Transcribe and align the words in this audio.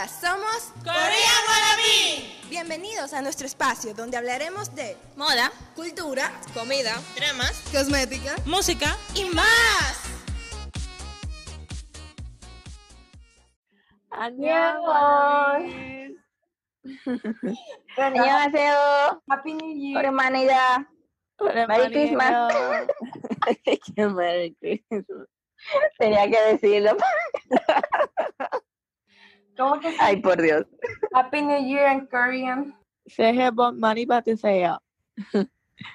Hola, 0.00 0.08
somos 0.08 0.72
Korean 0.82 1.42
Wannabe. 1.48 2.48
Bienvenidos 2.48 3.12
a 3.12 3.20
nuestro 3.20 3.46
espacio 3.46 3.92
donde 3.92 4.16
hablaremos 4.16 4.74
de 4.74 4.96
moda, 5.16 5.52
cultura, 5.74 6.32
comida, 6.54 6.94
dramas, 7.14 7.62
cosmética, 7.72 8.36
música 8.46 8.96
y 9.14 9.26
más. 9.34 10.02
안녕. 14.10 14.82
안녕하세요. 17.98 19.20
Happy 19.28 19.52
New 19.52 19.76
Year. 19.76 19.98
오랜만이다. 19.98 20.88
Merry 21.38 21.52
오랜만이에요. 21.52 21.90
Christmas. 21.90 22.52
Qué 23.94 24.06
Merry 24.06 24.56
Christmas. 24.58 25.28
Tenía 25.98 26.30
que 26.30 26.40
decirlo. 26.52 26.96
Ay, 29.99 30.21
por 30.21 30.41
Dios. 30.41 30.65
Happy 31.13 31.41
New 31.41 31.65
Year 31.65 31.91
en 31.91 32.05
Korean. 32.07 32.75
Say 33.07 33.41
about 33.41 33.75
money, 33.75 34.05
but. 34.05 34.27
Eso 34.27 34.57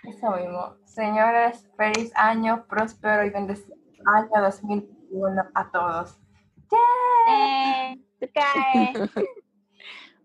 mismo. 0.02 0.77
Señores, 0.84 1.66
feliz 1.76 2.12
año, 2.16 2.66
próspero 2.68 3.24
y 3.24 3.30
bendecido 3.30 3.76
año 4.06 4.30
2021 4.42 5.42
a 5.54 5.70
todos. 5.70 6.18
Eh, 7.28 7.98
te. 8.20 8.30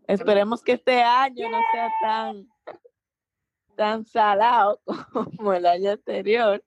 Esperemos 0.07 0.63
que 0.63 0.73
este 0.73 1.01
año 1.01 1.49
no 1.49 1.59
sea 1.71 1.89
tan, 2.01 2.48
tan 3.76 4.05
salado 4.05 4.81
como 5.37 5.53
el 5.53 5.65
año 5.65 5.91
anterior. 5.91 6.63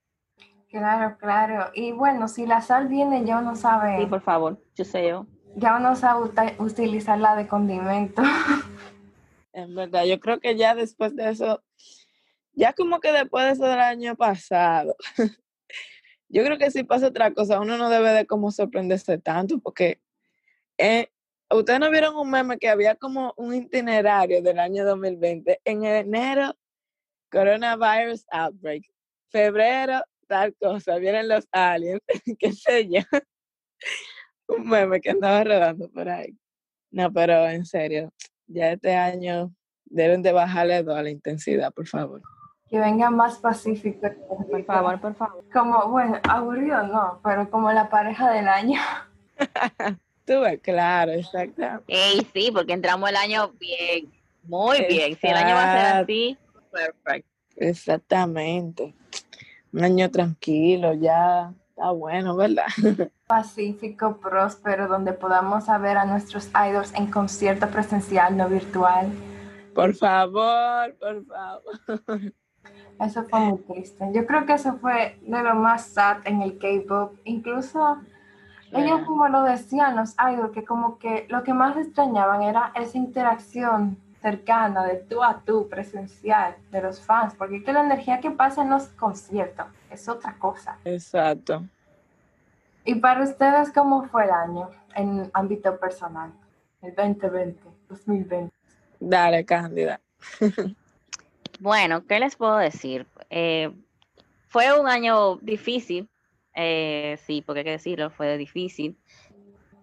Claro, 0.70 1.17
claro. 1.19 1.70
Y 1.75 1.93
bueno, 1.93 2.27
si 2.27 2.47
la 2.47 2.61
sal 2.61 2.89
viene, 2.89 3.25
yo 3.25 3.41
no 3.41 3.55
sabe. 3.55 3.98
Sí, 4.01 4.06
por 4.06 4.23
favor, 4.23 4.61
yo 4.75 4.84
sé 4.84 5.09
yo 5.09 5.27
ya 5.57 5.77
uno 5.77 5.97
sabe 5.97 6.31
utilizarla 6.59 7.37
de 7.37 7.47
condimento. 7.47 8.23
En 9.57 9.73
verdad, 9.73 10.05
yo 10.05 10.19
creo 10.19 10.41
que 10.41 10.56
ya 10.56 10.75
después 10.75 11.15
de 11.15 11.31
eso, 11.31 11.62
ya 12.55 12.73
como 12.73 12.98
que 12.98 13.12
después 13.12 13.45
de 13.45 13.53
eso 13.53 13.65
del 13.65 13.78
año 13.78 14.17
pasado, 14.17 14.97
yo 16.28 16.45
creo 16.45 16.59
que 16.59 16.73
si 16.73 16.83
pasa 16.83 17.06
otra 17.06 17.33
cosa, 17.33 17.61
uno 17.61 17.78
no 17.78 17.89
debe 17.89 18.12
de 18.12 18.27
como 18.27 18.51
sorprenderse 18.51 19.17
tanto, 19.19 19.61
porque 19.61 20.01
eh, 20.77 21.06
ustedes 21.51 21.78
no 21.78 21.89
vieron 21.91 22.17
un 22.17 22.33
meme 22.33 22.59
que 22.59 22.69
había 22.69 22.97
como 22.97 23.33
un 23.37 23.55
itinerario 23.55 24.43
del 24.43 24.59
año 24.59 24.84
2020. 24.84 25.61
En 25.65 25.84
enero, 25.84 26.56
coronavirus 27.31 28.27
outbreak. 28.33 28.83
Febrero, 29.31 30.03
tal 30.27 30.53
cosa, 30.56 30.97
vienen 30.97 31.28
los 31.28 31.47
aliens, 31.53 32.00
qué 32.41 32.53
sé 32.53 32.89
yo. 32.89 33.03
Un 34.48 34.69
meme 34.69 35.00
que 35.00 35.11
andaba 35.11 35.45
rodando 35.45 35.89
por 35.91 36.09
ahí. 36.09 36.37
No, 36.91 37.12
pero 37.12 37.48
en 37.48 37.64
serio, 37.64 38.12
ya 38.47 38.73
este 38.73 38.95
año 38.95 39.53
deben 39.84 40.23
de 40.23 40.33
bajarle 40.33 40.83
dos 40.83 40.97
a 40.97 41.03
la 41.03 41.11
intensidad, 41.11 41.73
por 41.73 41.87
favor. 41.87 42.23
Que 42.69 42.78
venga 42.78 43.11
más 43.11 43.39
pacífico. 43.39 44.09
Por 44.50 44.65
favor, 44.65 45.00
por 45.00 45.15
favor. 45.15 45.45
Como, 45.53 45.89
bueno, 45.89 46.19
aburrido 46.28 46.87
no, 46.87 47.20
pero 47.22 47.50
como 47.50 47.72
la 47.72 47.89
pareja 47.89 48.31
del 48.31 48.48
año. 48.48 48.81
Tú 50.25 50.41
ves, 50.41 50.61
claro, 50.61 51.12
exacto. 51.12 51.62
Ey, 51.87 52.27
sí, 52.33 52.50
porque 52.53 52.72
entramos 52.72 53.11
el 53.11 53.17
año 53.17 53.53
bien. 53.59 54.12
Muy 54.45 54.84
bien. 54.89 55.19
Si 55.20 55.27
el 55.27 55.37
año 55.37 55.55
va 55.55 55.72
a 55.72 55.77
ser 55.77 56.03
así, 56.03 56.39
perfecto. 56.70 57.31
Exactamente. 57.56 58.95
Un 59.72 59.84
año 59.84 60.11
tranquilo, 60.11 60.95
ya 60.95 61.53
está 61.75 61.91
bueno, 61.91 62.36
¿verdad? 62.36 62.67
pacífico, 63.27 64.19
próspero, 64.19 64.86
donde 64.86 65.12
podamos 65.12 65.67
ver 65.81 65.97
a 65.97 66.05
nuestros 66.05 66.48
idols 66.55 66.94
en 66.94 67.11
concierto 67.11 67.69
presencial, 67.69 68.36
no 68.36 68.48
virtual. 68.48 69.11
Por 69.75 69.92
favor, 69.94 70.94
por 71.00 71.27
favor. 71.27 71.64
Eso 73.00 73.25
fue 73.25 73.41
muy 73.41 73.58
triste. 73.58 74.09
Yo 74.15 74.25
creo 74.25 74.47
que 74.47 74.53
eso 74.53 74.75
fue 74.75 75.19
de 75.21 75.43
lo 75.43 75.56
más 75.56 75.87
sad 75.87 76.19
en 76.26 76.43
el 76.43 76.59
K-pop. 76.59 77.16
Incluso 77.25 77.99
ellos 78.70 79.00
como 79.04 79.26
lo 79.26 79.43
decían, 79.43 79.97
los 79.97 80.15
idols, 80.15 80.53
que 80.53 80.65
como 80.65 80.97
que 80.99 81.26
lo 81.28 81.43
que 81.43 81.53
más 81.53 81.76
extrañaban 81.76 82.43
era 82.43 82.70
esa 82.76 82.97
interacción 82.97 83.99
cercana 84.22 84.84
de 84.84 84.94
tú 84.94 85.25
a 85.25 85.41
tú, 85.44 85.69
presencial, 85.69 86.54
de 86.70 86.82
los 86.82 87.00
fans, 87.00 87.34
porque 87.34 87.56
es 87.56 87.65
que 87.65 87.72
la 87.72 87.84
energía 87.84 88.20
que 88.20 88.31
pasa 88.31 88.62
en 88.62 88.70
los 88.70 88.84
conciertos 88.91 89.66
es 89.94 90.09
otra 90.09 90.37
cosa. 90.38 90.78
Exacto. 90.84 91.65
¿Y 92.84 92.97
para 92.97 93.22
ustedes 93.25 93.72
cómo 93.72 94.05
fue 94.05 94.25
el 94.25 94.31
año 94.31 94.71
en 94.94 95.31
ámbito 95.32 95.78
personal? 95.78 96.32
El 96.82 96.94
2020, 96.94 97.62
2020. 97.88 98.55
Dale, 99.00 99.44
Cándida. 99.44 100.00
Bueno, 101.60 102.05
¿qué 102.05 102.19
les 102.19 102.34
puedo 102.37 102.56
decir? 102.56 103.06
Eh, 103.31 103.71
fue 104.49 104.78
un 104.78 104.88
año 104.88 105.37
difícil, 105.37 106.09
eh, 106.55 107.16
sí, 107.26 107.43
porque 107.47 107.61
hay 107.61 107.65
que 107.65 107.71
decirlo, 107.71 108.11
fue 108.11 108.37
difícil. 108.37 108.99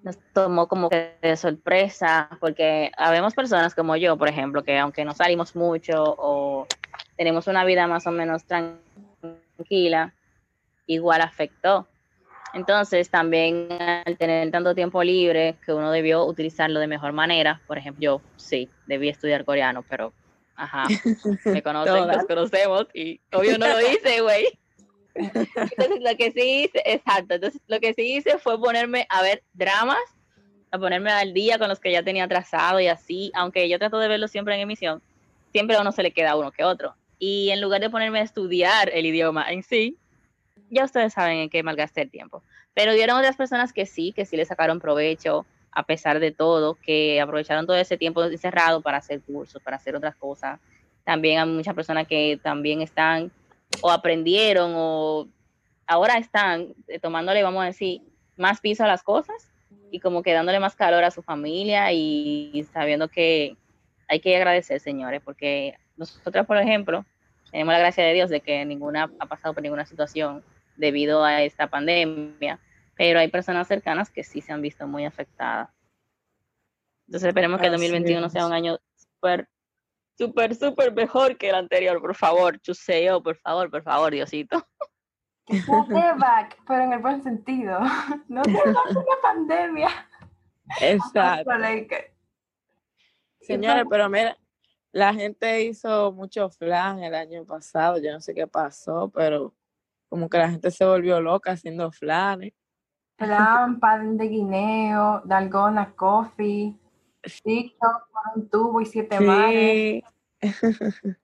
Nos 0.04 0.18
tomó 0.34 0.68
como 0.68 0.90
que 0.90 1.16
de 1.22 1.38
sorpresa, 1.38 2.30
porque 2.40 2.92
habemos 2.98 3.34
personas 3.34 3.74
como 3.74 3.96
yo, 3.96 4.18
por 4.18 4.28
ejemplo, 4.28 4.64
que 4.64 4.78
aunque 4.78 5.06
no 5.06 5.14
salimos 5.14 5.56
mucho 5.56 6.04
o 6.18 6.68
tenemos 7.16 7.48
una 7.48 7.64
vida 7.64 7.88
más 7.88 8.06
o 8.06 8.12
menos 8.12 8.44
tranquila, 8.46 8.82
igual 10.86 11.22
afectó. 11.22 11.88
Entonces, 12.54 13.10
también 13.10 13.70
al 13.72 14.18
tener 14.18 14.52
tanto 14.52 14.76
tiempo 14.76 15.04
libre, 15.04 15.56
que 15.66 15.74
uno 15.74 15.92
debió 15.92 16.26
utilizarlo 16.26 16.80
de 16.80 16.88
mejor 16.88 17.14
manera, 17.14 17.62
por 17.66 17.78
ejemplo, 17.78 18.02
yo 18.02 18.22
sí, 18.36 18.70
debí 18.88 19.08
estudiar 19.08 19.46
coreano, 19.46 19.84
pero, 19.90 20.14
ajá, 20.56 20.88
me 21.46 21.62
conocen, 21.64 22.08
nos 22.08 22.26
conocemos 22.26 22.88
y 22.94 23.22
obvio 23.32 23.58
no 23.58 23.68
lo 23.68 23.80
hice, 23.80 24.22
güey. 24.22 24.48
Entonces 25.14 26.00
lo 26.02 26.16
que 26.18 26.32
sí 26.32 26.64
hice, 26.64 26.82
exacto, 26.86 27.36
entonces 27.36 27.62
lo 27.68 27.80
que 27.80 27.94
sí 27.94 28.16
hice 28.16 28.38
fue 28.38 28.60
ponerme 28.60 29.08
a 29.10 29.22
ver 29.22 29.44
dramas, 29.54 30.00
a 30.72 30.80
ponerme 30.80 31.12
al 31.12 31.34
día 31.34 31.58
con 31.58 31.70
los 31.70 31.80
que 31.80 31.92
ya 31.92 32.04
tenía 32.04 32.28
trazado 32.28 32.80
y 32.80 32.88
así, 32.88 33.32
aunque 33.36 33.68
yo 33.68 33.78
trato 33.78 34.00
de 34.00 34.08
verlo 34.08 34.28
siempre 34.28 34.56
en 34.56 34.62
emisión, 34.62 35.02
siempre 35.52 35.76
a 35.76 35.82
uno 35.82 35.92
se 35.92 36.04
le 36.04 36.12
queda 36.12 36.38
uno 36.38 36.52
que 36.52 36.64
otro. 36.64 36.96
Y 37.24 37.52
en 37.52 37.62
lugar 37.62 37.82
de 37.82 37.92
ponerme 37.92 38.18
a 38.18 38.24
estudiar 38.24 38.90
el 38.92 39.06
idioma 39.06 39.52
en 39.52 39.62
sí, 39.62 39.96
ya 40.72 40.86
ustedes 40.86 41.14
saben 41.14 41.38
en 41.38 41.50
qué 41.52 41.62
malgasté 41.62 42.02
el 42.02 42.10
tiempo. 42.10 42.42
Pero 42.74 42.96
vieron 42.96 43.16
otras 43.16 43.38
personas 43.38 43.74
que 43.74 43.86
sí, 43.86 44.12
que 44.12 44.26
sí 44.26 44.36
le 44.36 44.44
sacaron 44.44 44.80
provecho 44.80 45.46
a 45.72 45.84
pesar 45.84 46.20
de 46.20 46.32
todo, 46.32 46.74
que 46.74 47.22
aprovecharon 47.22 47.68
todo 47.68 47.78
ese 47.78 47.96
tiempo 47.96 48.24
encerrado 48.24 48.82
para 48.82 48.98
hacer 48.98 49.22
cursos, 49.22 49.62
para 49.62 49.78
hacer 49.78 49.96
otras 49.96 50.16
cosas. 50.16 50.60
También 51.04 51.40
hay 51.40 51.48
muchas 51.48 51.76
personas 51.76 52.08
que 52.08 52.40
también 52.42 52.82
están 52.82 53.32
o 53.82 53.92
aprendieron 53.92 54.74
o 54.76 55.28
ahora 55.86 56.18
están 56.18 56.74
eh, 56.88 56.98
tomándole, 56.98 57.44
vamos 57.44 57.62
a 57.62 57.68
decir, 57.68 58.02
más 58.36 58.62
piso 58.62 58.84
a 58.84 58.88
las 58.88 59.04
cosas 59.04 59.52
y 59.92 60.00
como 60.00 60.24
que 60.24 60.34
dándole 60.34 60.60
más 60.60 60.76
calor 60.76 61.04
a 61.04 61.12
su 61.12 61.22
familia 61.22 61.92
y 61.92 62.66
sabiendo 62.74 63.10
que 63.10 63.58
hay 64.08 64.20
que 64.22 64.36
agradecer, 64.36 64.80
señores, 64.80 65.22
porque 65.24 65.76
nosotros, 65.98 66.48
por 66.48 66.58
ejemplo, 66.58 67.06
tenemos 67.52 67.74
la 67.74 67.80
gracia 67.80 68.04
de 68.06 68.14
Dios 68.14 68.30
de 68.30 68.42
que 68.42 68.66
ninguna 68.66 69.12
ha 69.20 69.26
pasado 69.26 69.54
por 69.54 69.62
ninguna 69.62 69.86
situación 69.86 70.44
debido 70.78 71.24
a 71.24 71.42
esta 71.44 71.68
pandemia, 71.68 72.60
pero 72.96 73.20
hay 73.20 73.28
personas 73.28 73.68
cercanas 73.68 74.10
que 74.10 74.24
sí 74.24 74.42
se 74.42 74.54
han 74.54 74.62
visto 74.62 74.88
muy 74.88 75.06
afectadas. 75.06 75.70
Entonces 77.08 77.28
esperemos 77.28 77.60
que 77.60 77.68
el 77.68 77.74
Así 77.74 77.88
2021 77.88 78.30
sea 78.30 78.46
un 78.46 78.54
año 78.54 78.78
súper, 78.96 79.50
súper, 80.18 80.56
súper 80.56 80.94
mejor 80.94 81.38
que 81.38 81.50
el 81.50 81.56
anterior, 81.56 82.00
por 82.00 82.16
favor, 82.16 82.58
chuseo, 82.60 83.22
por 83.22 83.36
favor, 83.36 83.70
por 83.70 83.84
favor, 83.84 84.14
Diosito. 84.14 84.66
Que 85.46 85.60
sea 85.60 85.84
payback, 85.90 86.58
pero 86.66 86.84
en 86.84 86.94
el 86.94 87.00
buen 87.00 87.22
sentido. 87.22 87.80
No 88.30 88.42
te 88.44 88.52
una 88.52 89.18
pandemia. 89.22 89.90
Exacto. 90.80 91.52
Señores, 93.42 93.86
pero 93.90 94.08
mira, 94.08 94.38
la 94.92 95.14
gente 95.14 95.64
hizo 95.64 96.12
mucho 96.12 96.50
flan 96.50 97.04
el 97.04 97.16
año 97.16 97.46
pasado, 97.46 97.98
yo 97.98 98.12
no 98.12 98.20
sé 98.20 98.34
qué 98.34 98.48
pasó, 98.48 99.10
pero 99.14 99.54
como 100.10 100.30
que 100.30 100.38
la 100.38 100.50
gente 100.50 100.72
se 100.72 100.86
volvió 100.86 101.22
loca 101.22 101.52
haciendo 101.52 101.92
flanes. 101.92 102.54
Plan, 103.16 103.80
pan 103.80 104.18
de 104.18 104.28
guineo, 104.28 105.22
dalgona, 105.26 105.94
coffee, 105.94 106.76
TikTok 107.22 108.10
con 108.12 108.42
un 108.42 108.50
tubo 108.50 108.82
y 108.82 108.86
siete 108.86 109.20
mares. 109.20 110.04
Sí, 110.42 110.42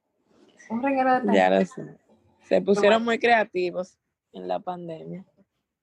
Un 0.69 0.83
reguero 0.83 1.21
de 1.21 1.33
ya 1.33 1.49
lo 1.49 1.65
sé. 1.65 1.97
Se 2.43 2.61
pusieron 2.61 3.03
muy 3.03 3.19
creativos 3.19 3.97
en 4.33 4.47
la 4.47 4.59
pandemia. 4.59 5.25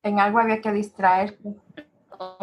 En 0.02 0.20
algo 0.20 0.38
había 0.38 0.60
que 0.60 0.72
distraerse. 0.72 1.56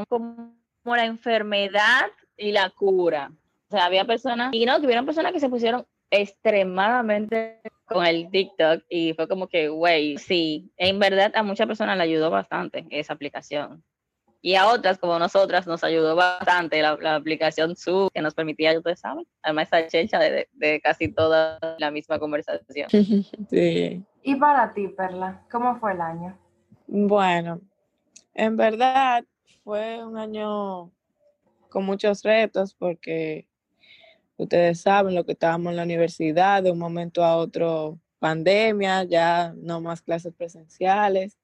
Como 0.10 0.56
la 0.86 1.06
enfermedad 1.06 2.10
y 2.36 2.52
la 2.52 2.70
cura. 2.72 3.32
O 3.72 3.74
sea, 3.74 3.86
había 3.86 4.04
personas, 4.04 4.54
y 4.54 4.66
no, 4.66 4.82
tuvieron 4.82 5.06
personas 5.06 5.32
que 5.32 5.40
se 5.40 5.48
pusieron 5.48 5.86
extremadamente 6.10 7.62
con 7.86 8.06
el 8.06 8.30
TikTok 8.30 8.84
y 8.90 9.14
fue 9.14 9.30
como 9.30 9.48
que, 9.48 9.70
güey, 9.70 10.18
sí, 10.18 10.70
en 10.76 11.00
verdad 11.00 11.32
a 11.36 11.42
muchas 11.42 11.68
personas 11.68 11.96
le 11.96 12.04
ayudó 12.04 12.30
bastante 12.30 12.86
esa 12.90 13.14
aplicación. 13.14 13.82
Y 14.42 14.56
a 14.56 14.68
otras, 14.68 14.98
como 14.98 15.18
nosotras, 15.20 15.66
nos 15.68 15.86
ayudó 15.86 16.18
bastante 16.18 16.82
la, 16.82 16.98
la 17.00 17.16
aplicación 17.16 17.78
Zoom, 17.78 18.10
que 18.14 18.22
nos 18.22 18.34
permitía, 18.34 18.78
ustedes 18.78 19.00
saben, 19.00 19.26
además 19.42 19.68
esa 19.68 19.88
chelcha 19.88 20.20
de, 20.20 20.50
de 20.52 20.82
casi 20.82 21.08
toda 21.08 21.58
la 21.78 21.92
misma 21.92 22.20
conversación. 22.20 22.90
Sí. 23.50 24.04
Y 24.22 24.36
para 24.36 24.74
ti, 24.74 24.90
Perla, 24.90 25.44
¿cómo 25.50 25.80
fue 25.80 25.94
el 25.94 26.02
año? 26.02 26.38
Bueno, 26.88 27.62
en 28.34 28.58
verdad 28.58 29.24
fue 29.64 30.04
un 30.04 30.18
año 30.18 30.92
con 31.70 31.86
muchos 31.86 32.22
retos 32.24 32.76
porque 32.76 33.48
ustedes 34.44 34.82
saben 34.82 35.16
lo 35.16 35.26
que 35.26 35.34
estábamos 35.34 35.72
en 35.72 35.78
la 35.78 35.84
universidad, 35.84 36.64
de 36.64 36.72
un 36.72 36.80
momento 36.80 37.24
a 37.24 37.38
otro 37.38 38.00
pandemia, 38.20 39.04
ya 39.04 39.54
no 39.58 39.82
más 39.82 40.02
clases 40.02 40.34
presenciales, 40.34 41.38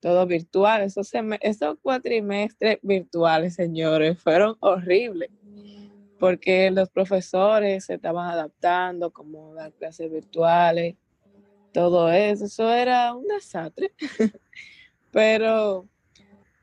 todo 0.00 0.26
virtual. 0.26 0.82
Esos, 0.82 1.10
esos 1.40 1.78
cuatrimestres 1.82 2.78
virtuales, 2.82 3.54
señores, 3.54 4.18
fueron 4.18 4.56
horribles 4.60 5.30
porque 6.20 6.70
los 6.70 6.90
profesores 6.90 7.86
se 7.86 7.94
estaban 7.94 8.28
adaptando, 8.28 9.10
como 9.10 9.54
dar 9.54 9.72
clases 9.72 10.12
virtuales, 10.12 10.94
todo 11.72 12.12
eso, 12.12 12.44
eso 12.44 12.70
era 12.70 13.14
un 13.14 13.26
desastre. 13.26 13.92
Pero 15.10 15.88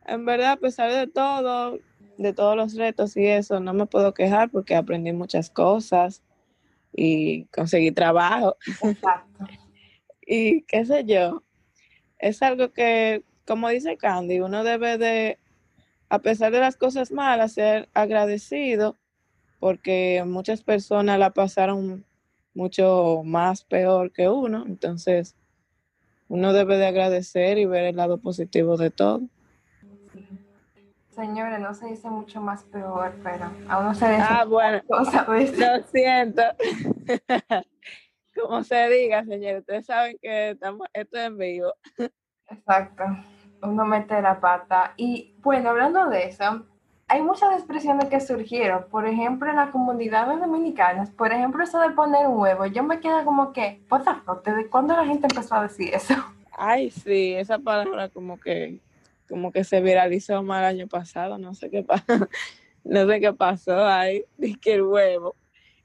en 0.05 0.25
verdad, 0.25 0.53
a 0.53 0.57
pesar 0.57 0.93
de 0.93 1.07
todo, 1.07 1.79
de 2.17 2.33
todos 2.33 2.55
los 2.55 2.75
retos 2.75 3.15
y 3.17 3.25
eso, 3.27 3.59
no 3.59 3.73
me 3.73 3.85
puedo 3.85 4.13
quejar 4.13 4.49
porque 4.49 4.75
aprendí 4.75 5.13
muchas 5.13 5.49
cosas 5.49 6.23
y 6.93 7.45
conseguí 7.45 7.91
trabajo 7.91 8.57
Exacto. 8.83 9.45
y 10.21 10.63
qué 10.63 10.85
sé 10.85 11.05
yo. 11.05 11.43
Es 12.19 12.41
algo 12.41 12.73
que, 12.73 13.23
como 13.45 13.69
dice 13.69 13.97
Candy, 13.97 14.39
uno 14.39 14.63
debe 14.63 14.97
de, 14.97 15.37
a 16.09 16.19
pesar 16.19 16.51
de 16.51 16.59
las 16.59 16.75
cosas 16.75 17.11
malas, 17.11 17.53
ser 17.53 17.89
agradecido 17.93 18.95
porque 19.59 20.23
muchas 20.25 20.63
personas 20.63 21.19
la 21.19 21.31
pasaron 21.31 22.05
mucho 22.53 23.21
más 23.23 23.63
peor 23.63 24.11
que 24.11 24.27
uno. 24.27 24.65
Entonces, 24.65 25.35
uno 26.27 26.53
debe 26.53 26.77
de 26.77 26.87
agradecer 26.87 27.57
y 27.57 27.65
ver 27.65 27.85
el 27.85 27.95
lado 27.95 28.17
positivo 28.17 28.77
de 28.77 28.89
todo. 28.89 29.21
Sí. 31.17 31.21
Señores, 31.21 31.59
no 31.59 31.73
se 31.73 31.87
dice 31.87 32.09
mucho 32.09 32.41
más 32.41 32.63
peor, 32.65 33.13
pero 33.23 33.45
a 33.67 33.79
uno 33.79 33.95
se 33.95 34.09
dice 34.09 34.23
Ah, 34.27 34.45
bueno, 34.47 34.81
lo 34.87 35.83
siento. 35.87 36.43
Como 38.39 38.63
se 38.63 38.87
diga, 38.89 39.25
señores, 39.25 39.61
ustedes 39.61 39.85
saben 39.87 40.17
que 40.21 40.51
estamos, 40.51 40.87
esto 40.93 41.17
es 41.17 41.25
en 41.25 41.37
vivo. 41.37 41.73
Exacto. 42.49 43.03
Uno 43.63 43.85
mete 43.85 44.21
la 44.21 44.39
pata. 44.39 44.93
Y 44.95 45.35
bueno, 45.39 45.71
hablando 45.71 46.07
de 46.07 46.25
eso, 46.25 46.65
hay 47.07 47.21
muchas 47.21 47.53
expresiones 47.53 48.05
que 48.09 48.19
surgieron. 48.19 48.85
Por 48.89 49.07
ejemplo, 49.07 49.49
en 49.49 49.55
las 49.55 49.71
comunidades 49.71 50.39
dominicanas, 50.39 51.09
por 51.09 51.31
ejemplo, 51.31 51.63
eso 51.63 51.79
de 51.79 51.89
poner 51.91 52.27
un 52.27 52.37
huevo, 52.37 52.67
yo 52.67 52.83
me 52.83 52.99
quedo 52.99 53.25
como 53.25 53.53
que, 53.53 53.81
fuck, 53.87 54.05
¿desde 54.45 54.69
cuándo 54.69 54.95
la 54.95 55.05
gente 55.05 55.27
empezó 55.27 55.55
a 55.55 55.63
decir 55.63 55.93
eso? 55.93 56.13
Ay, 56.51 56.91
sí, 56.91 57.33
esa 57.33 57.57
palabra 57.57 58.09
como 58.09 58.39
que, 58.39 58.81
como 59.27 59.51
que 59.51 59.63
se 59.63 59.81
viralizó 59.81 60.39
el 60.39 60.51
año 60.51 60.87
pasado, 60.87 61.37
no 61.37 61.53
sé 61.53 61.69
qué 61.69 61.83
pasó, 61.83 62.03
no 62.83 63.07
sé 63.07 63.19
qué 63.19 63.33
pasó 63.33 63.85
ahí, 63.85 64.23
dije 64.37 64.73
el 64.73 64.83
huevo. 64.83 65.35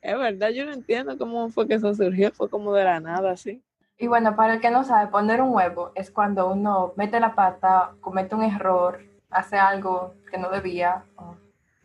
Es 0.00 0.18
verdad, 0.18 0.50
yo 0.50 0.64
no 0.64 0.72
entiendo 0.72 1.16
cómo 1.16 1.48
fue 1.48 1.68
que 1.68 1.74
eso 1.74 1.94
surgió, 1.94 2.32
fue 2.32 2.48
como 2.48 2.74
de 2.74 2.84
la 2.84 2.98
nada, 3.00 3.32
así. 3.32 3.62
Y 3.98 4.08
bueno, 4.08 4.34
para 4.34 4.54
el 4.54 4.60
que 4.60 4.70
no 4.70 4.82
sabe, 4.82 5.10
poner 5.10 5.40
un 5.40 5.54
huevo 5.54 5.92
es 5.94 6.10
cuando 6.10 6.50
uno 6.50 6.92
mete 6.96 7.20
la 7.20 7.36
pata, 7.36 7.92
comete 8.00 8.34
un 8.34 8.42
error, 8.42 9.00
hace 9.30 9.56
algo 9.56 10.14
que 10.28 10.38
no 10.38 10.50
debía, 10.50 11.04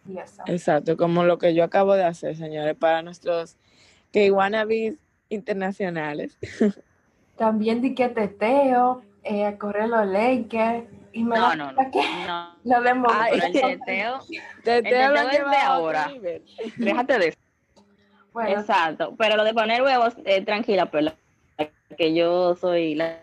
y 0.08 0.18
eso. 0.18 0.42
Exacto, 0.48 0.98
como 0.98 1.24
lo 1.24 1.38
que 1.38 1.54
yo 1.54 1.64
acabo 1.64 1.94
de 1.94 2.06
hacer, 2.06 2.36
señores, 2.36 2.76
para 2.76 3.04
nuestros 3.04 3.56
que 4.12 4.32
wannabes 4.32 4.96
internacionales. 5.30 6.38
También 7.38 7.82
di 7.82 7.94
que 7.94 8.10
teteo, 8.10 9.04
eh, 9.28 9.58
correr 9.58 9.90
los 9.90 10.06
Lakers, 10.06 10.86
y 11.14 11.24
me 11.24 11.36
No, 11.36 11.56
no, 11.56 11.72
no. 11.72 11.92
que 11.92 12.02
no. 12.28 12.56
lo. 12.64 13.10
Ay. 13.12 13.32
Pero 13.32 13.46
el 13.46 13.80
teteo, 13.80 14.20
Te, 14.64 14.78
El 14.78 14.84
te 14.84 15.08
lo 15.08 15.14
teteo 15.14 15.46
es 15.46 15.52
de 15.52 15.58
ahora. 15.58 16.12
déjate 16.78 17.20
de 17.20 17.28
eso. 17.30 17.38
Bueno, 18.34 18.60
Exacto. 18.60 19.16
Pero 19.18 19.36
lo 19.36 19.44
de 19.44 19.54
poner 19.56 19.82
huevos, 19.82 20.14
eh, 20.24 20.44
tranquila, 20.46 20.86
pero 20.92 21.12
que 21.98 22.14
yo 22.14 22.56
soy 22.56 22.94
la, 22.94 23.18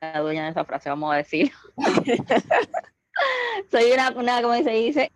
la 0.00 0.20
dueña 0.20 0.44
de 0.44 0.50
esa 0.50 0.64
frase, 0.64 0.88
vamos 0.90 1.12
a 1.12 1.16
decir. 1.16 1.50
soy 3.70 3.92
una, 3.92 4.10
una, 4.10 4.42
¿cómo 4.42 4.54
se 4.54 4.70
dice? 4.70 5.10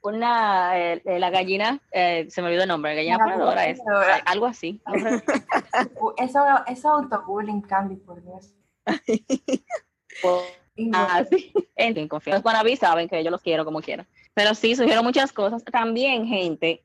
Una, 0.00 0.76
eh, 0.76 1.02
eh, 1.04 1.20
la 1.20 1.30
gallina, 1.30 1.78
eh, 1.92 2.26
se 2.28 2.42
me 2.42 2.48
olvidó 2.48 2.62
el 2.62 2.68
nombre, 2.68 2.96
gallina 2.96 3.18
La 3.18 3.24
gallina 3.24 3.36
ponedora 3.36 3.66
es, 3.68 3.80
algo 4.26 4.46
así. 4.46 4.80
eso, 6.16 6.44
eso 6.66 6.88
autobullying, 6.88 7.60
Candy, 7.60 7.94
por 7.96 8.20
Dios. 8.20 8.52
Ah, 10.92 11.24
sí. 11.30 11.52
En. 11.76 12.08
Los 12.08 12.42
Guanabí 12.42 12.76
saben 12.76 13.08
que 13.08 13.22
yo 13.22 13.30
los 13.30 13.42
quiero 13.42 13.64
como 13.64 13.82
quiera. 13.82 14.06
Pero 14.34 14.54
sí, 14.54 14.74
surgieron 14.74 15.04
muchas 15.04 15.32
cosas. 15.32 15.62
También, 15.64 16.26
gente, 16.26 16.82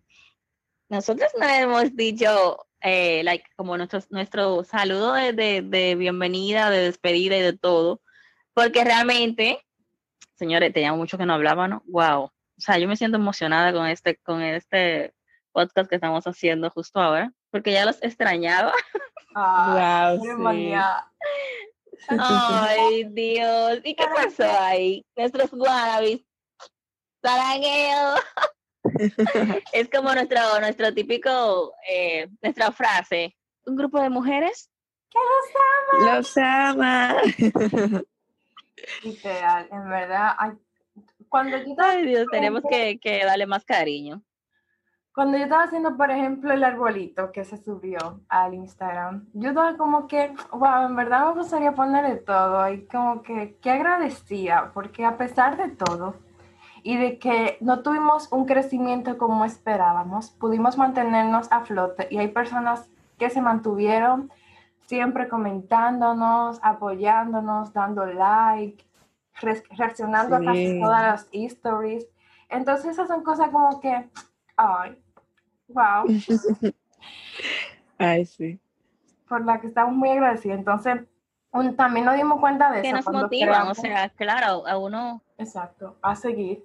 nosotros 0.89 1.31
no 1.39 1.47
hemos 1.47 1.95
dicho, 1.95 2.65
eh, 2.81 3.21
like, 3.23 3.45
como 3.55 3.77
nuestro, 3.77 3.99
nuestro 4.09 4.63
saludo 4.63 5.13
de, 5.13 5.33
de, 5.33 5.61
de 5.61 5.95
bienvenida, 5.95 6.69
de 6.69 6.79
despedida 6.79 7.37
y 7.37 7.41
de 7.41 7.53
todo, 7.57 8.01
porque 8.53 8.83
realmente, 8.83 9.63
señores, 10.35 10.73
teníamos 10.73 10.99
mucho 10.99 11.17
que 11.17 11.25
no 11.25 11.33
hablábamos, 11.33 11.81
wow. 11.87 12.23
O 12.23 12.31
sea, 12.57 12.77
yo 12.77 12.87
me 12.87 12.95
siento 12.95 13.17
emocionada 13.17 13.71
con 13.73 13.85
este, 13.87 14.17
con 14.17 14.41
este 14.41 15.13
podcast 15.51 15.89
que 15.89 15.95
estamos 15.95 16.25
haciendo 16.25 16.69
justo 16.69 16.99
ahora, 16.99 17.31
porque 17.51 17.71
ya 17.71 17.85
los 17.85 18.01
extrañaba. 18.01 18.73
Wow, 19.35 20.23
qué 20.23 20.29
sí. 20.29 20.73
Ay, 22.07 23.05
Dios. 23.05 23.79
¿Y 23.83 23.95
qué 23.95 24.05
pasó 24.13 24.45
ahí? 24.59 25.05
Nuestros. 25.15 25.49
Sarangueo. 27.21 28.15
es 29.73 29.89
como 29.89 30.13
nuestro, 30.13 30.59
nuestro 30.59 30.93
típico, 30.93 31.73
eh, 31.89 32.27
nuestra 32.41 32.71
frase. 32.71 33.35
Un 33.65 33.75
grupo 33.75 33.99
de 33.99 34.09
mujeres. 34.09 34.69
Los 35.99 36.37
ama. 36.37 37.17
Literal, 39.03 39.67
en 39.71 39.89
verdad. 39.89 40.35
ay, 40.37 40.51
cuando 41.27 41.57
yo 41.57 41.75
Ay, 41.79 42.05
Dios, 42.05 42.27
tenemos 42.31 42.61
que, 42.69 42.99
que 42.99 43.25
darle 43.25 43.45
más 43.45 43.65
cariño. 43.65 44.21
Cuando 45.17 45.35
yo 45.39 45.45
estaba 45.45 45.63
haciendo, 45.63 45.97
por 45.97 46.11
ejemplo, 46.11 46.53
el 46.53 46.63
arbolito 46.63 47.31
que 47.31 47.43
se 47.43 47.57
subió 47.57 48.19
al 48.29 48.53
Instagram, 48.53 49.25
yo 49.33 49.49
estaba 49.49 49.75
como 49.75 50.05
que, 50.05 50.31
wow, 50.51 50.85
en 50.85 50.95
verdad 50.95 51.25
me 51.33 51.41
gustaría 51.41 51.71
ponerle 51.71 52.17
todo 52.17 52.69
y 52.71 52.85
como 52.85 53.23
que, 53.23 53.57
qué 53.59 53.71
agradecida, 53.71 54.69
porque 54.75 55.03
a 55.05 55.17
pesar 55.17 55.57
de 55.57 55.69
todo 55.69 56.13
y 56.83 56.97
de 56.97 57.17
que 57.17 57.57
no 57.61 57.79
tuvimos 57.81 58.31
un 58.31 58.45
crecimiento 58.45 59.17
como 59.17 59.43
esperábamos, 59.43 60.29
pudimos 60.29 60.77
mantenernos 60.77 61.51
a 61.51 61.61
flote 61.61 62.07
y 62.11 62.19
hay 62.19 62.27
personas 62.27 62.87
que 63.17 63.31
se 63.31 63.41
mantuvieron 63.41 64.31
siempre 64.85 65.27
comentándonos, 65.29 66.59
apoyándonos, 66.61 67.73
dando 67.73 68.05
like, 68.05 68.85
re- 69.41 69.63
reaccionando 69.71 70.35
a 70.35 70.41
casi 70.41 70.73
Sí. 70.73 70.79
todas 70.79 71.01
las 71.01 71.27
stories. 71.31 72.05
Entonces 72.49 72.91
esas 72.91 73.07
son 73.07 73.23
cosas 73.23 73.49
como 73.49 73.79
que, 73.79 74.07
ay, 74.55 74.95
wow, 75.69 76.05
Ay, 77.97 78.25
sí. 78.25 78.59
por 79.27 79.43
la 79.45 79.59
que 79.59 79.67
estamos 79.67 79.95
muy 79.95 80.09
agradecidos. 80.09 80.57
Entonces, 80.59 81.01
un- 81.51 81.75
también 81.75 82.05
nos 82.05 82.15
dimos 82.15 82.39
cuenta 82.39 82.71
de 82.71 82.81
Que 82.81 82.87
eso. 82.89 82.95
nos 82.97 83.05
cuando 83.05 83.21
motivan, 83.23 83.67
o 83.67 83.75
sea, 83.75 84.09
claro, 84.09 84.67
a 84.67 84.77
uno. 84.77 85.21
Exacto, 85.37 85.97
a 86.01 86.15
seguir. 86.15 86.63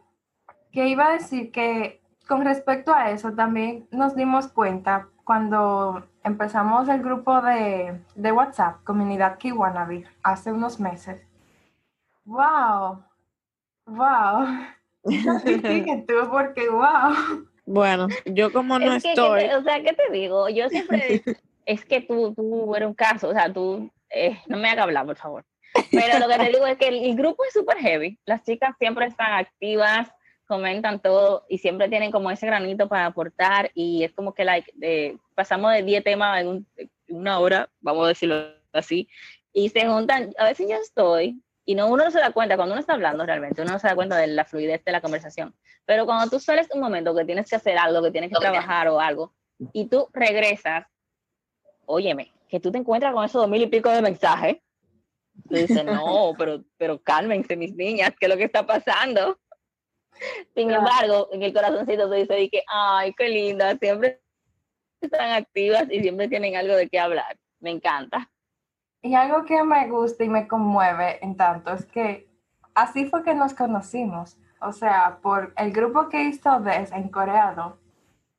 Que 0.70 0.88
iba 0.88 1.06
a 1.06 1.12
decir 1.12 1.50
que 1.52 2.00
con 2.28 2.44
respecto 2.44 2.94
a 2.94 3.10
eso 3.10 3.32
también 3.32 3.86
nos 3.90 4.14
dimos 4.14 4.48
cuenta 4.48 5.08
cuando 5.24 6.06
empezamos 6.24 6.88
el 6.88 7.02
grupo 7.02 7.40
de, 7.42 8.00
de 8.14 8.32
WhatsApp, 8.32 8.82
Comunidad 8.84 9.38
Kiwanabe, 9.38 10.04
hace 10.22 10.52
unos 10.52 10.80
meses. 10.80 11.20
¡Wow! 12.24 13.02
¡Wow! 13.86 14.46
Sigue 15.04 16.04
tú 16.06 16.14
porque 16.30 16.68
wow. 16.70 17.46
Bueno, 17.64 18.08
yo 18.26 18.52
como 18.52 18.78
no 18.78 18.94
es 18.94 19.02
que, 19.02 19.08
¿qué 19.14 19.22
estoy, 19.22 19.40
te- 19.48 19.54
o 19.56 19.62
sea, 19.62 19.82
¿qué 19.82 19.92
te 19.92 20.12
digo? 20.12 20.48
Yo 20.48 20.68
siempre, 20.68 21.22
es 21.66 21.84
que 21.84 22.00
tú, 22.00 22.34
tú 22.34 22.74
eres 22.74 22.88
un 22.88 22.94
caso, 22.94 23.28
o 23.28 23.32
sea, 23.32 23.52
tú, 23.52 23.90
eh, 24.10 24.38
no 24.48 24.56
me 24.58 24.68
hagas 24.68 24.84
hablar, 24.84 25.06
por 25.06 25.16
favor. 25.16 25.44
Pero 25.90 26.18
lo 26.18 26.28
que 26.28 26.38
te 26.38 26.48
digo 26.50 26.66
es 26.66 26.76
que 26.76 26.88
el, 26.88 27.04
el 27.04 27.16
grupo 27.16 27.44
es 27.44 27.52
súper 27.52 27.78
heavy. 27.78 28.18
Las 28.26 28.42
chicas 28.42 28.74
siempre 28.78 29.06
están 29.06 29.32
activas, 29.32 30.10
comentan 30.46 31.00
todo 31.00 31.46
y 31.48 31.58
siempre 31.58 31.88
tienen 31.88 32.10
como 32.10 32.30
ese 32.30 32.46
granito 32.46 32.88
para 32.88 33.06
aportar 33.06 33.70
y 33.74 34.02
es 34.04 34.12
como 34.12 34.34
que 34.34 34.44
like, 34.44 35.18
pasamos 35.34 35.72
de 35.72 35.82
10 35.82 36.02
temas 36.04 36.40
en, 36.40 36.48
un- 36.48 36.66
en 36.76 36.90
una 37.08 37.38
hora, 37.38 37.70
vamos 37.80 38.04
a 38.04 38.08
decirlo 38.08 38.44
así, 38.72 39.08
y 39.52 39.68
se 39.68 39.86
juntan, 39.86 40.32
a 40.38 40.44
veces 40.44 40.66
yo 40.68 40.76
estoy 40.76 41.40
Y 41.64 41.74
no, 41.74 41.86
uno 41.88 42.04
no 42.04 42.10
se 42.10 42.18
da 42.18 42.32
cuenta, 42.32 42.56
cuando 42.56 42.72
uno 42.74 42.80
está 42.80 42.94
hablando 42.94 43.24
realmente, 43.24 43.62
uno 43.62 43.72
no 43.72 43.78
se 43.78 43.86
da 43.86 43.94
cuenta 43.94 44.16
de 44.16 44.26
la 44.26 44.44
fluidez 44.44 44.84
de 44.84 44.92
la 44.92 45.00
conversación. 45.00 45.54
Pero 45.84 46.06
cuando 46.06 46.28
tú 46.28 46.40
sales 46.40 46.68
un 46.74 46.80
momento 46.80 47.14
que 47.14 47.24
tienes 47.24 47.48
que 47.48 47.56
hacer 47.56 47.78
algo, 47.78 48.02
que 48.02 48.10
tienes 48.10 48.30
que 48.30 48.40
trabajar 48.40 48.88
o 48.88 49.00
algo, 49.00 49.32
y 49.72 49.86
tú 49.86 50.08
regresas, 50.12 50.86
óyeme, 51.86 52.32
que 52.48 52.58
tú 52.58 52.72
te 52.72 52.78
encuentras 52.78 53.12
con 53.12 53.24
esos 53.24 53.40
dos 53.40 53.50
mil 53.50 53.62
y 53.62 53.66
pico 53.66 53.90
de 53.90 54.02
mensajes, 54.02 54.56
tú 55.48 55.54
dices, 55.54 55.84
no, 55.84 56.34
pero, 56.38 56.64
pero 56.76 57.00
cálmense 57.00 57.56
mis 57.56 57.74
niñas, 57.74 58.12
¿qué 58.18 58.26
es 58.26 58.30
lo 58.30 58.36
que 58.36 58.44
está 58.44 58.66
pasando? 58.66 59.38
Sin 60.54 60.70
embargo, 60.70 61.28
en 61.32 61.42
el 61.42 61.52
corazoncito 61.52 62.08
tú 62.08 62.14
dices, 62.14 62.48
que, 62.50 62.62
ay, 62.66 63.12
qué 63.16 63.28
linda, 63.28 63.76
siempre 63.78 64.20
están 65.00 65.30
activas 65.32 65.86
y 65.90 66.00
siempre 66.00 66.28
tienen 66.28 66.56
algo 66.56 66.74
de 66.74 66.88
qué 66.88 66.98
hablar. 66.98 67.36
Me 67.60 67.70
encanta. 67.70 68.30
Y 69.02 69.14
algo 69.14 69.44
que 69.44 69.64
me 69.64 69.88
gusta 69.88 70.22
y 70.22 70.28
me 70.28 70.46
conmueve 70.46 71.24
en 71.24 71.36
tanto 71.36 71.72
es 71.72 71.84
que 71.86 72.28
así 72.74 73.06
fue 73.06 73.24
que 73.24 73.34
nos 73.34 73.52
conocimos. 73.52 74.38
O 74.60 74.72
sea, 74.72 75.18
por 75.20 75.52
el 75.56 75.72
grupo 75.72 76.08
que 76.08 76.22
hizo 76.22 76.60
Des 76.60 76.92
en 76.92 77.08
Coreano, 77.08 77.76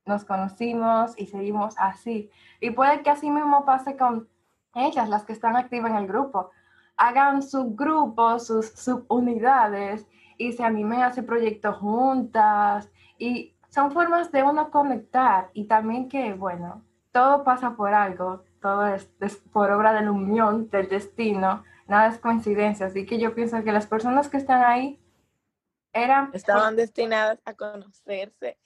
nos 0.05 0.23
conocimos 0.23 1.13
y 1.17 1.25
seguimos 1.25 1.75
así. 1.77 2.29
Y 2.61 2.71
puede 2.71 3.01
que 3.01 3.09
así 3.09 3.29
mismo 3.29 3.65
pase 3.65 3.97
con 3.97 4.29
ellas, 4.73 5.09
las 5.09 5.25
que 5.25 5.33
están 5.33 5.57
activas 5.57 5.91
en 5.91 5.97
el 5.97 6.07
grupo. 6.07 6.51
Hagan 6.95 7.41
subgrupos, 7.41 8.47
sus 8.47 8.69
subunidades 8.69 10.07
y 10.37 10.53
se 10.53 10.63
animen 10.63 11.01
a 11.01 11.07
hacer 11.07 11.25
proyectos 11.25 11.77
juntas. 11.77 12.89
Y 13.17 13.53
son 13.69 13.91
formas 13.91 14.31
de 14.31 14.43
uno 14.43 14.71
conectar 14.71 15.49
y 15.53 15.65
también 15.65 16.07
que, 16.07 16.33
bueno, 16.33 16.83
todo 17.11 17.43
pasa 17.43 17.71
por 17.75 17.93
algo, 17.93 18.43
todo 18.63 18.87
es, 18.87 19.05
por 19.51 19.69
obra 19.71 19.93
de 19.93 20.01
la 20.01 20.11
unión, 20.11 20.69
del 20.69 20.87
destino, 20.87 21.65
nada 21.85 22.07
es 22.07 22.17
coincidencia. 22.17 22.85
Así 22.85 23.05
que 23.05 23.19
yo 23.19 23.35
pienso 23.35 23.61
que 23.63 23.73
las 23.73 23.85
personas 23.85 24.29
que 24.29 24.37
están 24.37 24.63
ahí 24.63 24.99
eran... 25.91 26.31
Estaban 26.33 26.77
destinadas 26.77 27.39
a 27.43 27.53
conocerse. 27.53 28.57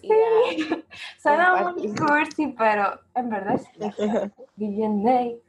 Sí, 0.00 0.08
suena 1.22 1.72
muy 1.72 1.94
cursi, 1.94 2.48
pero 2.48 3.00
en 3.14 3.30
verdad 3.30 3.54
es 3.54 3.68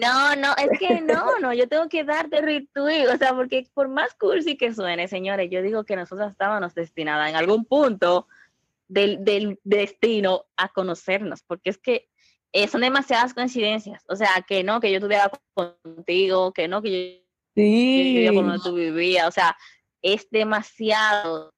No, 0.00 0.34
no, 0.36 0.54
es 0.56 0.78
que 0.78 1.02
no, 1.02 1.38
no, 1.38 1.52
yo 1.52 1.68
tengo 1.68 1.86
que 1.90 2.02
darte 2.04 2.40
retweet, 2.40 3.08
o 3.08 3.18
sea, 3.18 3.34
porque 3.34 3.68
por 3.74 3.88
más 3.88 4.14
cursi 4.14 4.56
que 4.56 4.72
suene, 4.72 5.06
señores, 5.06 5.50
yo 5.50 5.60
digo 5.60 5.84
que 5.84 5.96
nosotros 5.96 6.30
estábamos 6.30 6.74
destinadas 6.74 7.28
en 7.28 7.36
algún 7.36 7.66
punto 7.66 8.26
del, 8.88 9.22
del 9.22 9.60
destino 9.64 10.46
a 10.56 10.70
conocernos, 10.70 11.42
porque 11.42 11.68
es 11.68 11.76
que 11.76 12.08
eh, 12.52 12.68
son 12.68 12.82
demasiadas 12.82 13.32
coincidencias, 13.32 14.04
o 14.08 14.16
sea, 14.16 14.44
que 14.46 14.62
no, 14.62 14.80
que 14.80 14.90
yo 14.90 14.98
estuviera 14.98 15.30
contigo, 15.54 16.52
que 16.52 16.68
no, 16.68 16.82
que 16.82 16.90
yo, 16.90 17.24
sí. 17.54 18.24
yo, 18.24 18.34
como 18.34 18.60
tú 18.60 18.74
vivías, 18.74 19.26
o 19.26 19.30
sea, 19.30 19.56
es 20.02 20.28
demasiado. 20.30 21.50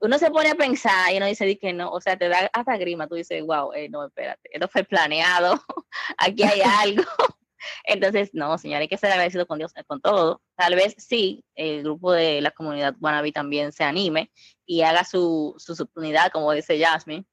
Uno 0.00 0.18
se 0.18 0.30
pone 0.30 0.50
a 0.50 0.54
pensar 0.54 1.12
y 1.12 1.16
uno 1.16 1.26
dice 1.26 1.58
que 1.58 1.72
no, 1.72 1.90
o 1.90 2.00
sea, 2.00 2.16
te 2.16 2.28
da 2.28 2.50
hasta 2.52 2.76
grima, 2.76 3.06
tú 3.06 3.14
dices, 3.14 3.42
wow, 3.44 3.72
eh, 3.72 3.88
no, 3.88 4.06
espérate, 4.06 4.48
esto 4.52 4.68
fue 4.68 4.84
planeado, 4.84 5.54
aquí 6.18 6.42
hay 6.42 6.62
algo. 6.62 7.04
Entonces, 7.84 8.30
no, 8.32 8.56
señor, 8.58 8.80
hay 8.80 8.88
que 8.88 8.96
ser 8.96 9.10
agradecido 9.10 9.46
con 9.46 9.58
Dios, 9.58 9.72
con 9.86 10.00
todo. 10.00 10.40
Tal 10.56 10.74
vez 10.74 10.94
sí, 10.98 11.44
el 11.54 11.82
grupo 11.82 12.12
de 12.12 12.40
la 12.40 12.52
comunidad 12.52 12.94
Wannabe 13.00 13.32
también 13.32 13.72
se 13.72 13.84
anime 13.84 14.30
y 14.66 14.82
haga 14.82 15.04
su, 15.04 15.54
su 15.58 15.74
subunidad, 15.74 16.30
como 16.32 16.52
dice 16.52 16.80
Jasmine. 16.80 17.26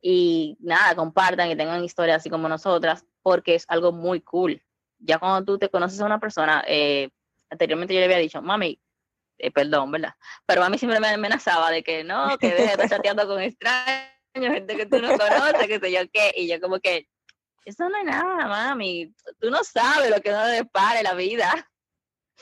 Y 0.00 0.56
nada, 0.60 0.94
compartan 0.94 1.50
y 1.50 1.56
tengan 1.56 1.84
historias 1.84 2.18
así 2.18 2.30
como 2.30 2.48
nosotras, 2.48 3.04
porque 3.22 3.54
es 3.54 3.64
algo 3.68 3.92
muy 3.92 4.20
cool. 4.20 4.62
Ya 4.98 5.18
cuando 5.18 5.44
tú 5.44 5.58
te 5.58 5.68
conoces 5.68 6.00
a 6.00 6.06
una 6.06 6.18
persona, 6.18 6.64
eh, 6.66 7.10
anteriormente 7.50 7.94
yo 7.94 8.00
le 8.00 8.06
había 8.06 8.18
dicho, 8.18 8.40
mami, 8.40 8.80
eh, 9.38 9.50
perdón, 9.50 9.90
¿verdad? 9.90 10.14
Pero 10.46 10.62
a 10.62 10.70
mí 10.70 10.78
siempre 10.78 11.00
me 11.00 11.08
amenazaba 11.08 11.70
de 11.70 11.82
que 11.82 12.04
no, 12.04 12.36
que 12.38 12.48
deje 12.48 12.76
de 12.76 12.82
estar 12.84 12.88
chateando 12.90 13.26
con 13.26 13.40
extraños, 13.40 14.10
gente 14.34 14.76
que 14.76 14.86
tú 14.86 15.00
no 15.00 15.08
conoces, 15.10 15.66
que 15.66 15.80
sé 15.80 15.92
yo 15.92 16.00
qué, 16.12 16.32
y 16.36 16.48
yo 16.48 16.60
como 16.60 16.78
que 16.80 17.08
eso 17.64 17.88
no 17.88 17.96
es 17.98 18.04
nada, 18.04 18.46
mami. 18.46 19.14
Tú 19.38 19.50
no 19.50 19.62
sabes 19.64 20.10
lo 20.10 20.20
que 20.20 20.30
nos 20.30 20.50
depara 20.50 21.02
la 21.02 21.14
vida. 21.14 21.70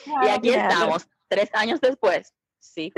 y 0.07 0.29
aquí 0.29 0.51
estamos, 0.51 1.09
tres 1.29 1.51
años 1.55 1.81
después. 1.81 2.33
Sí. 2.61 2.93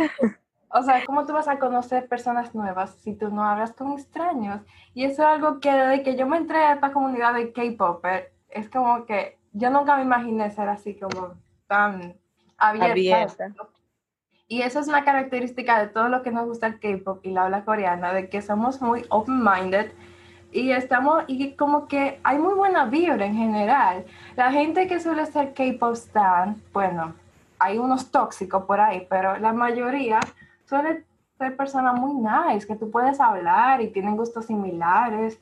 O 0.72 0.82
sea, 0.82 1.04
¿cómo 1.04 1.26
tú 1.26 1.32
vas 1.32 1.48
a 1.48 1.58
conocer 1.58 2.06
personas 2.06 2.54
nuevas 2.54 2.94
si 3.02 3.14
tú 3.14 3.28
no 3.28 3.44
hablas 3.44 3.72
con 3.72 3.92
extraños? 3.92 4.60
Y 4.94 5.04
eso 5.04 5.22
es 5.22 5.28
algo 5.28 5.58
que 5.58 5.72
desde 5.72 6.02
que 6.02 6.16
yo 6.16 6.26
me 6.26 6.36
entré 6.36 6.58
a 6.58 6.74
esta 6.74 6.92
comunidad 6.92 7.34
de 7.34 7.52
K-pop, 7.52 8.04
es 8.50 8.68
como 8.68 9.04
que 9.04 9.36
yo 9.52 9.70
nunca 9.70 9.96
me 9.96 10.02
imaginé 10.02 10.50
ser 10.52 10.68
así 10.68 10.94
como 10.94 11.34
tan 11.66 12.14
abierta. 12.56 13.48
Y 14.46 14.62
eso 14.62 14.80
es 14.80 14.88
una 14.88 15.04
característica 15.04 15.78
de 15.80 15.88
todo 15.88 16.08
lo 16.08 16.22
que 16.22 16.30
nos 16.30 16.46
gusta 16.46 16.68
el 16.68 16.78
K-pop 16.78 17.20
y 17.24 17.30
la 17.30 17.44
habla 17.44 17.64
coreana, 17.64 18.12
de 18.12 18.28
que 18.28 18.40
somos 18.40 18.80
muy 18.80 19.04
open-minded 19.08 19.90
y 20.52 20.72
estamos, 20.72 21.24
y 21.26 21.52
como 21.52 21.86
que 21.86 22.20
hay 22.24 22.38
muy 22.38 22.54
buena 22.54 22.84
vibra 22.84 23.26
en 23.26 23.34
general. 23.34 24.04
La 24.36 24.50
gente 24.52 24.86
que 24.86 25.00
suele 25.00 25.26
ser 25.26 25.52
K-pop 25.52 25.94
stan, 25.94 26.60
bueno, 26.72 27.14
hay 27.58 27.78
unos 27.78 28.10
tóxicos 28.10 28.64
por 28.64 28.80
ahí, 28.80 29.06
pero 29.08 29.36
la 29.38 29.52
mayoría 29.52 30.20
suele 30.70 31.04
ser 31.36 31.56
personas 31.56 32.00
muy 32.00 32.14
nice, 32.14 32.66
que 32.66 32.76
tú 32.76 32.90
puedes 32.90 33.20
hablar 33.20 33.82
y 33.82 33.88
tienen 33.88 34.16
gustos 34.16 34.46
similares, 34.46 35.38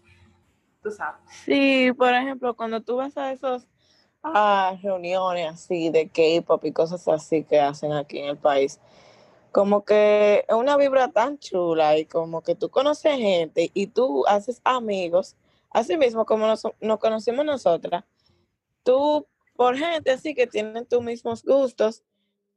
sabes. 0.91 1.21
Sí, 1.45 1.93
por 1.93 2.15
ejemplo, 2.15 2.57
cuando 2.57 2.81
tú 2.81 2.97
vas 2.97 3.17
a 3.17 3.31
esos 3.33 3.69
a 4.23 4.77
reuniones 4.83 5.53
así 5.53 5.91
de 5.91 6.09
K-pop 6.09 6.65
y 6.65 6.73
cosas 6.73 7.07
así 7.07 7.45
que 7.45 7.61
hacen 7.61 7.93
aquí 7.93 8.19
en 8.19 8.31
el 8.31 8.37
país, 8.37 8.81
como 9.53 9.85
que 9.85 10.45
es 10.49 10.55
una 10.55 10.77
vibra 10.77 11.09
tan 11.09 11.39
chula 11.39 11.97
y 11.99 12.05
como 12.05 12.43
que 12.43 12.55
tú 12.55 12.69
conoces 12.69 13.17
gente 13.17 13.71
y 13.75 13.87
tú 13.89 14.27
haces 14.27 14.61
amigos, 14.65 15.37
así 15.71 15.97
mismo 15.97 16.27
como 16.27 16.47
nos, 16.47 16.63
conocimos 16.99 17.45
nosotras, 17.45 18.05
tú 18.83 19.27
por 19.55 19.77
gente 19.77 20.11
así 20.11 20.35
que 20.35 20.47
tienen 20.47 20.87
tus 20.87 21.03
mismos 21.03 21.45
gustos, 21.45 22.03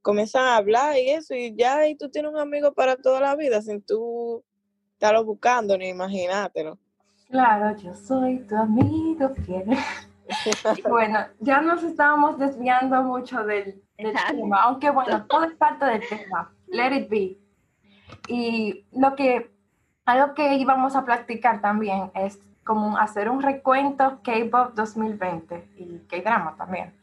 comienzan 0.01 0.45
a 0.45 0.57
hablar 0.57 0.97
y 0.97 1.09
eso 1.09 1.35
y 1.35 1.55
ya 1.55 1.87
y 1.87 1.95
tú 1.95 2.09
tienes 2.09 2.31
un 2.31 2.39
amigo 2.39 2.73
para 2.73 2.95
toda 2.95 3.19
la 3.19 3.35
vida 3.35 3.61
sin 3.61 3.81
tú 3.81 4.43
estarlo 4.93 5.23
buscando 5.23 5.77
ni 5.77 5.89
imaginártelo. 5.89 6.77
Claro, 7.29 7.77
yo 7.77 7.93
soy 7.95 8.39
tu 8.39 8.55
amigo 8.55 9.29
fiel. 9.45 9.65
bueno, 10.89 11.19
ya 11.39 11.61
nos 11.61 11.83
estábamos 11.83 12.37
desviando 12.37 13.01
mucho 13.03 13.43
del, 13.43 13.81
del 13.97 14.13
tema, 14.29 14.63
aunque 14.63 14.89
bueno, 14.89 15.25
todo 15.27 15.45
es 15.45 15.53
parte 15.53 15.85
del 15.85 16.01
tema. 16.07 16.53
Let 16.67 16.95
It 16.95 17.09
Be. 17.09 17.37
Y 18.27 18.85
lo 18.91 19.15
que, 19.15 19.51
algo 20.05 20.33
que 20.33 20.55
íbamos 20.55 20.95
a 20.95 21.05
practicar 21.05 21.61
también 21.61 22.11
es 22.15 22.39
como 22.63 22.97
hacer 22.97 23.29
un 23.29 23.41
recuento 23.41 24.19
K-Pop 24.23 24.73
2020 24.75 25.69
y 25.77 25.99
K-Drama 26.07 26.55
también. 26.57 26.93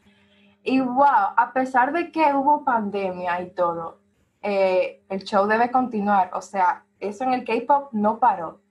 Y 0.69 0.81
wow, 0.81 1.33
a 1.35 1.51
pesar 1.51 1.91
de 1.91 2.11
que 2.11 2.31
hubo 2.31 2.63
pandemia 2.63 3.41
y 3.41 3.49
todo, 3.49 3.97
eh, 4.43 5.03
el 5.09 5.23
show 5.23 5.47
debe 5.47 5.71
continuar. 5.71 6.29
O 6.33 6.43
sea, 6.43 6.85
eso 6.99 7.23
en 7.23 7.33
el 7.33 7.43
K-Pop 7.43 7.89
no 7.91 8.19
paró. 8.19 8.61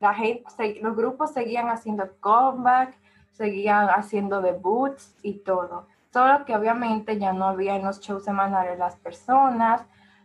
La 0.00 0.14
gente, 0.14 0.80
los 0.80 0.96
grupos 0.96 1.32
seguían 1.32 1.68
haciendo 1.68 2.08
comeback, 2.20 2.96
seguían 3.32 3.88
haciendo 3.88 4.40
debuts 4.40 5.14
y 5.22 5.40
todo. 5.40 5.88
Solo 6.10 6.46
que 6.46 6.56
obviamente 6.56 7.18
ya 7.18 7.34
no 7.34 7.44
había 7.44 7.76
en 7.76 7.84
los 7.84 8.00
shows 8.00 8.24
semanales 8.24 8.78
las 8.78 8.96
personas, 8.96 9.82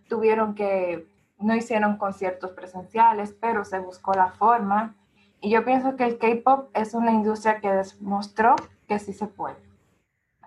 tuvieron 0.08 0.56
que, 0.56 1.10
no 1.40 1.54
hicieron 1.56 1.98
conciertos 1.98 2.52
presenciales, 2.52 3.34
pero 3.34 3.66
se 3.66 3.80
buscó 3.80 4.14
la 4.14 4.30
forma. 4.30 4.96
Y 5.42 5.50
yo 5.50 5.66
pienso 5.66 5.98
que 5.98 6.06
el 6.06 6.20
K-Pop 6.20 6.70
es 6.74 6.94
una 6.94 7.12
industria 7.12 7.60
que 7.60 7.70
demostró 7.70 8.56
que 8.88 8.98
sí 8.98 9.12
se 9.12 9.28
puede. 9.28 9.67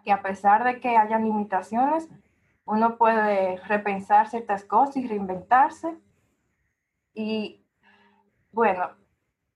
Que 0.04 0.12
a 0.12 0.22
pesar 0.22 0.64
de 0.64 0.80
que 0.80 0.96
haya 0.96 1.18
limitaciones, 1.18 2.08
uno 2.64 2.96
puede 2.96 3.56
repensar 3.66 4.28
ciertas 4.28 4.64
cosas 4.64 4.96
y 4.96 5.06
reinventarse. 5.06 5.98
Y 7.14 7.64
bueno, 8.52 8.90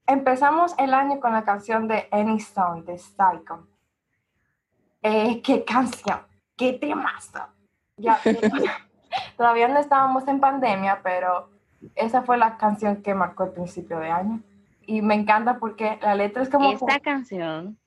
empezamos 0.05 0.75
el 0.77 0.93
año 0.93 1.19
con 1.19 1.33
la 1.33 1.43
canción 1.43 1.87
de 1.87 2.07
Any 2.11 2.39
Song 2.39 2.83
de 2.85 2.97
Psycho. 2.97 3.67
Eh, 5.01 5.41
¡Qué 5.41 5.63
canción! 5.63 6.19
¡Qué 6.55 6.73
temazo! 6.73 7.47
Ya, 7.97 8.19
Todavía 9.37 9.67
no 9.67 9.79
estábamos 9.79 10.27
en 10.27 10.39
pandemia, 10.39 11.01
pero 11.03 11.49
esa 11.95 12.21
fue 12.23 12.37
la 12.37 12.57
canción 12.57 13.01
que 13.01 13.13
marcó 13.13 13.45
el 13.45 13.51
principio 13.51 13.99
de 13.99 14.09
año. 14.09 14.41
Y 14.81 15.01
me 15.01 15.15
encanta 15.15 15.57
porque 15.59 15.99
la 16.01 16.15
letra 16.15 16.43
es 16.43 16.49
como... 16.49 16.71
Esta 16.71 16.99
canción, 16.99 17.77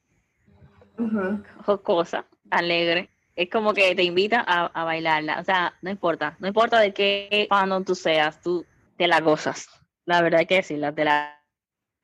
jocosa, 1.65 2.25
alegre, 2.51 3.11
es 3.37 3.49
como 3.51 3.73
que 3.73 3.95
te 3.95 4.03
invita 4.03 4.41
a, 4.41 4.85
bailarla. 4.85 5.39
O 5.41 5.45
sea, 5.45 5.75
no 5.83 5.91
importa, 5.91 6.37
no 6.41 6.49
importa 6.49 6.81
de 6.81 6.93
qué 6.93 7.47
fandom 7.49 7.85
tú 7.85 7.95
seas, 7.95 8.41
tú 8.41 8.67
te 8.97 9.07
la 9.07 9.21
gozas. 9.21 9.69
La 10.05 10.23
verdad 10.23 10.47
que 10.47 10.63
sí, 10.63 10.77
la, 10.77 10.93
te 10.93 11.05
la 11.05 11.41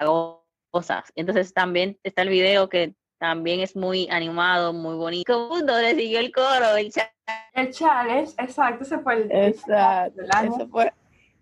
gozas. 0.00 1.12
Entonces 1.16 1.52
también 1.52 1.98
está 2.04 2.22
el 2.22 2.28
video 2.28 2.68
que 2.68 2.94
también 3.18 3.60
es 3.60 3.74
muy 3.74 4.08
animado, 4.10 4.72
muy 4.72 4.96
bonito. 4.96 5.48
Mundo 5.48 5.80
le 5.80 5.94
siguió 5.94 6.20
el 6.20 6.30
coro, 6.30 6.76
el 6.76 6.92
chat. 6.92 7.10
El 7.54 7.72
challenge, 7.72 8.34
exacto, 8.38 8.84
ese 8.84 8.98
fue 8.98 9.14
el 9.14 9.32
Exacto. 9.32 10.68
fue, 10.68 10.92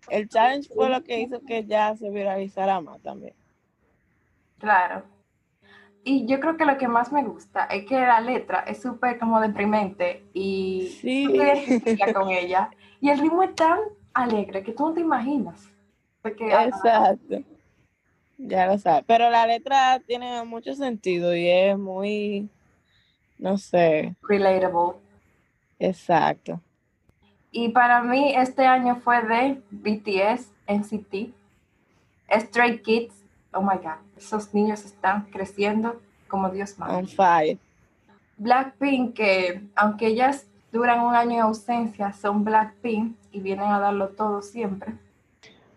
el 0.09 0.29
challenge 0.29 0.69
fue 0.73 0.89
lo 0.89 1.03
que 1.03 1.19
hizo 1.19 1.41
que 1.41 1.65
ya 1.65 1.95
se 1.95 2.09
viralizara 2.09 2.79
más 2.81 3.01
también. 3.01 3.35
Claro. 4.59 5.03
Y 6.05 6.25
yo 6.25 6.39
creo 6.39 6.57
que 6.57 6.65
lo 6.65 6.77
que 6.77 6.87
más 6.87 7.11
me 7.11 7.23
gusta 7.23 7.65
es 7.65 7.85
que 7.85 7.95
la 7.99 8.19
letra 8.19 8.59
es 8.61 8.81
súper 8.81 9.17
como 9.19 9.39
deprimente 9.39 10.23
y 10.33 10.89
Sí. 11.01 11.27
te 11.83 12.13
con 12.13 12.29
ella. 12.29 12.69
Y 12.99 13.09
el 13.09 13.19
ritmo 13.19 13.43
es 13.43 13.55
tan 13.55 13.79
alegre 14.13 14.63
que 14.63 14.73
tú 14.73 14.87
no 14.89 14.93
te 14.93 15.01
imaginas. 15.01 15.69
Porque 16.21 16.53
ah, 16.53 16.65
Exacto. 16.65 17.43
Ya 18.37 18.67
lo 18.67 18.77
sabes. 18.77 19.03
Pero 19.07 19.29
la 19.29 19.45
letra 19.47 20.01
tiene 20.05 20.43
mucho 20.43 20.73
sentido 20.75 21.35
y 21.35 21.47
es 21.47 21.77
muy, 21.77 22.49
no 23.37 23.57
sé, 23.57 24.15
relatable. 24.21 24.99
exacto. 25.79 26.59
Y 27.51 27.69
para 27.69 28.01
mí 28.01 28.33
este 28.35 28.65
año 28.65 28.95
fue 28.97 29.21
de 29.23 29.61
BTS, 29.69 30.51
NCT, 30.67 31.33
Stray 32.39 32.79
Kids. 32.81 33.23
Oh 33.53 33.61
my 33.61 33.77
God, 33.77 33.99
esos 34.23 34.53
niños 34.53 34.85
están 34.85 35.25
creciendo 35.31 35.99
como 36.27 36.49
Dios 36.49 36.77
manda. 36.77 36.97
On 36.97 37.07
fire. 37.07 37.57
Blackpink, 38.37 39.15
que 39.15 39.61
aunque 39.75 40.07
ellas 40.07 40.47
duran 40.71 41.01
un 41.01 41.15
año 41.15 41.33
en 41.33 41.41
ausencia, 41.41 42.13
son 42.13 42.43
Blackpink 42.43 43.15
y 43.31 43.39
vienen 43.39 43.67
a 43.67 43.79
darlo 43.79 44.09
todo 44.09 44.41
siempre. 44.41 44.93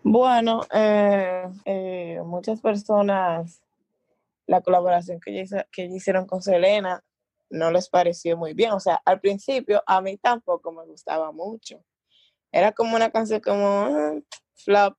Bueno, 0.03 0.61
eh, 0.73 1.47
eh, 1.65 2.21
muchas 2.25 2.61
personas, 2.61 3.61
la 4.45 4.61
colaboración 4.61 5.19
que, 5.19 5.31
ellas 5.31 5.65
hicieron 5.75 6.25
con 6.25 6.41
Selena 6.41 7.03
no 7.49 7.71
les 7.71 7.89
pareció 7.89 8.37
muy 8.37 8.53
bien. 8.53 8.71
O 8.71 8.79
sea, 8.79 9.01
al 9.05 9.19
principio 9.19 9.83
a 9.85 10.01
mí 10.01 10.17
tampoco 10.17 10.71
me 10.71 10.85
gustaba 10.85 11.31
mucho. 11.31 11.83
Era 12.51 12.71
como 12.71 12.95
una 12.95 13.11
canción 13.11 13.41
como 13.41 13.67
ah, 13.67 14.13
flop, 14.55 14.97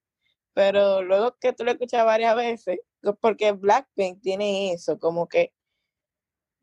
pero 0.55 1.02
luego 1.02 1.37
que 1.40 1.52
tú 1.52 1.64
la 1.64 1.73
escuchas 1.73 2.05
varias 2.05 2.37
veces, 2.37 2.78
porque 3.21 3.52
Blackpink 3.52 4.21
tiene 4.21 4.73
eso, 4.73 4.99
como 4.99 5.28
que 5.28 5.52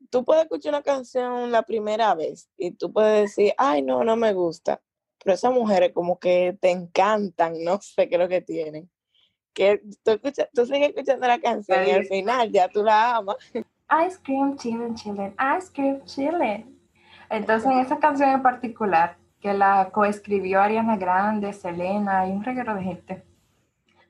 tú 0.10 0.24
puedes 0.24 0.44
escuchar 0.44 0.74
una 0.74 0.84
canción 0.84 1.51
la 1.51 1.63
primera 1.63 2.13
vez 2.15 2.50
y 2.58 2.72
tú 2.72 2.92
puedes 2.92 3.24
decir, 3.24 3.54
ay, 3.58 3.82
no, 3.82 4.04
no 4.04 4.15
me 4.15 4.34
gusta. 4.34 4.82
Pero 5.24 5.34
esas 5.34 5.54
mujeres 5.54 5.92
como 5.94 6.20
que 6.20 6.58
te 6.60 6.72
encantan, 6.72 7.54
no 7.63 7.80
sé 7.82 8.08
qué 8.08 8.15
es 8.15 8.22
lo 8.22 8.27
que 8.27 8.42
tienen. 8.42 8.89
Que 9.54 9.82
tú, 10.04 10.12
escuchas, 10.12 10.50
tú 10.54 10.65
sigues 10.65 10.89
escuchando 10.89 11.27
la 11.27 11.39
canción 11.39 11.88
y 11.88 11.92
al 11.92 12.06
final 12.06 12.51
ya 12.51 12.68
tú 12.68 12.84
la 12.84 13.18
amas. 13.18 13.38
Ice 14.08 14.20
cream, 14.24 14.58
chillin', 14.58 14.96
chillin', 14.96 15.36
ice 15.58 15.72
cream, 15.72 16.04
chillin'. 16.06 16.75
Entonces, 17.30 17.72
en 17.72 17.80
esa 17.80 18.00
canción 18.00 18.30
en 18.32 18.42
particular, 18.42 19.18
que 19.39 19.54
la 19.54 19.92
coescribió 19.92 20.60
Ariana 20.60 20.98
Grande, 20.98 21.54
Selena 21.54 22.27
y 22.27 22.32
un 22.32 22.44
reguero 22.44 22.74
de 22.74 22.82
gente, 22.82 23.24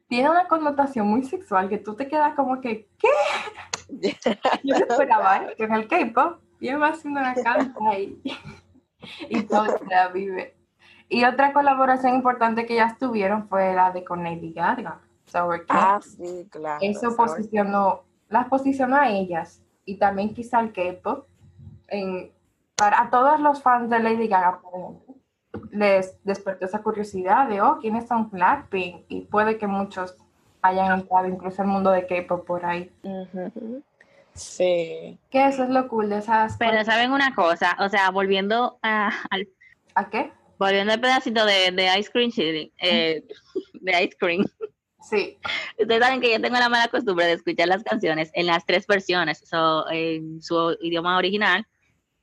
tiene 0.07 0.29
una 0.29 0.47
connotación 0.47 1.07
muy 1.07 1.23
sexual 1.23 1.69
que 1.69 1.77
tú 1.77 1.95
te 1.95 2.07
quedas 2.07 2.35
como 2.35 2.61
que, 2.61 2.87
¿qué? 2.97 4.15
Yo 4.63 4.79
no 4.79 4.85
esperaba 4.85 5.47
que 5.57 5.63
en 5.63 5.73
el 5.73 5.87
K-pop, 5.87 6.39
y 6.59 6.69
ella 6.69 6.87
haciendo 6.87 7.19
una 7.19 7.33
canta 7.33 7.99
y, 7.99 8.21
y 9.29 9.41
todo 9.43 9.79
la 9.89 10.07
vive. 10.09 10.55
Y 11.07 11.23
otra 11.23 11.53
colaboración 11.53 12.15
importante 12.15 12.65
que 12.65 12.73
ellas 12.73 12.97
tuvieron 12.97 13.47
fue 13.47 13.73
la 13.73 13.91
de 13.91 14.03
con 14.03 14.23
Lady 14.23 14.53
Gaga, 14.53 15.01
Sour. 15.25 15.65
Ah, 15.69 15.99
sí, 16.01 16.47
claro. 16.49 16.79
Eso 16.81 17.15
posicionó, 17.15 18.03
las 18.29 18.47
posicionó 18.47 18.95
a 18.95 19.09
ellas 19.09 19.61
y 19.85 19.97
también 19.97 20.33
quizá 20.33 20.59
al 20.59 20.73
K-pop. 20.73 21.27
Para 22.75 23.01
a 23.03 23.09
todos 23.09 23.39
los 23.39 23.61
fans 23.61 23.89
de 23.89 23.99
Lady 23.99 24.27
Gaga, 24.27 24.59
por 24.59 24.73
ejemplo, 24.73 25.04
les 25.75 26.15
despertó 26.23 26.65
esa 26.65 26.81
curiosidad 26.81 27.47
de, 27.49 27.61
oh, 27.61 27.77
¿quiénes 27.79 28.07
son 28.07 28.29
Blackpink? 28.29 29.03
Y 29.09 29.21
puede 29.21 29.57
que 29.57 29.67
muchos 29.67 30.15
hayan 30.61 30.99
entrado 30.99 31.27
incluso 31.27 31.61
al 31.61 31.67
mundo 31.67 31.91
de 31.91 32.07
K-pop 32.07 32.45
por 32.45 32.65
ahí. 32.65 32.91
Sí. 34.33 35.17
Que 35.29 35.47
eso 35.47 35.63
es 35.63 35.69
lo 35.69 35.87
cool 35.87 36.09
de 36.09 36.17
esas... 36.19 36.57
Pero 36.57 36.83
saben 36.83 37.11
una 37.11 37.33
cosa, 37.35 37.77
o 37.79 37.87
sea, 37.89 38.09
volviendo 38.11 38.77
a- 38.81 39.11
al 39.29 39.47
¿A 39.95 40.09
qué? 40.09 40.31
volviendo 40.57 40.93
al 40.93 40.99
pedacito 41.01 41.45
de, 41.45 41.71
de 41.71 41.99
Ice 41.99 42.09
Cream 42.11 42.31
Chili, 42.31 42.71
eh, 42.81 43.23
de 43.73 44.03
Ice 44.03 44.15
Cream. 44.19 44.45
Sí, 45.01 45.37
Ustedes 45.77 46.03
saben 46.03 46.19
que 46.19 46.31
yo 46.31 46.41
tengo 46.41 46.57
la 46.57 46.67
mala 46.67 46.87
costumbre 46.87 47.25
de 47.25 47.33
escuchar 47.33 47.67
las 47.67 47.83
canciones 47.83 48.31
en 48.33 48.47
las 48.47 48.65
tres 48.65 48.87
versiones, 48.87 49.43
so, 49.45 49.87
en 49.91 50.41
su 50.41 50.75
idioma 50.81 51.17
original, 51.17 51.65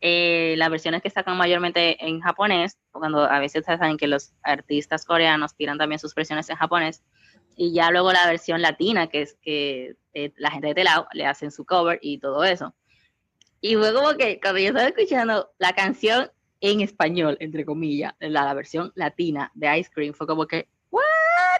eh, 0.04 0.56
las 0.58 0.68
versiones 0.68 1.00
que 1.00 1.10
sacan 1.10 1.36
mayormente 1.36 2.04
en 2.04 2.20
japonés, 2.20 2.76
cuando 2.90 3.22
a 3.22 3.38
veces 3.38 3.64
saben 3.64 3.96
que 3.96 4.08
los 4.08 4.32
artistas 4.42 5.04
coreanos 5.04 5.54
tiran 5.54 5.78
también 5.78 6.00
sus 6.00 6.12
versiones 6.12 6.50
en 6.50 6.56
japonés, 6.56 7.04
y 7.54 7.72
ya 7.72 7.90
luego 7.92 8.12
la 8.12 8.26
versión 8.26 8.60
latina, 8.60 9.06
que 9.06 9.22
es 9.22 9.38
que 9.40 9.94
eh, 10.12 10.32
la 10.36 10.50
gente 10.50 10.66
de 10.66 10.74
Telao 10.74 11.06
le 11.12 11.24
hacen 11.24 11.52
su 11.52 11.64
cover 11.64 12.00
y 12.02 12.18
todo 12.18 12.42
eso. 12.42 12.74
Y 13.60 13.76
fue 13.76 13.94
como 13.94 14.14
que 14.16 14.40
cuando 14.40 14.58
yo 14.58 14.68
estaba 14.68 14.88
escuchando 14.88 15.52
la 15.58 15.72
canción 15.72 16.32
en 16.60 16.80
español, 16.80 17.36
entre 17.38 17.64
comillas, 17.64 18.12
la, 18.18 18.44
la 18.44 18.54
versión 18.54 18.90
latina 18.96 19.52
de 19.54 19.78
Ice 19.78 19.90
Cream, 19.94 20.14
fue 20.14 20.26
como 20.26 20.46
que, 20.46 20.68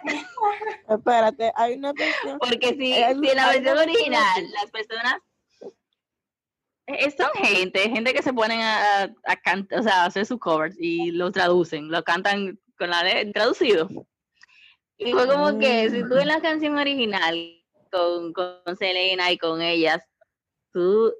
Espérate, 0.89 1.51
hay 1.55 1.75
una 1.75 1.93
versión. 1.93 2.39
Porque 2.39 2.69
si, 2.71 2.93
si 2.93 2.93
en 2.93 3.21
la 3.21 3.51
versión 3.51 3.77
original 3.77 4.51
las 4.53 4.69
personas 4.69 5.15
son 7.17 7.29
gente, 7.35 7.89
gente 7.89 8.13
que 8.13 8.21
se 8.21 8.33
ponen 8.33 8.61
a, 8.61 9.03
a 9.03 9.35
cantar, 9.43 9.79
o 9.79 9.83
sea, 9.83 10.03
a 10.03 10.05
hacer 10.05 10.25
sus 10.25 10.39
covers 10.39 10.75
y 10.79 11.11
lo 11.11 11.31
traducen, 11.31 11.89
lo 11.89 12.03
cantan 12.03 12.59
con 12.77 12.89
la 12.89 13.03
de 13.03 13.31
traducido. 13.31 13.89
Y 14.97 15.11
fue 15.11 15.27
como 15.27 15.57
que 15.59 15.89
si 15.89 16.01
tú 16.07 16.17
en 16.17 16.27
la 16.27 16.41
canción 16.41 16.77
original 16.77 17.35
con, 17.91 18.33
con 18.33 18.77
Selena 18.77 19.31
y 19.31 19.37
con 19.37 19.61
ellas, 19.61 20.01
tú 20.71 21.13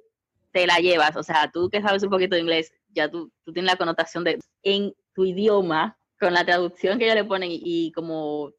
te 0.52 0.66
la 0.66 0.78
llevas, 0.78 1.16
o 1.16 1.22
sea, 1.22 1.50
tú 1.52 1.68
que 1.68 1.82
sabes 1.82 2.02
un 2.02 2.10
poquito 2.10 2.36
de 2.36 2.42
inglés, 2.42 2.72
ya 2.90 3.10
tú, 3.10 3.32
tú 3.44 3.52
tienes 3.52 3.72
la 3.72 3.76
connotación 3.76 4.22
de 4.24 4.38
en 4.62 4.94
tu 5.14 5.24
idioma, 5.24 5.98
con 6.20 6.32
la 6.32 6.44
traducción 6.44 6.98
que 6.98 7.04
ellos 7.04 7.16
le 7.16 7.24
ponen 7.24 7.50
y, 7.50 7.60
y 7.62 7.92
como 7.92 8.52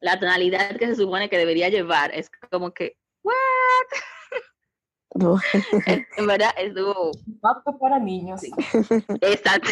la 0.00 0.18
tonalidad 0.18 0.76
que 0.76 0.86
se 0.86 0.96
supone 0.96 1.28
que 1.28 1.38
debería 1.38 1.68
llevar, 1.68 2.12
es 2.14 2.30
como 2.50 2.72
que, 2.72 2.96
¿what? 3.22 3.34
En 5.14 6.26
verdad 6.26 6.50
estuvo 6.58 7.10
apto 7.42 7.78
para 7.78 7.98
niños. 7.98 8.40
Sí. 8.40 8.50
exacto. 9.20 9.70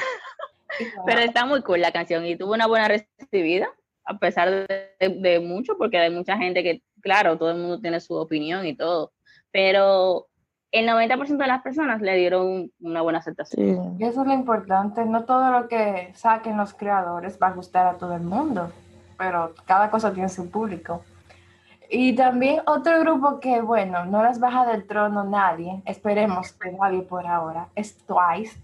Pero 1.07 1.21
está 1.21 1.47
muy 1.47 1.63
cool 1.63 1.81
la 1.81 1.93
canción 1.93 2.25
y 2.27 2.37
tuvo 2.37 2.55
una 2.55 2.67
buena 2.67 2.89
recibida, 2.89 3.69
a 4.05 4.19
pesar 4.19 4.51
de, 4.51 4.91
de 5.01 5.41
mucho, 5.41 5.77
porque 5.79 5.99
hay 5.99 6.11
mucha 6.11 6.37
gente 6.37 6.63
que, 6.63 6.83
claro, 7.01 7.39
todo 7.39 7.51
el 7.51 7.59
mundo 7.59 7.81
tiene 7.81 8.01
su 8.01 8.15
opinión 8.15 8.67
y 8.67 8.77
todo, 8.77 9.13
pero 9.51 10.27
el 10.73 10.89
90% 10.89 11.37
de 11.37 11.47
las 11.47 11.63
personas 11.63 12.03
le 12.03 12.17
dieron 12.17 12.71
una 12.81 13.01
buena 13.03 13.21
aceptación. 13.21 13.97
Sí. 13.97 14.05
Y 14.05 14.05
eso 14.05 14.23
es 14.23 14.27
lo 14.27 14.35
importante, 14.35 15.05
no 15.05 15.25
todo 15.25 15.51
lo 15.51 15.69
que 15.69 16.11
saquen 16.15 16.57
los 16.57 16.75
creadores 16.75 17.39
va 17.43 17.49
a 17.49 17.53
gustar 17.53 17.87
a 17.87 17.95
todo 17.95 18.15
el 18.15 18.23
mundo, 18.23 18.71
pero 19.17 19.55
cada 19.67 19.91
cosa 19.91 20.13
tiene 20.13 20.29
su 20.29 20.51
público. 20.51 21.03
Y 21.89 22.15
también 22.15 22.63
otro 22.67 23.01
grupo 23.01 23.39
que, 23.41 23.61
bueno, 23.61 24.05
no 24.05 24.23
las 24.23 24.41
baja 24.41 24.67
del 24.67 24.87
trono 24.87 25.25
nadie, 25.25 25.83
esperemos 25.85 26.53
que 26.53 26.73
nadie 26.73 27.03
por 27.03 27.27
ahora, 27.27 27.69
es 27.75 27.97
Twice. 28.07 28.61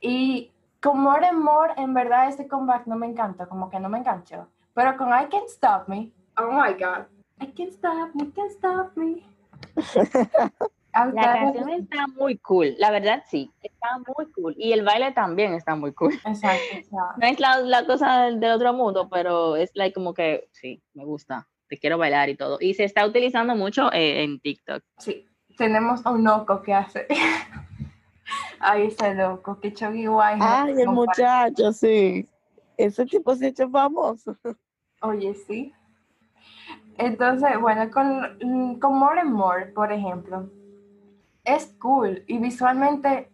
Y 0.00 0.50
con 0.80 1.00
More 1.00 1.26
and 1.26 1.38
More, 1.38 1.74
en 1.76 1.94
verdad, 1.94 2.28
este 2.28 2.48
comeback 2.48 2.86
no 2.86 2.96
me 2.96 3.06
encantó, 3.06 3.48
como 3.48 3.70
que 3.70 3.80
no 3.80 3.88
me 3.88 3.98
enganchó. 3.98 4.48
Pero 4.74 4.96
con 4.96 5.08
I 5.08 5.26
Can't 5.30 5.48
Stop 5.48 5.88
Me, 5.88 6.10
oh 6.38 6.50
my 6.50 6.72
God, 6.72 7.06
I 7.40 7.46
Can't 7.52 7.72
Stop 7.72 8.14
Me, 8.14 8.30
Can't 8.30 8.50
Stop 8.50 8.96
Me. 8.96 9.22
La 11.12 11.34
canción 11.34 11.68
está 11.68 12.06
muy 12.06 12.38
cool, 12.38 12.74
la 12.78 12.90
verdad 12.90 13.22
sí, 13.28 13.52
está 13.62 13.98
muy 13.98 14.32
cool. 14.32 14.54
Y 14.56 14.72
el 14.72 14.82
baile 14.82 15.12
también 15.12 15.52
está 15.52 15.74
muy 15.74 15.92
cool. 15.92 16.14
Exacto, 16.24 16.64
exacto. 16.72 17.14
No 17.20 17.26
es 17.26 17.38
la, 17.38 17.58
la 17.58 17.84
cosa 17.84 18.22
del, 18.22 18.40
del 18.40 18.52
otro 18.52 18.72
mundo, 18.72 19.06
pero 19.10 19.56
es 19.56 19.70
like 19.74 19.92
como 19.92 20.14
que 20.14 20.48
sí, 20.52 20.82
me 20.94 21.04
gusta, 21.04 21.46
te 21.68 21.78
quiero 21.78 21.98
bailar 21.98 22.28
y 22.28 22.36
todo. 22.36 22.58
Y 22.60 22.74
se 22.74 22.84
está 22.84 23.06
utilizando 23.06 23.54
mucho 23.54 23.92
eh, 23.92 24.22
en 24.22 24.40
TikTok. 24.40 24.82
Sí, 24.98 25.26
tenemos 25.56 26.04
a 26.06 26.10
un 26.10 26.24
loco 26.24 26.62
que 26.62 26.74
hace. 26.74 27.06
Ay, 28.58 28.86
ese 28.86 29.14
loco, 29.14 29.60
que 29.60 29.72
Choggy. 29.72 30.06
Ay, 30.20 30.72
el 30.80 30.88
muchacho, 30.88 31.72
sí. 31.72 32.28
Ese 32.76 33.06
tipo 33.06 33.34
se 33.34 33.46
ha 33.46 33.48
hecho 33.48 33.68
famoso. 33.70 34.36
Oye, 35.02 35.34
sí. 35.34 35.72
Entonces, 36.98 37.60
bueno, 37.60 37.90
con, 37.90 38.78
con 38.80 38.98
More 38.98 39.20
and 39.20 39.32
More, 39.32 39.66
por 39.66 39.92
ejemplo, 39.92 40.50
es 41.44 41.66
cool 41.78 42.24
y 42.26 42.38
visualmente 42.38 43.30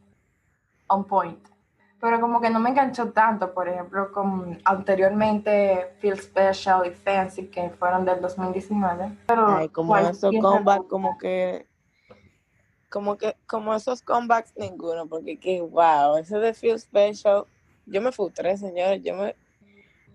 on 0.89 1.05
point. 1.05 1.52
Pero 2.03 2.21
como 2.21 2.41
que 2.41 2.51
no 2.51 2.59
me 2.59 2.71
enganchó 2.71 3.13
tanto, 3.13 3.55
por 3.55 3.69
ejemplo, 3.69 4.11
con 4.11 4.61
anteriormente 4.65 5.95
Feel 6.01 6.19
Special 6.21 6.85
y 6.85 6.91
Fancy, 6.91 7.47
que 7.47 7.71
fueron 7.71 8.05
del 8.05 8.21
2019. 8.21 9.19
Pero 9.25 9.47
Ay, 9.47 9.69
como 9.69 9.93
¿cuál 9.93 10.07
esos 10.07 10.31
piensa 10.31 10.49
comeback, 10.49 10.81
tú? 10.81 10.89
como 10.89 11.17
que 11.17 11.69
como 12.91 13.17
que, 13.17 13.37
como 13.47 13.73
esos 13.73 14.03
comebacks 14.03 14.53
ninguno, 14.57 15.07
porque 15.07 15.39
que 15.39 15.61
wow, 15.61 16.17
ese 16.17 16.39
de 16.41 16.53
Feel 16.55 16.81
Special, 16.81 17.45
yo 17.87 18.03
me 18.03 18.11
frustré, 18.11 18.57
señores, 18.57 19.01
yo 19.05 19.15
me, 19.15 19.37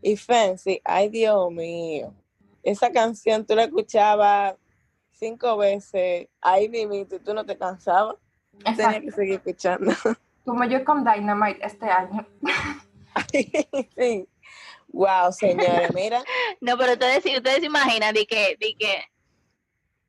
y 0.02 0.18
Fancy, 0.18 0.82
ay 0.84 1.08
Dios 1.08 1.50
mío, 1.54 2.14
esa 2.64 2.92
canción 2.92 3.46
tú 3.46 3.56
la 3.56 3.64
escuchabas 3.64 4.56
cinco 5.14 5.56
veces, 5.56 6.28
ahí 6.42 6.68
mimito, 6.68 7.16
y 7.16 7.20
tú 7.20 7.34
no 7.34 7.46
te 7.46 7.58
cansabas, 7.58 8.18
tenías 8.76 9.00
que 9.00 9.12
seguir 9.12 9.36
escuchando. 9.36 9.94
Como 10.48 10.64
yo 10.64 10.86
con 10.86 11.04
Dynamite 11.04 11.60
este 11.62 11.88
año. 11.88 12.26
sí. 13.98 14.30
Wow, 14.88 15.34
señores, 15.34 15.94
mira, 15.94 16.24
No, 16.62 16.78
pero 16.78 16.94
ustedes, 16.94 17.22
sí- 17.22 17.36
ustedes 17.36 17.60
se 17.60 17.66
imaginan 17.66 18.14
de 18.16 18.26
que, 18.26 18.56
de 18.58 18.74
que, 18.80 19.04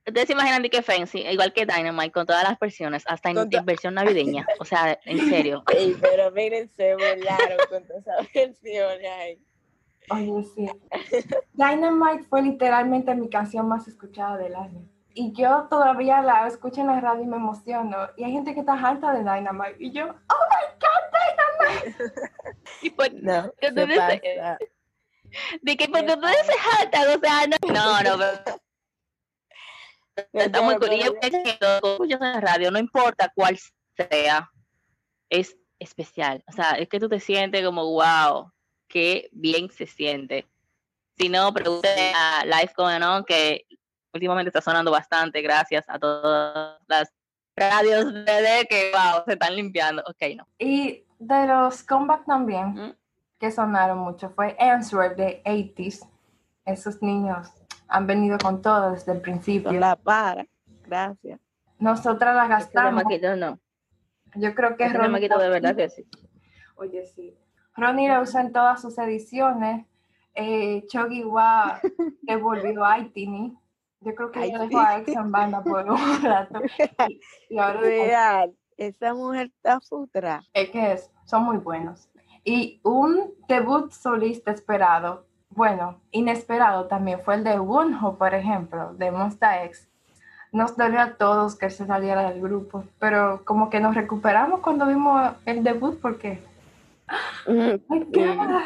ustedes 0.06 0.28
se 0.28 0.34
imaginan 0.34 0.62
de 0.62 0.70
que 0.70 0.80
Fancy, 0.80 1.26
igual 1.26 1.52
que 1.52 1.66
Dynamite, 1.66 2.12
con 2.12 2.24
todas 2.24 2.44
las 2.44 2.56
versiones, 2.56 3.02
hasta 3.08 3.30
en, 3.30 3.50
versión 3.64 3.94
navideña. 3.94 4.46
O 4.60 4.64
sea, 4.64 4.96
en 5.06 5.28
serio. 5.28 5.64
Ey, 5.76 5.96
pero 6.00 6.30
miren, 6.30 6.70
se 6.76 6.94
volaron 6.94 7.58
con 7.68 7.84
todas 7.88 8.06
esas 8.06 8.32
versiones 8.32 9.10
ahí. 9.10 9.42
Oye, 10.10 10.44
sí. 10.54 10.68
Dynamite 11.54 12.22
fue 12.28 12.42
literalmente 12.42 13.12
mi 13.16 13.28
canción 13.28 13.66
más 13.66 13.88
escuchada 13.88 14.36
del 14.36 14.54
año. 14.54 14.88
Y 15.20 15.32
yo 15.32 15.66
todavía 15.68 16.22
la 16.22 16.46
escucho 16.46 16.80
en 16.80 16.86
la 16.86 17.00
radio 17.00 17.24
y 17.24 17.26
me 17.26 17.38
emociono. 17.38 18.08
Y 18.16 18.22
hay 18.22 18.30
gente 18.30 18.54
que 18.54 18.60
está 18.60 18.74
harta 18.74 19.10
de 19.12 19.18
Dynamite. 19.18 19.74
Y 19.80 19.90
yo, 19.90 20.04
oh 20.04 20.44
my 20.52 20.64
God, 20.78 21.02
Dynamite. 21.66 22.12
Y 22.82 22.90
pues, 22.90 23.12
No, 23.14 23.52
¿Qué 23.60 23.66
se 23.66 23.72
tú 23.72 23.80
dices? 23.80 23.98
pasa. 23.98 24.58
de 25.60 25.76
que 25.76 25.88
porque 25.88 26.12
ustedes 26.12 26.46
se 26.46 26.52
jaltan, 26.56 27.16
o 27.16 27.20
sea, 27.20 27.46
no, 27.48 27.56
no, 27.72 28.16
no, 28.16 28.34
pero 30.78 30.94
escuchas 31.20 32.20
en 32.20 32.32
la 32.32 32.40
radio, 32.40 32.70
no 32.70 32.78
importa 32.78 33.32
cuál 33.34 33.58
sea, 33.96 34.48
es 35.28 35.56
especial. 35.80 36.44
O 36.46 36.52
sea, 36.52 36.74
es 36.74 36.88
que 36.88 37.00
tú 37.00 37.08
te 37.08 37.18
sientes 37.18 37.64
como, 37.64 37.84
wow, 37.90 38.52
qué 38.86 39.28
bien 39.32 39.68
se 39.68 39.88
siente. 39.88 40.46
Si 41.16 41.28
no, 41.28 41.52
pregúntale 41.52 42.12
a 42.14 42.44
Life 42.44 42.74
Going 42.76 43.02
On, 43.02 43.24
que 43.24 43.66
últimamente 44.18 44.48
está 44.50 44.60
sonando 44.60 44.90
bastante, 44.90 45.40
gracias 45.42 45.84
a 45.88 45.98
todas 45.98 46.78
las 46.86 47.12
radios 47.56 48.12
de 48.12 48.66
que, 48.68 48.92
wow, 48.92 49.22
se 49.24 49.32
están 49.32 49.54
limpiando. 49.56 50.02
Ok, 50.06 50.22
no. 50.36 50.46
Y 50.58 51.04
de 51.18 51.46
los 51.46 51.82
comeback 51.82 52.24
también, 52.26 52.66
Mm. 52.74 52.94
que 53.38 53.50
sonaron 53.50 53.98
mucho, 53.98 54.30
fue 54.30 54.56
Answer 54.58 55.16
de 55.16 55.42
80s. 55.44 56.06
Esos 56.64 57.00
niños 57.02 57.50
han 57.88 58.06
venido 58.06 58.36
con 58.38 58.60
todo 58.60 58.92
desde 58.92 59.12
el 59.12 59.20
principio. 59.20 59.70
Con 59.70 59.80
la 59.80 59.96
para. 59.96 60.46
Gracias. 60.86 61.40
Nosotras 61.78 62.34
la 62.34 62.42
Este 62.58 62.74
gastamos. 62.78 63.04
no. 63.38 63.58
Yo 64.34 64.54
creo 64.54 64.76
que 64.76 64.84
Este 64.84 64.98
Ronnie 64.98 65.08
chamaquito 65.28 65.38
de 65.38 65.48
verdad 65.48 65.74
que 65.76 65.88
sí. 65.88 66.04
Oye, 66.76 67.06
sí. 67.06 67.34
Ronnie 67.74 68.08
la 68.08 68.20
usa 68.20 68.40
en 68.42 68.52
todas 68.52 68.80
sus 68.82 68.98
ediciones. 68.98 69.86
Eh, 70.34 70.84
Chogi 70.88 71.24
Wa 71.24 71.80
devolvió 72.22 72.84
a 72.84 72.94
Aitini. 72.94 73.56
Yo 74.00 74.14
creo 74.14 74.30
que 74.30 74.38
Ay, 74.40 74.50
sí. 74.52 74.58
dejó 74.58 74.78
a 74.78 74.98
Ex 74.98 75.08
en 75.08 75.32
banda 75.32 75.62
por 75.62 75.90
un 75.90 75.96
rato. 76.22 76.60
Y, 77.08 77.20
y 77.50 77.58
ahora 77.58 77.80
Real. 77.80 78.54
Esa 78.76 79.12
mujer 79.12 79.48
está 79.48 79.80
futra. 79.80 80.44
es 80.52 80.70
que 80.70 80.92
es- 80.92 81.10
son 81.24 81.42
muy 81.44 81.56
buenos. 81.58 82.08
Y 82.44 82.80
un 82.84 83.34
debut 83.48 83.90
solista 83.90 84.52
esperado, 84.52 85.24
bueno, 85.50 86.00
inesperado 86.12 86.86
también 86.86 87.20
fue 87.20 87.34
el 87.34 87.44
de 87.44 87.58
Wonho, 87.58 88.16
por 88.16 88.32
ejemplo, 88.34 88.94
de 88.94 89.10
Monsta 89.10 89.64
X. 89.64 89.88
Nos 90.52 90.76
dolió 90.76 91.00
a 91.00 91.14
todos 91.16 91.56
que 91.56 91.68
se 91.68 91.84
saliera 91.86 92.30
del 92.30 92.40
grupo, 92.40 92.84
pero 92.98 93.44
como 93.44 93.68
que 93.68 93.80
nos 93.80 93.94
recuperamos 93.94 94.60
cuando 94.60 94.86
vimos 94.86 95.32
el 95.44 95.62
debut 95.64 96.00
porque... 96.00 96.42
¡Ay, 97.46 97.82
God! 97.88 98.62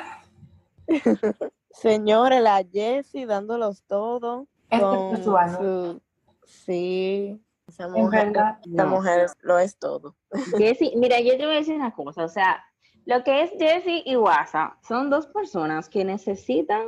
Señores, 1.70 2.40
la 2.42 2.62
Jessie 2.70 3.26
dándolos 3.26 3.82
todo. 3.84 4.46
Este 4.72 4.84
con 4.84 5.22
fue 5.22 5.48
su 5.48 6.02
Sí. 6.44 7.40
Esa 7.68 7.88
mujer, 7.88 8.32
no. 8.66 8.86
mujer 8.86 9.20
es- 9.20 9.34
lo 9.40 9.58
es 9.58 9.78
todo. 9.78 10.16
Jessie, 10.58 10.92
mira, 10.96 11.20
yo 11.20 11.36
te 11.36 11.46
voy 11.46 11.54
a 11.54 11.58
decir 11.58 11.74
una 11.76 11.94
cosa, 11.94 12.24
o 12.24 12.28
sea, 12.28 12.62
lo 13.04 13.22
que 13.24 13.42
es 13.42 13.50
Jessie 13.58 14.02
y 14.04 14.16
Wasa 14.16 14.76
son 14.86 15.08
dos 15.10 15.26
personas 15.28 15.88
que 15.88 16.04
necesitan 16.04 16.86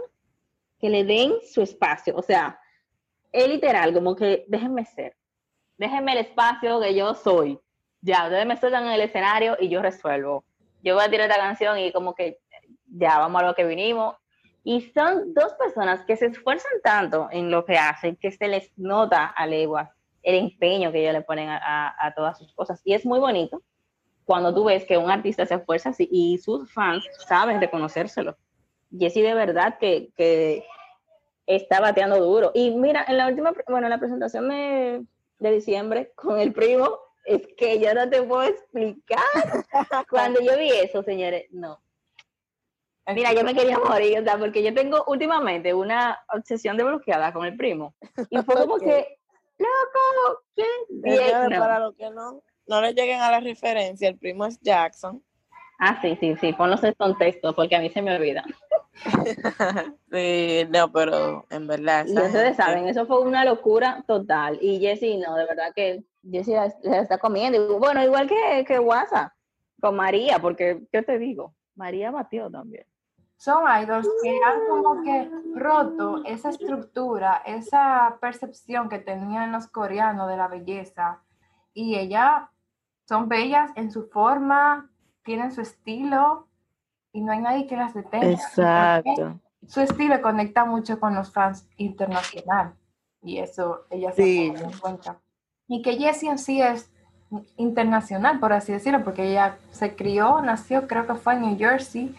que 0.79 0.91
le 0.91 1.05
den 1.05 1.33
su 1.53 1.63
espacio, 1.63 2.15
o 2.17 2.23
sea, 2.23 2.59
es 3.33 3.49
literal, 3.49 3.95
como 3.95 4.15
que 4.15 4.45
déjenme 4.49 4.85
ser, 4.85 5.17
déjenme 5.79 6.13
el 6.13 6.19
espacio 6.19 6.81
que 6.81 6.95
yo 6.95 7.15
soy, 7.15 7.59
ya, 8.01 8.25
ustedes 8.25 8.47
me 8.47 8.57
sueltan 8.57 8.85
en 8.87 8.93
el 8.93 9.01
escenario 9.01 9.57
y 9.59 9.69
yo 9.69 9.81
resuelvo. 9.81 10.45
Yo 10.83 10.95
voy 10.95 11.05
a 11.05 11.11
tirar 11.11 11.31
esta 11.31 11.41
canción 11.41 11.79
y 11.79 11.91
como 11.93 12.15
que 12.15 12.39
ya, 12.87 13.19
vamos 13.19 13.41
a 13.43 13.47
lo 13.47 13.55
que 13.55 13.65
vinimos. 13.65 14.15
Y 14.65 14.91
son 14.93 15.35
dos 15.35 15.53
personas 15.55 16.05
que 16.07 16.17
se 16.17 16.27
esfuerzan 16.27 16.73
tanto 16.83 17.29
en 17.31 17.51
lo 17.51 17.65
que 17.67 17.77
hacen 17.77 18.17
que 18.17 18.33
se 18.33 18.49
les 18.49 18.73
nota 18.79 19.27
a 19.27 19.47
leguas 19.47 19.91
el 20.23 20.37
empeño 20.37 20.91
que 20.91 21.03
ellos 21.03 21.13
le 21.13 21.21
ponen 21.21 21.51
a, 21.51 21.59
a- 21.59 22.07
a 22.07 22.15
todas 22.15 22.39
sus 22.39 22.53
cosas. 22.55 22.81
Y 22.85 22.95
es 22.95 23.05
muy 23.05 23.21
bonito 23.21 23.63
cuando 24.25 24.55
tú 24.55 24.65
ves 24.65 24.87
que 24.87 24.97
un 24.97 25.11
artista 25.11 25.45
se 25.45 25.55
esfuerza 25.57 25.91
así 25.91 26.09
y 26.11 26.39
sus 26.39 26.73
fans 26.73 27.05
saben 27.29 27.61
reconocérselo. 27.61 28.37
Jessie 28.99 29.23
de 29.23 29.35
verdad 29.35 29.77
que, 29.79 30.13
que 30.17 30.65
está 31.47 31.81
bateando 31.81 32.17
duro. 32.25 32.51
Y 32.55 32.71
mira, 32.71 33.05
en 33.07 33.19
la 33.19 33.27
última, 33.29 33.53
bueno, 33.69 33.87
en 33.87 33.91
la 33.91 33.99
presentación 33.99 34.49
de, 34.49 35.05
de 35.41 35.51
diciembre 35.51 36.13
con 36.15 36.41
el 36.41 36.55
primo, 36.55 36.99
es 37.27 37.43
que 37.59 37.79
yo 37.81 37.93
no 37.93 38.09
te 38.09 38.23
puedo 38.23 38.45
explicar. 38.45 39.19
Cuando 40.11 40.41
yo 40.41 40.57
vi 40.59 40.71
eso, 40.71 41.03
señores, 41.03 41.45
no. 41.51 41.81
Mira, 43.13 43.35
yo 43.35 43.45
me 43.45 43.55
quería 43.55 43.79
morir, 43.79 44.19
o 44.21 44.23
sea, 44.23 44.39
porque 44.39 44.63
yo 44.63 44.73
tengo 44.73 45.05
últimamente 45.07 45.75
una 45.75 46.19
obsesión 46.33 46.77
de 46.77 46.85
bloqueada 46.85 47.33
con 47.33 47.45
el 47.45 47.57
primo. 47.57 47.95
Y 48.31 48.39
fue 48.39 48.55
como 48.67 48.79
que, 48.79 49.19
loco, 49.59 50.41
qué 50.55 50.65
bien. 50.89 51.51
No. 51.51 51.59
para 51.59 51.79
los 51.81 51.95
que 51.97 52.11
no, 52.11 52.43
no 52.67 52.81
le 52.81 52.95
lleguen 52.95 53.21
a 53.21 53.31
la 53.31 53.41
referencia, 53.41 54.09
el 54.09 54.19
primo 54.19 54.47
es 54.47 54.59
Jackson. 54.61 55.23
Ah, 55.79 55.99
sí, 56.01 56.17
sí, 56.21 56.35
sí, 56.41 56.53
ponlos 56.53 56.83
en 56.85 56.95
contexto, 56.95 57.55
porque 57.55 57.77
a 57.77 57.81
mí 57.81 57.91
se 57.91 58.01
me 58.01 58.17
olvida. 58.17 58.45
sí, 60.13 60.67
no, 60.71 60.91
pero 60.93 61.45
en 61.51 61.67
verdad. 61.67 62.07
Y 62.07 62.17
ustedes 62.17 62.57
saben, 62.57 62.89
eso 62.89 63.07
fue 63.07 63.21
una 63.21 63.45
locura 63.45 64.03
total. 64.07 64.59
Y 64.63 64.79
Jessie, 64.79 65.19
no, 65.19 65.35
de 65.35 65.45
verdad 65.45 65.73
que 65.75 66.05
Jessie 66.31 66.55
la, 66.55 66.73
la 66.83 67.01
está 67.01 67.19
comiendo. 67.19 67.59
Y 67.59 67.79
Bueno, 67.79 68.03
igual 68.03 68.29
que, 68.29 68.65
que 68.67 68.79
WhatsApp, 68.79 69.33
con 69.81 69.97
María, 69.97 70.39
porque, 70.39 70.81
¿qué 70.93 71.03
te 71.03 71.19
digo? 71.19 71.55
María 71.75 72.11
batió 72.11 72.51
también. 72.51 72.87
Son 73.45 73.65
idols 73.83 74.09
que 74.23 74.41
han 74.43 74.61
como 74.71 75.03
que 75.03 75.31
roto 75.55 76.25
esa 76.25 76.49
estructura, 76.49 77.43
esa 77.45 78.17
percepción 78.19 78.89
que 78.89 78.99
tenían 78.99 79.53
los 79.53 79.67
coreanos 79.67 80.31
de 80.31 80.39
la 80.39 80.49
belleza. 80.49 81.21
Y 81.75 81.97
ellas 81.97 82.45
son 83.07 83.29
bellas 83.29 83.71
en 83.77 83.91
su 83.91 84.09
forma, 84.09 84.91
tienen 85.25 85.53
su 85.53 85.61
estilo 85.61 86.49
y 87.13 87.21
no 87.21 87.33
hay 87.33 87.41
nadie 87.41 87.67
que 87.67 87.77
las 87.77 87.93
detenga. 87.93 88.31
Exacto. 88.31 89.39
Su 89.69 89.83
estilo 89.83 90.23
conecta 90.23 90.65
mucho 90.65 90.99
con 90.99 91.15
los 91.15 91.31
fans 91.31 91.69
internacional 91.77 92.75
y 93.21 93.41
eso 93.41 93.85
ellas 93.91 94.15
se 94.15 94.23
Sí. 94.23 94.53
dado 94.55 94.71
en 94.71 94.79
cuenta. 94.79 95.19
Y 95.69 95.83
que 95.83 95.99
Jessie 95.99 96.31
en 96.31 96.39
sí 96.39 96.63
es 96.63 96.91
internacional, 97.59 98.41
por 98.41 98.55
así 98.55 98.73
decirlo, 98.73 99.05
porque 99.05 99.31
ella 99.31 99.59
se 99.71 99.95
crió, 99.95 100.41
nació, 100.41 100.87
creo 100.87 101.07
que 101.07 101.15
fue 101.15 101.35
en 101.35 101.43
New 101.43 101.59
Jersey, 101.59 102.15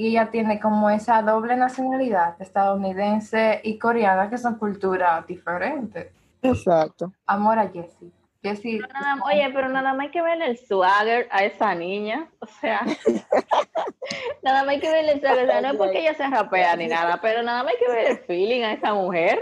y 0.00 0.06
ella 0.08 0.30
tiene 0.30 0.58
como 0.60 0.88
esa 0.88 1.20
doble 1.20 1.56
nacionalidad, 1.56 2.40
estadounidense 2.40 3.60
y 3.62 3.78
coreana, 3.78 4.30
que 4.30 4.38
son 4.38 4.54
culturas 4.56 5.26
diferentes. 5.26 6.08
Exacto. 6.40 7.12
Amor 7.26 7.58
a 7.58 7.68
Jessie. 7.68 8.10
Jessie, 8.42 8.78
Pero 8.80 8.94
nada- 8.98 9.22
oye, 9.26 9.50
pero 9.52 9.68
nada 9.68 9.92
más 9.92 10.06
hay 10.06 10.10
que 10.10 10.22
verle 10.22 10.46
el 10.46 10.56
swagger 10.56 11.28
a 11.30 11.44
esa 11.44 11.74
niña. 11.74 12.30
O 12.38 12.46
sea, 12.46 12.80
nada 14.42 14.60
más 14.64 14.68
hay 14.70 14.80
que 14.80 14.90
verle 14.90 15.12
el 15.12 15.20
swagger. 15.20 15.44
O 15.44 15.46
sea, 15.52 15.60
no 15.60 15.68
es 15.72 15.76
porque 15.76 16.00
ella 16.00 16.14
se 16.14 16.26
rapea 16.26 16.76
ni 16.76 16.86
nada, 16.86 17.18
pero 17.20 17.42
nada 17.42 17.62
más 17.62 17.72
hay 17.74 17.78
que 17.78 17.92
ver 17.92 18.10
el 18.12 18.18
feeling 18.20 18.62
a 18.62 18.72
esa 18.72 18.94
mujer. 18.94 19.38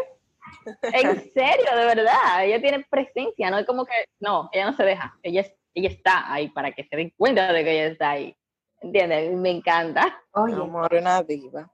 En 0.82 1.32
serio, 1.32 1.70
de 1.76 1.84
verdad. 1.84 2.42
Ella 2.44 2.60
tiene 2.60 2.84
presencia, 2.90 3.50
no 3.50 3.58
es 3.58 3.66
como 3.66 3.84
que, 3.84 3.92
no, 4.18 4.48
ella 4.52 4.66
no 4.70 4.76
se 4.76 4.82
deja. 4.84 5.16
Ella, 5.22 5.42
es- 5.42 5.54
ella 5.74 5.88
está 5.90 6.32
ahí 6.32 6.48
para 6.48 6.72
que 6.72 6.82
se 6.82 6.96
den 6.96 7.12
cuenta 7.16 7.52
de 7.52 7.62
que 7.62 7.70
ella 7.70 7.92
está 7.92 8.10
ahí. 8.10 8.34
¿Entiendes? 8.80 9.36
Me 9.36 9.50
encanta. 9.50 10.22
oye, 10.32 10.54
Amor, 10.54 10.92
una 10.94 11.22
diva. 11.22 11.70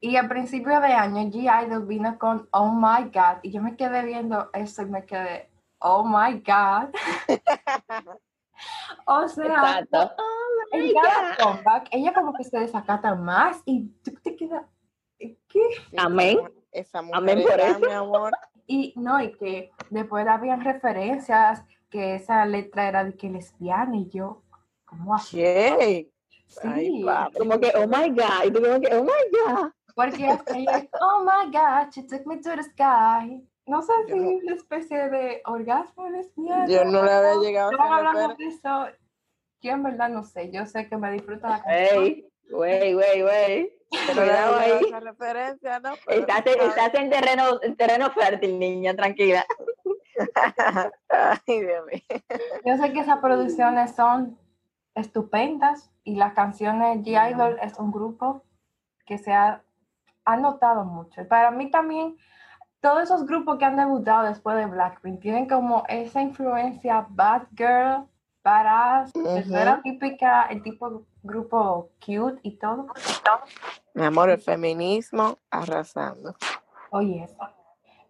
y 0.00 0.16
a 0.16 0.28
principio 0.28 0.80
de 0.80 0.92
año 0.92 1.22
G 1.30 1.66
Idol 1.66 1.86
vino 1.86 2.18
con 2.18 2.48
Oh 2.52 2.72
My 2.72 3.04
God, 3.04 3.38
y 3.42 3.52
yo 3.52 3.62
me 3.62 3.76
quedé 3.76 4.04
viendo 4.04 4.50
eso 4.52 4.82
y 4.82 4.86
me 4.86 5.04
quedé, 5.06 5.48
Oh 5.78 6.04
My 6.04 6.34
God. 6.40 6.90
o 9.06 9.28
sea, 9.28 9.46
Exacto. 9.46 10.12
en 10.72 10.92
cada 10.94 11.36
comeback, 11.36 11.88
ella 11.90 12.12
como 12.12 12.32
que 12.34 12.44
se 12.44 12.58
desacata 12.58 13.14
más 13.14 13.62
y 13.64 13.88
tú 14.04 14.12
te 14.22 14.36
quedas, 14.36 14.64
¿qué? 15.18 15.60
Amén. 15.96 16.38
Esa 16.70 17.02
mujer 17.02 17.18
Amén 17.18 17.42
por 17.42 17.52
era, 17.52 17.68
eso. 17.70 17.80
mi 17.80 17.92
amor. 17.92 18.32
Y 18.66 18.94
no, 18.96 19.20
y 19.22 19.32
que 19.32 19.70
después 19.90 20.26
habían 20.26 20.62
referencias 20.62 21.62
que 21.90 22.14
esa 22.14 22.46
letra 22.46 22.88
era 22.88 23.04
de 23.04 23.14
que 23.16 23.28
lesbiana 23.28 23.96
y 23.96 24.08
yo, 24.08 24.42
¿cómo 24.86 25.14
así? 25.14 25.42
Ay, 26.62 26.86
Sí, 26.98 27.04
papi. 27.04 27.38
Como 27.38 27.60
que, 27.60 27.72
oh 27.76 27.86
my 27.86 28.08
God. 28.10 28.44
Y 28.46 28.50
tú 28.50 28.62
como 28.62 28.80
que, 28.80 28.94
oh 28.96 29.02
my 29.04 29.10
God. 29.32 29.70
porque 29.94 30.28
es, 30.28 30.40
oh 31.00 31.24
my 31.24 31.50
God, 31.52 31.90
she 31.92 32.02
took 32.04 32.26
me 32.26 32.36
to 32.38 32.50
the 32.56 32.62
sky. 32.62 33.42
No 33.66 33.80
sé 33.82 33.92
si 34.06 34.14
no- 34.14 34.30
es 34.30 34.42
una 34.42 34.54
especie 34.56 35.08
de 35.08 35.40
orgasmo 35.46 36.08
lesbiano. 36.10 36.66
Yo 36.68 36.84
no 36.84 37.02
le 37.04 37.12
había 37.12 37.34
llegado 37.40 37.70
a 37.80 37.96
hablando 37.96 38.34
de 38.36 38.46
eso. 38.46 38.86
Yo 39.60 39.70
en 39.72 39.82
verdad 39.84 40.08
no 40.08 40.24
sé, 40.24 40.50
yo 40.50 40.66
sé 40.66 40.88
que 40.88 40.96
me 40.96 41.12
disfruto 41.12 41.46
la 41.46 41.62
canción. 41.62 42.04
Ey, 42.04 42.28
güey, 42.50 42.94
güey, 42.94 43.22
güey. 43.22 43.72
No 43.92 44.20
Cuidado 44.22 44.56
ahí. 44.56 44.80
referencia, 45.00 45.78
¿no? 45.80 45.92
Pero, 46.06 46.20
Estás, 46.22 46.38
en- 46.46 46.54
¿sabes? 46.54 46.68
estás 46.68 46.94
en 46.94 47.10
terreno, 47.10 47.44
en 47.62 47.76
terreno 47.76 48.10
fértil, 48.10 48.58
niña, 48.58 48.96
tranquila. 48.96 49.44
Ay, 51.08 51.60
Dios 51.60 51.84
mío. 51.86 52.20
Yo 52.64 52.76
sé 52.76 52.92
que 52.92 53.00
esas 53.00 53.18
producciones 53.18 53.94
son 53.94 54.38
estupendas 54.94 55.90
y 56.04 56.16
las 56.16 56.34
canciones 56.34 56.98
G 56.98 57.30
Idol 57.32 57.58
es 57.62 57.78
un 57.78 57.92
grupo 57.92 58.42
que 59.06 59.18
se 59.18 59.32
ha, 59.32 59.62
ha 60.24 60.36
notado 60.36 60.84
mucho. 60.84 61.26
Para 61.28 61.50
mí 61.50 61.70
también, 61.70 62.16
todos 62.80 63.02
esos 63.02 63.26
grupos 63.26 63.58
que 63.58 63.64
han 63.64 63.76
debutado 63.76 64.24
después 64.24 64.56
de 64.56 64.66
Blackpink 64.66 65.20
tienen 65.20 65.48
como 65.48 65.84
esa 65.88 66.20
influencia 66.20 67.06
bad 67.10 67.42
girl, 67.56 68.08
badass, 68.42 69.12
Ujú. 69.14 69.56
era 69.56 69.80
típica, 69.82 70.46
el 70.46 70.62
tipo 70.62 71.04
grupo 71.22 71.90
cute 72.04 72.40
y 72.42 72.58
todo. 72.58 72.88
Mi 73.94 74.04
amor, 74.04 74.30
el 74.30 74.40
feminismo 74.40 75.38
arrasando. 75.50 76.34
Oye. 76.90 77.28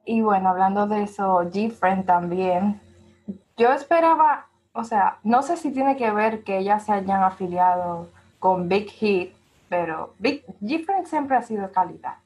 Y 0.04 0.20
bueno, 0.22 0.48
hablando 0.48 0.86
de 0.86 1.02
eso, 1.02 1.42
G-Friend 1.42 2.06
también. 2.06 2.80
Yo 3.56 3.72
esperaba, 3.72 4.48
o 4.72 4.84
sea, 4.84 5.18
no 5.22 5.42
sé 5.42 5.56
si 5.56 5.72
tiene 5.72 5.96
que 5.96 6.10
ver 6.10 6.44
que 6.44 6.58
ellas 6.58 6.86
se 6.86 6.92
hayan 6.92 7.22
afiliado 7.22 8.08
con 8.38 8.68
Big 8.68 8.90
Hit, 8.90 9.34
pero 9.68 10.14
Big, 10.18 10.44
G-Friend 10.60 11.06
siempre 11.06 11.36
ha 11.36 11.42
sido 11.42 11.70
calidad. 11.72 12.16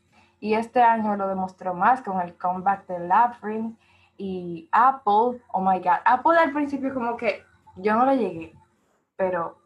Y 0.40 0.54
este 0.54 0.82
año 0.82 1.16
lo 1.16 1.28
demostró 1.28 1.74
más 1.74 2.02
con 2.02 2.20
el 2.20 2.37
comeback 2.37 2.87
de 2.87 3.00
Labyrinth 3.00 3.78
y 4.16 4.68
Apple. 4.70 5.40
Oh 5.52 5.61
my 5.61 5.78
God. 5.78 6.00
Apple 6.04 6.38
al 6.38 6.52
principio 6.52 6.94
como 6.94 7.16
que 7.16 7.42
yo 7.76 7.94
no 7.94 8.06
le 8.06 8.18
llegué, 8.18 8.54
pero 9.16 9.59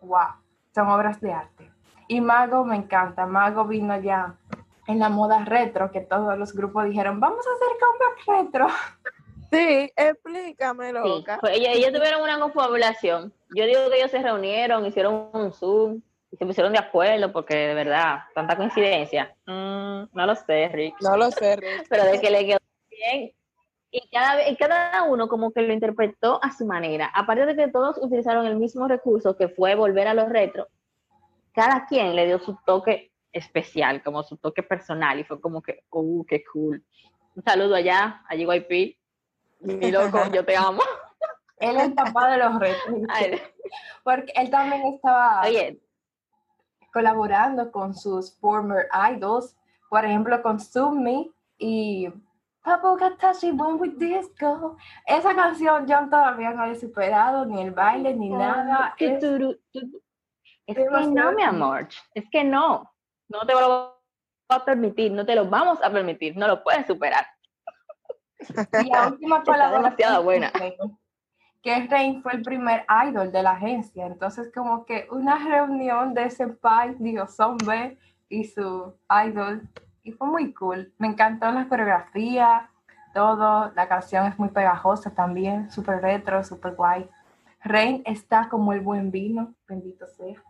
wow, 0.00 0.28
son 0.74 0.88
obras 0.88 1.20
de 1.20 1.32
arte. 1.32 1.70
Y 2.08 2.20
Mago 2.20 2.64
me 2.64 2.76
encanta. 2.76 3.26
Mago 3.26 3.64
vino 3.64 3.96
ya 3.98 4.34
en 4.86 4.98
la 4.98 5.08
moda 5.08 5.44
retro, 5.44 5.90
que 5.90 6.00
todos 6.00 6.36
los 6.38 6.52
grupos 6.52 6.84
dijeron, 6.84 7.20
vamos 7.20 7.44
a 7.46 7.50
hacer 7.54 7.68
comeback 7.80 8.44
retro. 8.44 8.66
Sí, 9.54 9.92
explícame, 9.96 10.88
Sí, 10.88 10.92
loca. 10.92 11.38
fue- 11.40 11.54
ellos, 11.56 11.68
ellos 11.74 11.92
tuvieron 11.92 12.22
una 12.22 12.38
confabulación. 12.40 13.32
Yo 13.54 13.66
digo 13.66 13.88
que 13.90 13.96
ellos 13.98 14.10
se 14.10 14.20
reunieron, 14.22 14.84
hicieron 14.86 15.30
un 15.32 15.52
Zoom 15.52 16.00
y 16.30 16.36
se 16.36 16.46
pusieron 16.46 16.72
de 16.72 16.78
acuerdo 16.78 17.32
porque 17.32 17.54
de 17.54 17.74
verdad, 17.74 18.20
tanta 18.34 18.56
coincidencia. 18.56 19.34
Mm, 19.46 20.04
no 20.12 20.26
lo 20.26 20.34
sé, 20.34 20.68
Rick. 20.68 20.96
No 21.00 21.16
lo 21.16 21.30
sé, 21.30 21.56
Rick. 21.56 21.86
Pero 21.88 22.04
de 22.04 22.20
que 22.20 22.30
le 22.30 22.46
quedó 22.46 22.58
bien. 22.90 23.32
Y 23.90 24.08
cada, 24.08 24.48
y 24.48 24.56
cada 24.56 25.04
uno 25.04 25.28
como 25.28 25.52
que 25.52 25.62
lo 25.62 25.72
interpretó 25.72 26.40
a 26.42 26.50
su 26.50 26.66
manera. 26.66 27.12
Aparte 27.14 27.46
de 27.46 27.54
que 27.54 27.68
todos 27.68 27.96
utilizaron 28.02 28.44
el 28.46 28.56
mismo 28.56 28.88
recurso 28.88 29.36
que 29.36 29.48
fue 29.48 29.76
volver 29.76 30.08
a 30.08 30.14
los 30.14 30.28
retro, 30.28 30.66
cada 31.52 31.86
quien 31.86 32.16
le 32.16 32.26
dio 32.26 32.40
su 32.40 32.58
toque 32.66 33.12
especial, 33.32 34.02
como 34.02 34.24
su 34.24 34.36
toque 34.36 34.64
personal 34.64 35.20
y 35.20 35.24
fue 35.24 35.40
como 35.40 35.62
que, 35.62 35.84
uh, 35.90 36.24
qué 36.24 36.42
cool. 36.52 36.84
Un 37.36 37.42
saludo 37.44 37.76
allá, 37.76 38.22
a 38.28 38.34
GYP. 38.34 38.96
Mi 39.64 39.90
loco, 39.90 40.20
yo 40.32 40.44
te 40.44 40.56
amo. 40.56 40.82
Él 41.58 41.76
es 41.76 41.84
el 41.84 41.94
papá 41.94 42.30
de 42.30 42.38
los 42.38 42.58
retros. 42.58 42.96
Ay, 43.08 43.40
Porque 44.02 44.32
él 44.36 44.50
también 44.50 44.84
estaba 44.86 45.42
Oye, 45.42 45.80
colaborando 46.92 47.70
con 47.70 47.94
sus 47.94 48.36
former 48.38 48.88
idols, 49.12 49.56
por 49.88 50.04
ejemplo 50.04 50.42
con 50.42 50.60
Sumi 50.60 51.32
y 51.56 52.12
Papo 52.62 52.96
Gatashi 52.96 53.50
One 53.50 53.74
with 53.74 53.94
Disco. 53.96 54.76
Esa 55.06 55.34
canción 55.34 55.86
yo 55.86 56.08
todavía 56.10 56.50
no 56.50 56.66
la 56.66 56.72
he 56.72 56.76
superado, 56.76 57.46
ni 57.46 57.62
el 57.62 57.70
baile, 57.70 58.14
ni 58.14 58.30
nada. 58.30 58.94
Es- 58.98 59.20
que 60.66 60.84
no, 61.08 61.32
mi 61.32 61.42
amor. 61.42 61.88
Es 62.14 62.24
que 62.30 62.42
no. 62.42 62.90
No 63.28 63.46
te 63.46 63.52
lo 63.52 64.00
va 64.50 64.56
a 64.56 64.64
permitir, 64.64 65.12
no 65.12 65.24
te 65.24 65.34
lo 65.34 65.48
vamos 65.48 65.82
a 65.82 65.90
permitir, 65.90 66.36
no 66.36 66.46
lo 66.48 66.62
puedes 66.62 66.86
superar. 66.86 67.26
Y 68.82 68.90
la 68.90 69.08
última 69.08 69.42
colaboración 69.42 69.82
demasiado 69.82 70.22
buena. 70.22 70.52
Que 71.62 71.86
Rain 71.86 72.22
fue 72.22 72.34
el 72.34 72.42
primer 72.42 72.84
idol 73.08 73.32
de 73.32 73.42
la 73.42 73.52
agencia. 73.52 74.06
Entonces, 74.06 74.50
como 74.54 74.84
que 74.84 75.06
una 75.10 75.38
reunión 75.38 76.12
de 76.12 76.30
Senpai, 76.30 76.94
digo, 76.98 77.26
Zombie 77.26 77.98
y 78.28 78.44
su 78.44 78.94
idol. 79.26 79.68
Y 80.02 80.12
fue 80.12 80.26
muy 80.26 80.52
cool. 80.52 80.92
Me 80.98 81.06
encantó 81.06 81.50
la 81.50 81.66
coreografía, 81.68 82.70
todo. 83.14 83.72
La 83.74 83.88
canción 83.88 84.26
es 84.26 84.38
muy 84.38 84.50
pegajosa 84.50 85.14
también, 85.14 85.70
súper 85.70 86.02
retro, 86.02 86.44
súper 86.44 86.74
guay. 86.74 87.08
Rain 87.62 88.02
está 88.04 88.48
como 88.50 88.74
el 88.74 88.80
buen 88.80 89.10
vino, 89.10 89.54
bendito 89.66 90.06
sea. 90.06 90.42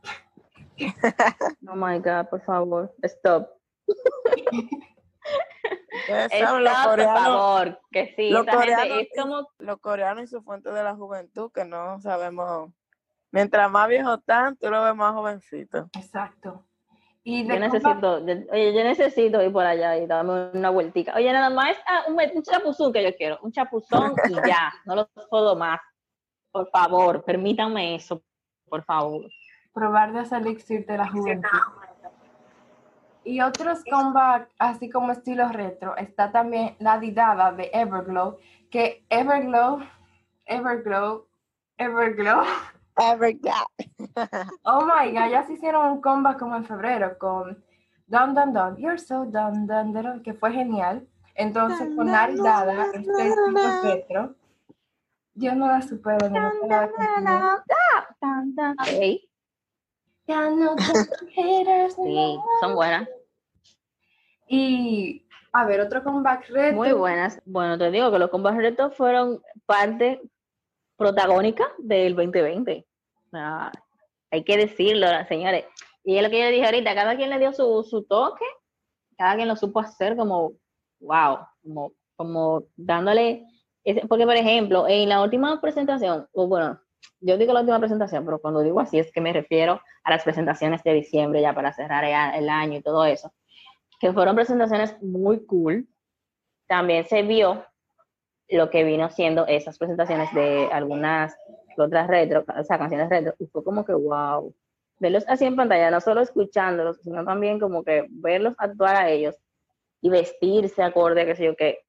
Oh 1.68 1.76
my 1.76 1.98
God, 2.00 2.28
por 2.28 2.40
favor, 2.42 2.92
stop. 3.02 3.48
Saben, 6.30 6.64
los 6.64 6.74
por 6.74 6.90
coreanos, 6.90 7.22
favor, 7.22 7.80
que 7.90 8.14
sí, 8.16 8.30
los 8.30 8.44
coreanos 8.46 8.98
es 8.98 9.08
como 9.18 9.48
los 9.58 9.78
coreanos 9.80 10.24
y 10.24 10.26
su 10.26 10.42
fuente 10.42 10.70
de 10.70 10.82
la 10.82 10.94
juventud, 10.94 11.50
que 11.52 11.64
no 11.64 12.00
sabemos. 12.00 12.70
Mientras 13.30 13.70
más 13.70 13.88
viejo 13.88 14.14
están, 14.14 14.56
tú 14.56 14.70
lo 14.70 14.82
ves 14.82 14.94
más 14.94 15.12
jovencito. 15.14 15.88
Exacto. 15.96 16.64
Y 17.26 17.46
Yo 17.46 17.58
necesito, 17.58 18.20
de- 18.20 18.46
oye, 18.52 18.74
yo 18.74 18.84
necesito 18.84 19.42
ir 19.42 19.50
por 19.50 19.64
allá 19.64 19.96
y 19.96 20.06
darme 20.06 20.50
una 20.52 20.68
vueltica. 20.70 21.14
Oye, 21.16 21.32
nada 21.32 21.48
más 21.48 21.74
ah, 21.86 22.02
un, 22.08 22.16
un 22.34 22.42
chapuzón 22.42 22.92
que 22.92 23.02
yo 23.02 23.16
quiero, 23.16 23.38
un 23.42 23.50
chapuzón 23.50 24.14
y 24.28 24.34
ya, 24.46 24.72
no 24.84 24.94
lo 24.94 25.08
puedo 25.30 25.56
más. 25.56 25.80
Por 26.52 26.68
favor, 26.70 27.24
permítanme 27.24 27.94
eso, 27.94 28.22
por 28.68 28.84
favor. 28.84 29.26
probar 29.72 30.12
de 30.12 30.20
ese 30.20 30.36
elixir 30.36 30.84
de 30.86 30.98
la 30.98 31.08
juventud. 31.08 31.48
Y 33.24 33.40
otros 33.40 33.82
comeback, 33.90 34.50
así 34.58 34.90
como 34.90 35.12
estilo 35.12 35.48
retro, 35.48 35.96
está 35.96 36.30
también 36.30 36.76
la 36.78 36.98
didada 36.98 37.52
de 37.52 37.70
Everglow, 37.72 38.38
que 38.70 39.04
Everglow, 39.08 39.80
Everglow, 40.46 41.26
Everglow, 41.78 42.44
Everglad. 42.96 43.66
oh 44.62 44.84
my 44.84 45.10
god, 45.10 45.30
ya 45.30 45.44
se 45.46 45.54
hicieron 45.54 45.92
un 45.92 46.00
comeback 46.00 46.38
como 46.38 46.56
en 46.56 46.64
febrero 46.64 47.18
con 47.18 47.64
Dun 48.06 48.34
Dun 48.34 48.52
Dun, 48.52 48.76
You're 48.76 48.98
So 48.98 49.24
Dun 49.24 49.66
Dun 49.66 49.92
Dun, 49.92 50.22
que 50.22 50.34
fue 50.34 50.52
genial. 50.52 51.06
Entonces 51.34 51.88
con 51.96 52.06
la 52.06 52.28
didada, 52.28 52.86
este 52.92 52.98
estilo 52.98 53.82
retro, 53.82 54.34
yo 55.34 55.54
no 55.56 55.66
la 55.66 55.82
supero, 55.82 56.28
ni 56.28 56.38
no 56.38 56.50
tengo 56.60 56.78
haters, 61.34 61.94
sí, 61.96 62.36
no. 62.36 62.44
son 62.60 62.74
buenas, 62.76 63.08
Y, 64.46 65.26
a 65.52 65.64
ver, 65.64 65.80
otro 65.80 66.02
comeback 66.02 66.48
retro. 66.48 66.76
muy 66.76 66.92
buenas. 66.92 67.40
Bueno, 67.44 67.78
te 67.78 67.90
digo 67.90 68.10
que 68.10 68.18
los 68.18 68.30
combos 68.30 68.54
retos 68.56 68.94
fueron 68.96 69.40
parte 69.66 70.20
protagónica 70.96 71.64
del 71.78 72.14
2020. 72.14 72.86
Ah, 73.32 73.72
hay 74.30 74.44
que 74.44 74.56
decirlo, 74.56 75.06
señores. 75.28 75.64
Y 76.04 76.16
es 76.16 76.22
lo 76.22 76.30
que 76.30 76.40
yo 76.40 76.48
dije 76.48 76.64
ahorita, 76.64 76.94
cada 76.94 77.16
quien 77.16 77.30
le 77.30 77.38
dio 77.38 77.52
su, 77.52 77.82
su 77.88 78.04
toque, 78.04 78.44
cada 79.16 79.36
quien 79.36 79.48
lo 79.48 79.56
supo 79.56 79.80
hacer 79.80 80.16
como, 80.16 80.52
wow, 81.00 81.38
como, 81.62 81.92
como 82.16 82.64
dándole, 82.76 83.46
ese- 83.84 84.06
porque 84.06 84.24
por 84.26 84.36
ejemplo, 84.36 84.86
en 84.86 85.08
la 85.08 85.22
última 85.22 85.60
presentación, 85.60 86.28
o 86.32 86.46
bueno, 86.46 86.78
yo 87.20 87.38
digo 87.38 87.52
la 87.52 87.60
última 87.60 87.78
presentación, 87.78 88.24
pero 88.24 88.38
cuando 88.38 88.60
digo 88.60 88.80
así 88.80 88.98
es 88.98 89.10
que 89.12 89.20
me 89.20 89.32
refiero 89.32 89.80
a 90.04 90.10
las 90.10 90.24
presentaciones 90.24 90.82
de 90.82 90.92
diciembre 90.92 91.40
ya 91.40 91.54
para 91.54 91.72
cerrar 91.72 92.04
el 92.34 92.48
año 92.50 92.78
y 92.78 92.82
todo 92.82 93.04
eso, 93.06 93.32
que 94.00 94.12
fueron 94.12 94.36
presentaciones 94.36 95.00
muy 95.02 95.44
cool. 95.46 95.88
También 96.66 97.06
se 97.06 97.22
vio 97.22 97.64
lo 98.48 98.70
que 98.70 98.84
vino 98.84 99.08
siendo 99.10 99.46
esas 99.46 99.78
presentaciones 99.78 100.32
de 100.34 100.68
algunas 100.72 101.36
otras 101.76 102.06
retro, 102.06 102.44
o 102.56 102.64
sea, 102.64 102.78
canciones 102.78 103.08
retro, 103.08 103.34
y 103.38 103.46
fue 103.46 103.64
como 103.64 103.84
que 103.84 103.94
wow, 103.94 104.54
verlos 105.00 105.24
así 105.26 105.44
en 105.44 105.56
pantalla, 105.56 105.90
no 105.90 106.00
solo 106.00 106.20
escuchándolos, 106.20 106.98
sino 107.02 107.24
también 107.24 107.58
como 107.58 107.82
que 107.82 108.06
verlos 108.10 108.54
actuar 108.58 108.96
a 108.96 109.10
ellos 109.10 109.34
y 110.00 110.10
vestirse 110.10 110.82
acorde, 110.82 111.26
que 111.26 111.34
sé 111.34 111.46
yo, 111.46 111.56
que 111.56 111.80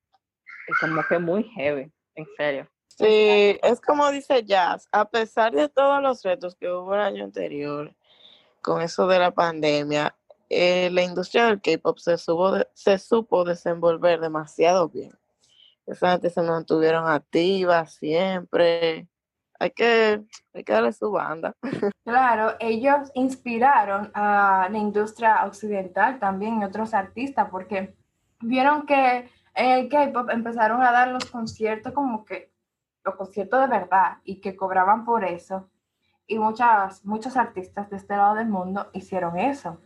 es 0.68 0.80
como 0.80 1.04
que 1.08 1.20
muy 1.20 1.44
heavy, 1.44 1.92
en 2.16 2.26
serio. 2.38 2.68
Sí, 2.88 3.60
es 3.62 3.82
como 3.82 4.10
dice 4.10 4.44
Jazz, 4.44 4.88
a 4.92 5.06
pesar 5.06 5.54
de 5.54 5.68
todos 5.68 6.02
los 6.02 6.24
retos 6.24 6.56
que 6.56 6.72
hubo 6.72 6.96
el 6.96 7.02
año 7.02 7.26
anterior 7.26 7.94
con 8.62 8.82
eso 8.82 9.06
de 9.06 9.20
la 9.20 9.32
pandemia, 9.32 10.16
eh, 10.56 10.90
la 10.90 11.04
industria 11.04 11.48
del 11.48 11.62
K-pop 11.62 11.98
se, 11.98 12.16
se 12.18 12.98
supo 12.98 13.44
desenvolver 13.44 14.22
demasiado 14.22 14.88
bien. 14.88 15.12
Esa 15.86 16.14
gente 16.14 16.30
se 16.30 16.42
mantuvieron 16.42 17.08
activas 17.08 17.94
siempre. 17.96 19.08
Hay 19.60 19.72
que, 19.72 20.24
hay 20.54 20.64
que 20.64 20.74
darle 20.74 20.94
su 20.94 21.12
banda. 21.12 21.54
Claro, 22.06 22.56
ellos 22.60 23.10
inspiraron 23.16 24.12
a 24.14 24.70
la 24.72 24.78
industria 24.78 25.44
occidental 25.46 26.20
también 26.20 26.62
y 26.62 26.66
otros 26.66 26.94
artistas 26.94 27.50
porque 27.50 27.96
vieron 28.42 28.86
que 28.86 29.28
en 29.56 29.72
el 29.72 29.90
K-pop 29.90 30.30
empezaron 30.30 30.84
a 30.84 30.92
dar 30.92 31.08
los 31.08 31.26
conciertos 31.26 31.94
como 31.94 32.24
que 32.24 32.52
los 33.04 33.16
conciertos 33.16 33.60
de 33.62 33.68
verdad 33.68 34.18
y 34.24 34.40
que 34.40 34.56
cobraban 34.56 35.04
por 35.04 35.24
eso. 35.24 35.70
Y 36.28 36.38
muchas, 36.38 37.04
muchos 37.04 37.36
artistas 37.38 37.90
de 37.90 37.98
este 37.98 38.16
lado 38.16 38.36
del 38.36 38.48
mundo 38.48 38.90
hicieron 38.94 39.38
eso. 39.38 39.80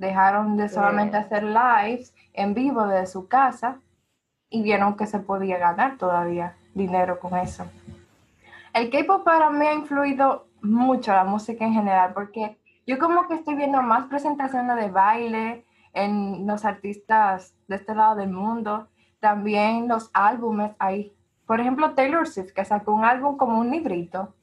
Dejaron 0.00 0.56
de 0.56 0.68
solamente 0.68 1.16
hacer 1.16 1.44
lives 1.44 2.14
en 2.32 2.54
vivo 2.54 2.86
desde 2.86 3.06
su 3.06 3.28
casa 3.28 3.78
y 4.48 4.62
vieron 4.62 4.96
que 4.96 5.06
se 5.06 5.18
podía 5.18 5.58
ganar 5.58 5.98
todavía 5.98 6.56
dinero 6.74 7.20
con 7.20 7.36
eso. 7.36 7.66
El 8.72 8.90
K-pop 8.90 9.24
para 9.24 9.50
mí 9.50 9.66
ha 9.66 9.74
influido 9.74 10.46
mucho 10.62 11.12
la 11.12 11.24
música 11.24 11.64
en 11.64 11.74
general 11.74 12.12
porque 12.14 12.58
yo 12.86 12.98
como 12.98 13.28
que 13.28 13.34
estoy 13.34 13.54
viendo 13.54 13.82
más 13.82 14.06
presentaciones 14.06 14.76
de 14.76 14.90
baile 14.90 15.64
en 15.92 16.46
los 16.46 16.64
artistas 16.64 17.54
de 17.68 17.76
este 17.76 17.94
lado 17.94 18.16
del 18.16 18.30
mundo, 18.30 18.88
también 19.20 19.86
los 19.86 20.10
álbumes 20.14 20.72
hay 20.78 21.12
por 21.50 21.58
ejemplo, 21.58 21.94
Taylor 21.96 22.28
Swift, 22.28 22.52
que 22.52 22.64
sacó 22.64 22.92
un 22.92 23.04
álbum 23.04 23.36
como 23.36 23.58
un 23.58 23.72
librito, 23.72 24.36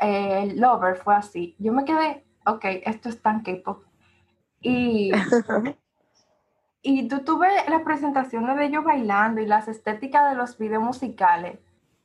eh, 0.00 0.54
Lover 0.56 0.96
fue 0.96 1.14
así. 1.14 1.54
Yo 1.58 1.74
me 1.74 1.84
quedé, 1.84 2.24
ok, 2.46 2.64
esto 2.86 3.10
es 3.10 3.20
tan 3.20 3.42
K-pop. 3.42 3.84
Y, 4.60 5.12
y 6.82 7.08
tú 7.08 7.24
tuve 7.24 7.48
las 7.68 7.82
presentaciones 7.82 8.56
de 8.56 8.66
ellos 8.66 8.84
bailando 8.84 9.40
y 9.40 9.46
las 9.46 9.68
estéticas 9.68 10.30
de 10.30 10.36
los 10.36 10.58
videos 10.58 10.82
musicales, 10.82 11.58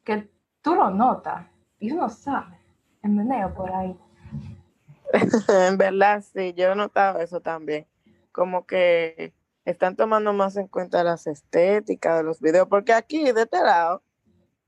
que 0.03 0.29
tú 0.61 0.75
lo 0.75 0.89
notas 0.89 1.47
y 1.79 1.91
uno 1.91 2.09
sabe 2.09 2.57
el 3.01 3.11
meneo 3.11 3.53
por 3.53 3.71
ahí. 3.71 3.97
en 5.67 5.77
verdad, 5.77 6.23
sí, 6.33 6.53
yo 6.53 6.71
he 6.71 6.75
notado 6.75 7.19
eso 7.19 7.41
también. 7.41 7.87
Como 8.31 8.65
que 8.65 9.33
están 9.65 9.95
tomando 9.95 10.33
más 10.33 10.57
en 10.57 10.67
cuenta 10.67 11.03
las 11.03 11.27
estéticas 11.27 12.17
de 12.17 12.23
los 12.23 12.41
videos, 12.41 12.67
porque 12.67 12.93
aquí 12.93 13.31
de 13.31 13.43
este 13.43 13.61
lado 13.61 14.01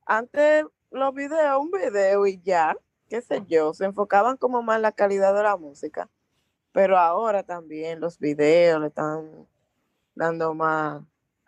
antes 0.05 0.65
los 0.91 1.13
videos, 1.13 1.59
un 1.59 1.71
video 1.71 2.27
y 2.27 2.39
ya, 2.41 2.77
qué 3.09 3.21
sé 3.21 3.43
yo, 3.47 3.73
se 3.73 3.85
enfocaban 3.85 4.37
como 4.37 4.61
más 4.61 4.77
en 4.77 4.83
la 4.83 4.91
calidad 4.91 5.33
de 5.33 5.43
la 5.43 5.57
música, 5.57 6.09
pero 6.75 6.97
ahora 6.97 7.41
también 7.41 8.01
los 8.01 8.19
videos 8.19 8.81
le 8.81 8.87
están 8.87 9.47
dando 10.13 10.53
más 10.53 11.01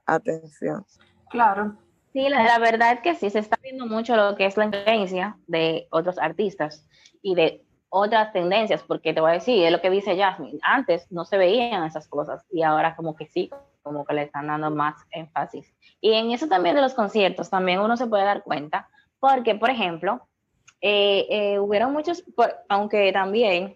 atención. 0.05 0.85
Claro. 1.29 1.75
Sí, 2.13 2.29
la, 2.29 2.57
verdad 2.59 2.93
es 2.93 3.01
que 3.01 3.13
sí, 3.13 3.29
se 3.29 3.39
está 3.39 3.57
viendo 3.61 3.85
mucho 3.87 4.15
lo 4.15 4.37
que 4.37 4.45
es 4.45 4.55
la 4.55 4.63
influencia 4.63 5.37
de 5.47 5.85
otros 5.91 6.17
artistas 6.17 6.87
y 7.21 7.35
de 7.35 7.61
otras 7.89 8.31
tendencias, 8.31 8.83
porque 8.83 9.13
te 9.13 9.19
voy 9.19 9.31
a 9.31 9.33
decir, 9.33 9.65
es 9.65 9.71
lo 9.71 9.81
que 9.81 9.89
dice 9.89 10.17
Jasmine, 10.17 10.59
antes 10.63 11.11
no 11.11 11.25
se 11.25 11.37
veían 11.37 11.83
esas 11.83 12.07
cosas 12.07 12.45
y 12.49 12.63
ahora 12.63 12.95
como 12.95 13.13
que 13.17 13.27
sí, 13.27 13.51
como 13.83 14.05
que 14.05 14.13
le 14.13 14.23
están 14.23 14.47
dando 14.47 14.71
más 14.71 14.95
énfasis. 15.11 15.75
Y 15.99 16.13
en 16.13 16.31
eso 16.31 16.47
también 16.47 16.77
de 16.77 16.81
los 16.81 16.93
conciertos, 16.93 17.49
también 17.49 17.81
uno 17.81 17.97
se 17.97 18.07
puede 18.07 18.23
dar 18.23 18.43
cuenta, 18.43 18.87
porque, 19.19 19.55
por 19.55 19.71
ejemplo, 19.71 20.25
eh, 20.79 21.27
eh, 21.29 21.59
hubieron 21.59 21.91
muchos, 21.91 22.23
aunque 22.69 23.11
también 23.11 23.75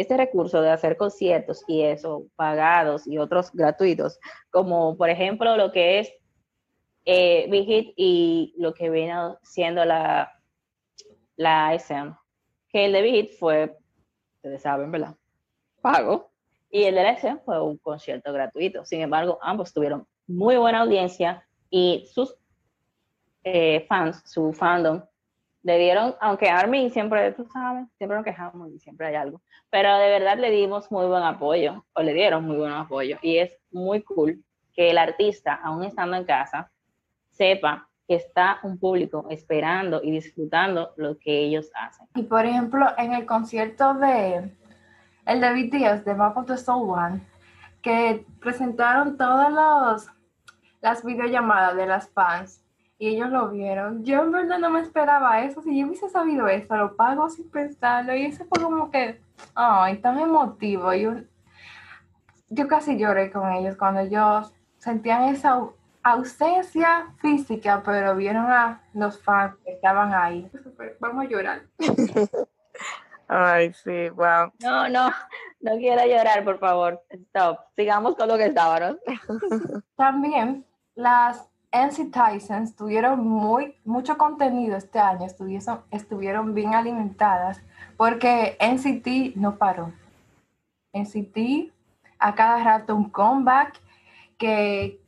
este 0.00 0.16
recurso 0.16 0.62
de 0.62 0.70
hacer 0.70 0.96
conciertos 0.96 1.64
y 1.66 1.82
eso, 1.82 2.26
pagados 2.36 3.06
y 3.06 3.18
otros 3.18 3.52
gratuitos, 3.52 4.18
como 4.50 4.96
por 4.96 5.10
ejemplo 5.10 5.56
lo 5.56 5.72
que 5.72 6.00
es 6.00 6.12
eh, 7.04 7.46
Big 7.50 7.66
Hit 7.66 7.94
y 7.96 8.54
lo 8.58 8.74
que 8.74 8.90
viene 8.90 9.14
siendo 9.42 9.84
la, 9.84 10.32
la 11.36 11.74
SM, 11.74 12.14
que 12.68 12.86
el 12.86 12.92
de 12.92 13.02
Big 13.02 13.14
Hit 13.14 13.38
fue, 13.38 13.76
ustedes 14.36 14.62
saben, 14.62 14.90
¿verdad? 14.90 15.16
Pago, 15.80 16.30
y 16.70 16.84
el 16.84 16.94
de 16.94 17.02
la 17.02 17.16
fue 17.44 17.60
un 17.60 17.78
concierto 17.78 18.32
gratuito. 18.32 18.84
Sin 18.84 19.00
embargo, 19.00 19.38
ambos 19.42 19.72
tuvieron 19.72 20.06
muy 20.26 20.56
buena 20.56 20.80
audiencia 20.80 21.46
y 21.68 22.06
sus 22.12 22.36
eh, 23.42 23.84
fans, 23.88 24.22
su 24.24 24.52
fandom, 24.52 25.02
le 25.62 25.78
dieron, 25.78 26.14
aunque 26.20 26.48
Armin 26.48 26.90
siempre, 26.90 27.32
tú 27.32 27.44
sabes, 27.44 27.86
siempre 27.96 28.16
nos 28.16 28.24
quejamos 28.24 28.70
y 28.72 28.78
siempre 28.78 29.08
hay 29.08 29.14
algo, 29.14 29.42
pero 29.68 29.96
de 29.98 30.08
verdad 30.08 30.38
le 30.38 30.50
dimos 30.50 30.90
muy 30.90 31.06
buen 31.06 31.22
apoyo, 31.22 31.84
o 31.92 32.02
le 32.02 32.14
dieron 32.14 32.44
muy 32.44 32.56
buen 32.56 32.72
apoyo, 32.72 33.18
y 33.22 33.38
es 33.38 33.56
muy 33.70 34.02
cool 34.02 34.42
que 34.72 34.90
el 34.90 34.98
artista, 34.98 35.54
aún 35.62 35.84
estando 35.84 36.16
en 36.16 36.24
casa, 36.24 36.70
sepa 37.30 37.88
que 38.08 38.16
está 38.16 38.58
un 38.62 38.78
público 38.78 39.26
esperando 39.30 40.00
y 40.02 40.10
disfrutando 40.10 40.92
lo 40.96 41.18
que 41.18 41.38
ellos 41.44 41.70
hacen. 41.74 42.08
Y 42.14 42.22
por 42.24 42.44
ejemplo, 42.44 42.86
en 42.98 43.12
el 43.12 43.26
concierto 43.26 43.94
de, 43.94 44.50
el 45.26 45.40
de 45.40 45.52
BTS, 45.52 46.04
de 46.04 46.14
Map 46.14 46.36
of 46.36 46.46
the 46.46 46.56
Soul 46.56 46.90
One, 46.90 47.20
que 47.82 48.24
presentaron 48.40 49.16
todas 49.16 49.52
los, 49.52 50.08
las 50.80 51.04
videollamadas 51.04 51.76
de 51.76 51.86
las 51.86 52.10
fans 52.10 52.64
y 53.00 53.08
ellos 53.08 53.30
lo 53.30 53.48
vieron. 53.48 54.04
Yo 54.04 54.22
en 54.22 54.30
verdad 54.30 54.58
no 54.58 54.68
me 54.68 54.80
esperaba 54.80 55.42
eso. 55.42 55.62
Si 55.62 55.80
yo 55.80 55.86
hubiese 55.86 56.10
sabido 56.10 56.46
eso, 56.48 56.76
lo 56.76 56.96
pago 56.96 57.30
sin 57.30 57.50
pensarlo. 57.50 58.14
Y 58.14 58.26
ese 58.26 58.44
fue 58.44 58.62
como 58.62 58.90
que, 58.90 59.18
ay, 59.54 59.96
tan 60.02 60.18
emotivo. 60.18 60.92
Yo, 60.92 61.14
yo 62.50 62.68
casi 62.68 62.98
lloré 62.98 63.32
con 63.32 63.50
ellos 63.52 63.76
cuando 63.78 64.02
ellos 64.02 64.52
sentían 64.76 65.22
esa 65.24 65.62
ausencia 66.02 67.06
física, 67.22 67.82
pero 67.82 68.14
vieron 68.16 68.44
a 68.44 68.82
los 68.92 69.18
fans 69.22 69.56
que 69.64 69.72
estaban 69.72 70.12
ahí. 70.12 70.50
Vamos 71.00 71.24
a 71.24 71.28
llorar. 71.28 71.62
Ay, 73.28 73.72
sí, 73.72 74.10
wow. 74.10 74.52
No, 74.60 74.88
no, 74.90 75.10
no 75.60 75.76
quiero 75.78 76.04
llorar, 76.04 76.44
por 76.44 76.58
favor. 76.58 77.00
Stop. 77.08 77.60
Sigamos 77.76 78.14
con 78.16 78.28
lo 78.28 78.36
que 78.36 78.46
estábamos. 78.46 78.98
También 79.96 80.66
las 80.96 81.49
NC 81.72 82.10
Tysons 82.10 82.74
tuvieron 82.74 83.26
muy, 83.26 83.76
mucho 83.84 84.18
contenido 84.18 84.76
este 84.76 84.98
año, 84.98 85.26
estuvieron, 85.26 85.80
estuvieron 85.90 86.54
bien 86.54 86.74
alimentadas 86.74 87.62
porque 87.96 88.56
NCT 88.60 89.36
no 89.36 89.56
paró. 89.56 89.92
NCT 90.92 91.72
a 92.18 92.34
cada 92.34 92.62
rato 92.62 92.96
un 92.96 93.08
comeback 93.10 93.80
que 94.36 95.00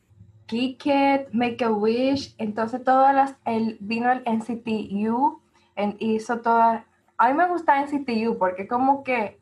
Kick 0.46 0.86
It, 0.86 1.32
Make 1.32 1.64
a 1.64 1.70
Wish, 1.70 2.34
entonces 2.38 2.84
todas 2.84 3.14
las, 3.14 3.34
el, 3.44 3.76
vino 3.80 4.12
el 4.12 4.22
NCT 4.24 4.68
U, 5.08 5.40
en, 5.74 5.96
hizo 5.98 6.40
todas 6.40 6.84
a 7.22 7.28
mí 7.28 7.34
me 7.34 7.46
gusta 7.46 7.80
NCTU 7.80 8.36
porque 8.36 8.66
como 8.66 9.04
que 9.04 9.38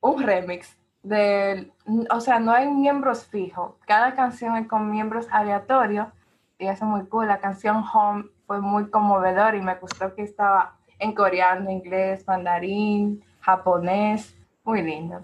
un 0.00 0.22
remix 0.22 0.76
del, 1.04 1.72
o 2.10 2.20
sea, 2.20 2.40
no 2.40 2.50
hay 2.50 2.68
miembros 2.68 3.26
fijos, 3.26 3.74
cada 3.86 4.16
canción 4.16 4.56
es 4.56 4.66
con 4.66 4.90
miembros 4.90 5.28
aleatorios 5.30 6.08
y 6.58 6.66
eso 6.66 6.84
es 6.84 6.90
muy 6.90 7.06
cool. 7.06 7.28
La 7.28 7.38
canción 7.38 7.84
Home 7.92 8.26
fue 8.46 8.60
muy 8.60 8.88
conmovedor 8.90 9.54
y 9.54 9.60
me 9.60 9.74
gustó 9.76 10.14
que 10.14 10.22
estaba 10.22 10.76
en 10.98 11.14
coreano, 11.14 11.70
inglés, 11.70 12.26
mandarín, 12.26 13.22
japonés, 13.40 14.34
muy 14.64 14.82
lindo. 14.82 15.22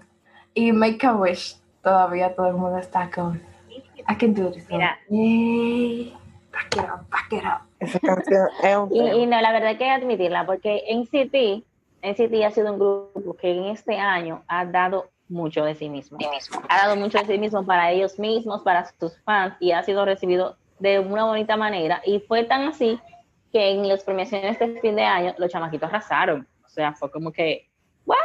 Y 0.53 0.71
Make 0.71 1.05
a 1.07 1.13
Wish, 1.13 1.57
todavía 1.81 2.35
todo 2.35 2.47
el 2.47 2.55
mundo 2.55 2.77
está 2.77 3.09
con 3.09 3.41
I 4.09 4.15
can 4.15 4.33
do 4.33 4.51
this. 4.51 4.69
Mira. 4.69 4.99
Yay. 5.09 6.15
Back 6.51 6.75
it 6.75 6.83
up, 6.83 7.09
back 7.09 7.31
it 7.31 7.43
up. 7.43 7.67
Esa 7.79 7.99
canción 7.99 8.47
es 8.61 8.77
un 8.77 8.93
y, 8.93 9.23
y, 9.23 9.25
no, 9.25 9.41
la 9.41 9.51
verdad 9.51 9.69
hay 9.69 9.77
que 9.77 9.89
admitirla, 9.89 10.45
porque 10.45 10.83
NCT 10.93 11.65
NCT 12.03 12.43
ha 12.45 12.51
sido 12.51 12.73
un 12.73 12.79
grupo 12.79 13.33
que 13.33 13.51
en 13.51 13.65
este 13.65 13.97
año 13.97 14.43
ha 14.47 14.65
dado 14.65 15.09
mucho 15.29 15.63
de 15.63 15.73
sí 15.73 15.89
mismo. 15.89 16.17
Ha 16.67 16.77
dado 16.77 16.95
mucho 16.97 17.17
de 17.17 17.25
sí 17.25 17.37
mismo 17.39 17.65
para 17.65 17.91
ellos 17.91 18.19
mismos, 18.19 18.61
para 18.61 18.85
sus 18.99 19.17
fans 19.21 19.55
y 19.59 19.71
ha 19.71 19.81
sido 19.83 20.05
recibido 20.05 20.57
de 20.79 20.99
una 20.99 21.25
bonita 21.25 21.57
manera. 21.57 22.01
Y 22.05 22.19
fue 22.19 22.43
tan 22.43 22.67
así 22.67 22.99
que 23.51 23.71
en 23.71 23.87
las 23.87 24.03
premiaciones 24.03 24.57
de 24.59 24.79
fin 24.81 24.95
de 24.95 25.03
año 25.03 25.35
los 25.37 25.51
chamaquitos 25.51 25.89
arrasaron. 25.89 26.47
O 26.65 26.69
sea, 26.69 26.93
fue 26.93 27.11
como 27.11 27.31
que, 27.31 27.69
¿what? 28.05 28.17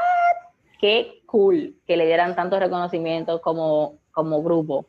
Qué 0.80 1.22
cool 1.26 1.76
que 1.86 1.96
le 1.96 2.06
dieran 2.06 2.34
tanto 2.34 2.58
reconocimiento 2.58 3.40
como, 3.40 3.98
como 4.10 4.42
grupo. 4.42 4.86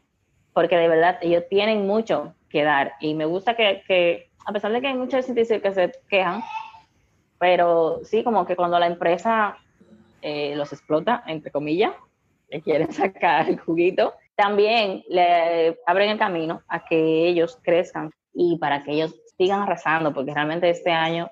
Porque 0.54 0.78
de 0.78 0.88
verdad 0.88 1.18
ellos 1.22 1.44
tienen 1.50 1.86
mucho 1.86 2.34
que 2.50 2.64
dar. 2.64 2.94
Y 3.00 3.14
me 3.14 3.26
gusta 3.26 3.56
que, 3.56 3.84
que 3.88 4.30
a 4.46 4.52
pesar 4.52 4.72
de 4.72 4.82
que 4.82 4.88
hay 4.88 4.96
muchos 4.96 5.26
que 5.26 5.46
se 5.46 5.92
quejan, 6.10 6.42
pero 7.38 8.02
sí, 8.04 8.24
como 8.24 8.46
que 8.46 8.56
cuando 8.56 8.80
la 8.80 8.88
empresa 8.88 9.58
eh, 10.22 10.54
los 10.56 10.74
explota, 10.74 11.24
entre 11.28 11.52
comillas, 11.52 11.94
le 12.50 12.62
quieren 12.62 12.92
sacar 12.94 13.50
el 13.50 13.60
juguito, 13.60 14.14
también 14.40 15.04
le 15.10 15.78
abren 15.86 16.12
el 16.12 16.18
camino 16.18 16.64
a 16.70 16.86
que 16.86 17.28
ellos 17.28 17.60
crezcan 17.62 18.10
y 18.34 18.58
para 18.58 18.86
que 18.86 18.94
ellos 18.94 19.14
sigan 19.38 19.64
arrasando, 19.64 20.14
porque 20.14 20.34
realmente 20.34 20.70
este 20.70 20.92
año 20.92 21.30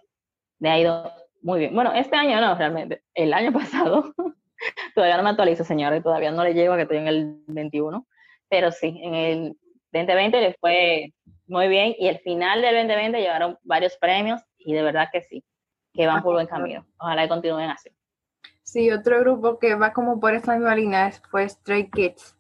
le 0.60 0.70
ha 0.70 0.78
ido 0.78 1.14
muy 1.41 1.60
bien. 1.60 1.74
Bueno, 1.74 1.93
este 1.93 2.18
año 2.18 2.41
no, 2.41 2.53
realmente, 2.55 3.03
el 3.14 3.34
año 3.34 3.53
pasado, 3.53 4.14
todavía 4.93 5.16
no 5.16 5.24
me 5.24 5.30
actualizo, 5.30 5.64
señores, 5.64 6.03
todavía 6.03 6.32
no 6.32 6.43
le 6.43 6.53
llego 6.53 6.74
a 6.74 6.76
que 6.76 6.82
estoy 6.82 6.97
en 6.97 7.08
el 7.08 7.43
21, 7.47 8.05
pero 8.49 8.74
sí, 8.74 8.99
en 9.01 9.14
el 9.14 9.58
2020 9.93 10.41
le 10.41 10.53
fue 10.60 11.14
muy 11.47 11.70
bien. 11.70 11.95
Y 11.97 12.10
el 12.10 12.20
final 12.20 12.62
del 12.62 12.76
2020 12.76 13.22
llevaron 13.22 13.58
varios 13.64 13.95
premios 13.95 14.41
y 14.58 14.74
de 14.74 14.84
verdad 14.84 15.08
que 15.14 15.22
sí, 15.22 15.45
que 15.93 16.08
van 16.08 16.22
por 16.22 16.34
buen 16.34 16.47
camino. 16.47 16.86
Ojalá 16.99 17.22
que 17.22 17.30
continúen 17.30 17.70
así. 17.70 17.89
Sí, 18.64 18.91
otro 18.91 19.22
grupo 19.22 19.60
que 19.60 19.76
va 19.76 19.93
como 19.93 20.20
por 20.20 20.34
esa 20.34 20.55
misma 20.55 20.76
línea 20.76 21.10
fue 21.32 21.47
Stray 21.47 21.89
Kids, 21.89 22.37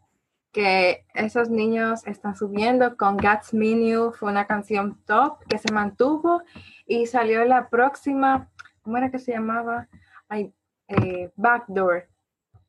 que 0.51 1.05
esos 1.13 1.49
niños 1.49 2.05
están 2.07 2.35
subiendo 2.35 2.97
con 2.97 3.17
Gats 3.17 3.53
Menu, 3.53 4.11
fue 4.11 4.29
una 4.31 4.47
canción 4.47 4.99
top 5.05 5.39
que 5.47 5.57
se 5.57 5.71
mantuvo 5.71 6.41
y 6.85 7.05
salió 7.05 7.45
la 7.45 7.69
próxima, 7.69 8.49
¿cómo 8.81 8.97
era 8.97 9.11
que 9.11 9.19
se 9.19 9.33
llamaba? 9.33 9.87
Ay, 10.27 10.53
eh, 10.87 11.31
Backdoor, 11.35 12.07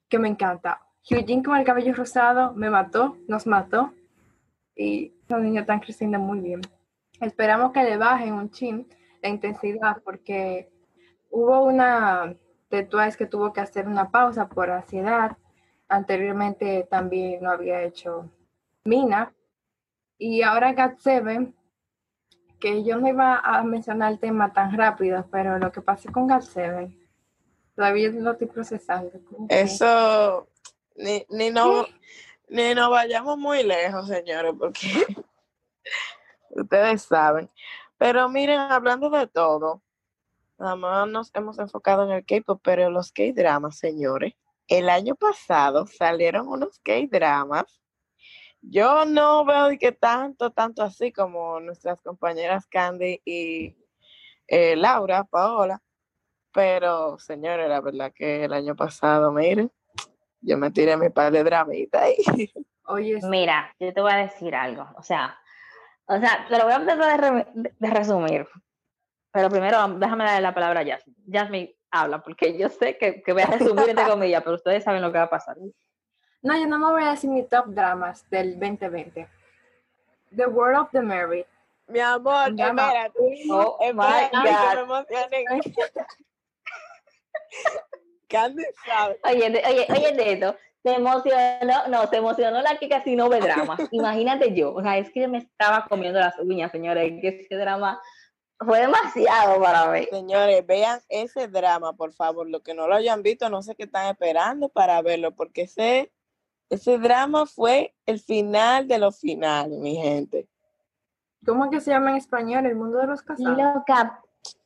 que 0.09 0.19
me 0.19 0.29
encanta. 0.29 0.81
Eugene 1.09 1.43
con 1.43 1.57
el 1.57 1.65
cabello 1.65 1.95
rosado 1.95 2.53
me 2.55 2.69
mató, 2.69 3.17
nos 3.29 3.47
mató 3.47 3.95
y 4.77 5.15
los 5.29 5.41
niños 5.41 5.63
están 5.63 5.81
creciendo 5.81 6.19
muy 6.19 6.41
bien. 6.41 6.61
Esperamos 7.21 7.73
que 7.73 7.83
le 7.83 7.97
bajen 7.97 8.35
un 8.35 8.51
chin 8.51 8.87
la 9.23 9.29
intensidad 9.29 10.03
porque 10.05 10.71
hubo 11.31 11.65
una 11.65 12.37
de 12.71 12.83
Twice 12.85 13.17
que 13.17 13.27
tuvo 13.27 13.53
que 13.53 13.61
hacer 13.61 13.89
una 13.89 14.11
pausa 14.11 14.49
por 14.49 14.71
ansiedad. 14.71 15.37
Anteriormente 15.89 16.87
también 16.91 17.43
lo 17.43 17.51
había 17.51 17.83
hecho 17.83 18.31
Mina. 18.85 19.35
Y 20.19 20.43
ahora 20.43 20.75
GAT7, 20.75 21.53
que 22.61 22.85
yo 22.85 22.99
no 22.99 23.09
iba 23.09 23.39
a 23.39 23.63
mencionar 23.63 24.13
el 24.13 24.19
tema 24.19 24.53
tan 24.53 24.77
rápido, 24.77 25.27
pero 25.31 25.59
lo 25.59 25.71
que 25.73 25.81
pasó 25.81 26.11
con 26.13 26.29
GAT7, 26.29 26.95
todavía 27.75 28.11
lo 28.11 28.33
estoy 28.33 28.49
procesando. 28.49 29.13
Eso, 29.49 30.49
ni, 30.97 31.25
ni, 31.31 31.51
no, 31.51 31.87
ni 32.49 32.75
nos 32.75 32.91
vayamos 32.91 33.39
muy 33.39 33.63
lejos, 33.63 34.09
señores, 34.09 34.55
porque 34.59 35.07
ustedes 36.51 37.03
saben. 37.03 37.49
Pero 37.97 38.29
miren, 38.29 38.59
hablando 38.59 39.09
de 39.11 39.27
todo, 39.27 39.83
nada 40.59 40.77
más 40.77 41.09
nos 41.09 41.31
hemos 41.35 41.59
enfocado 41.59 42.05
en 42.05 42.11
el 42.11 42.25
K-pop, 42.25 42.61
pero 42.63 42.91
los 42.91 43.13
K-dramas, 43.13 43.79
señores, 43.79 44.35
el 44.69 44.91
año 44.91 45.17
pasado 45.17 45.87
salieron 45.87 46.47
unos 46.47 46.79
K-dramas. 46.81 47.81
Yo 48.61 49.05
no 49.05 49.45
veo 49.45 49.79
que 49.79 49.93
tanto, 49.93 50.51
tanto 50.51 50.83
así 50.83 51.13
como 51.13 51.61
nuestras 51.61 52.03
compañeras 52.03 52.67
Candy 52.67 53.21
y 53.25 53.77
eh, 54.47 54.77
Laura, 54.77 55.25
Paola, 55.25 55.81
pero 56.53 57.19
señores, 57.19 57.69
la 57.69 57.81
verdad 57.81 58.13
que 58.15 58.45
el 58.45 58.53
año 58.53 58.75
pasado, 58.75 59.33
miren, 59.33 59.71
yo 60.41 60.59
me 60.59 60.71
tiré 60.71 60.97
mi 60.97 61.09
par 61.09 61.33
de 61.33 61.45
dramita 61.45 62.03
ahí. 62.03 62.17
Oye, 62.87 63.21
Mira, 63.25 63.75
yo 63.79 63.93
te 63.93 64.01
voy 64.01 64.13
a 64.13 64.17
decir 64.17 64.55
algo, 64.55 64.87
o 64.97 65.03
sea, 65.03 65.39
o 66.07 66.19
sea, 66.19 66.47
te 66.49 66.57
lo 66.57 66.65
voy 66.65 66.73
a 66.73 66.85
tratar 66.85 67.45
de, 67.55 67.73
de, 67.79 67.91
resumir. 67.91 68.49
Pero 69.31 69.51
primero, 69.51 69.87
déjame 69.99 70.25
darle 70.25 70.41
la 70.41 70.55
palabra 70.55 70.81
a 70.81 70.87
Jasmine. 70.87 71.19
Jasmine, 71.31 71.78
habla, 71.91 72.23
porque 72.23 72.57
yo 72.59 72.69
sé 72.69 72.97
que, 72.99 73.23
que 73.23 73.33
voy 73.33 73.43
a 73.43 73.47
resumir 73.47 73.89
entre 73.89 74.05
comillas, 74.09 74.43
pero 74.43 74.57
ustedes 74.57 74.85
saben 74.85 75.03
lo 75.03 75.13
que 75.13 75.19
va 75.19 75.25
a 75.25 75.31
pasar. 75.31 75.57
No, 76.43 76.57
yo 76.57 76.67
no 76.67 76.79
me 76.79 76.91
voy 76.91 77.03
a 77.03 77.11
decir 77.11 77.31
mi 77.31 77.43
top 77.45 77.67
dramas 77.69 78.29
del 78.31 78.59
2020. 78.59 79.29
The 80.37 80.47
World 80.47 80.79
of 80.81 80.91
the 80.93 81.01
Married. 81.01 81.47
Mi 81.89 82.01
amor, 82.01 82.55
Drama. 82.55 82.87
espérate. 82.87 83.19
Oh 83.51 83.79
my 83.81 84.29
que 84.31 84.37
God. 84.37 85.31
me 85.31 85.41
emocioné. 85.41 86.07
Candy 88.29 88.63
sabe. 88.85 89.19
Oye, 89.25 89.51
de- 89.51 89.63
oye, 89.67 89.87
oye, 89.89 90.13
de 90.13 90.33
esto, 90.33 90.57
se 90.83 90.93
emocionó, 90.95 91.89
no, 91.89 92.07
se 92.07 92.17
emocionó 92.17 92.61
la 92.61 92.77
que 92.77 92.89
casi 92.89 93.17
no 93.17 93.29
ve 93.31 93.41
drama. 93.41 93.77
Imagínate 93.91 94.55
yo, 94.55 94.75
o 94.75 94.83
sea, 94.83 94.99
es 94.99 95.11
que 95.11 95.27
me 95.29 95.39
estaba 95.39 95.87
comiendo 95.89 96.21
las 96.21 96.39
uñas, 96.39 96.71
señores, 96.71 97.11
que 97.23 97.41
ese 97.41 97.57
drama 97.57 98.01
fue 98.59 98.81
demasiado 98.81 99.61
para 99.61 99.91
mí. 99.91 100.07
Señores, 100.11 100.67
vean 100.67 101.01
ese 101.09 101.49
drama, 101.49 101.93
por 101.93 102.13
favor. 102.13 102.49
Los 102.49 102.63
que 102.63 102.75
no 102.75 102.89
lo 102.89 102.95
hayan 102.95 103.23
visto, 103.23 103.49
no 103.49 103.63
sé 103.63 103.75
qué 103.75 103.85
están 103.85 104.11
esperando 104.11 104.69
para 104.69 105.01
verlo, 105.03 105.33
porque 105.35 105.63
ese, 105.63 106.13
ese 106.69 106.99
drama 106.99 107.47
fue 107.47 107.95
el 108.07 108.21
final 108.21 108.89
de 108.89 108.99
los 108.99 109.19
finales, 109.19 109.79
mi 109.79 109.97
gente. 109.97 110.49
¿Cómo 111.47 111.65
es 111.67 111.71
que 111.71 111.81
se 111.81 111.91
llama 111.93 112.11
en 112.11 112.17
español? 112.17 112.67
El 112.67 112.77
mundo 112.77 112.99
de 112.99 113.07
los 113.07 113.23
casados. 113.23 113.57
Loca, 113.57 114.23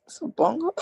Supongo. 0.07 0.75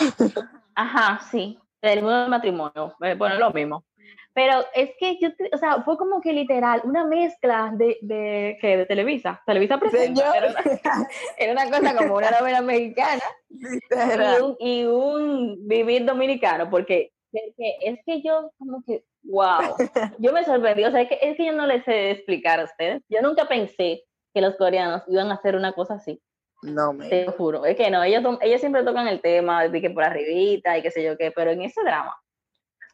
Ajá, 0.74 1.20
sí, 1.30 1.58
el 1.82 2.02
mundo 2.02 2.20
del 2.20 2.30
matrimonio, 2.30 2.94
eh, 3.00 3.14
bueno, 3.14 3.38
lo 3.38 3.52
mismo. 3.52 3.84
Pero 4.32 4.64
es 4.74 4.90
que 4.98 5.18
yo, 5.20 5.28
o 5.52 5.58
sea, 5.58 5.82
fue 5.82 5.96
como 5.96 6.20
que 6.20 6.32
literal, 6.32 6.82
una 6.84 7.04
mezcla 7.04 7.72
de, 7.74 7.98
de, 8.00 8.58
¿qué? 8.60 8.76
de 8.76 8.86
Televisa, 8.86 9.42
Televisa 9.44 9.78
presenta, 9.78 10.36
era 10.36 10.50
una, 10.50 10.62
era 11.36 11.52
una 11.52 11.70
cosa 11.70 11.96
como 11.96 12.16
una 12.16 12.30
novela 12.30 12.62
mexicana 12.62 13.22
y 13.50 14.42
un, 14.42 14.56
y 14.60 14.84
un 14.84 15.68
vivir 15.68 16.04
dominicano, 16.04 16.70
porque, 16.70 17.12
porque 17.32 17.76
es 17.82 17.98
que 18.06 18.22
yo 18.22 18.52
como 18.56 18.82
que, 18.86 19.02
wow, 19.24 19.74
yo 20.18 20.32
me 20.32 20.44
sorprendí, 20.44 20.84
o 20.84 20.92
sea, 20.92 21.02
es 21.02 21.08
que, 21.08 21.18
es 21.20 21.36
que 21.36 21.46
yo 21.46 21.52
no 21.52 21.66
les 21.66 21.84
sé 21.84 22.12
explicar 22.12 22.60
a 22.60 22.64
ustedes, 22.64 23.02
yo 23.08 23.20
nunca 23.22 23.48
pensé 23.48 24.04
que 24.32 24.40
los 24.40 24.54
coreanos 24.56 25.02
iban 25.08 25.32
a 25.32 25.34
hacer 25.34 25.56
una 25.56 25.72
cosa 25.72 25.94
así. 25.94 26.22
No, 26.62 26.92
me. 26.92 27.08
Te 27.08 27.24
lo 27.24 27.32
juro, 27.32 27.64
es 27.64 27.74
que 27.74 27.90
no, 27.90 28.04
ellos, 28.04 28.22
ellos 28.42 28.60
siempre 28.60 28.84
tocan 28.84 29.08
el 29.08 29.20
tema 29.20 29.66
de 29.66 29.80
que 29.80 29.90
por 29.90 30.04
arribita 30.04 30.78
y 30.78 30.82
qué 30.82 30.90
sé 30.90 31.02
yo 31.02 31.16
qué, 31.16 31.32
pero 31.32 31.50
en 31.50 31.62
ese 31.62 31.82
drama, 31.82 32.14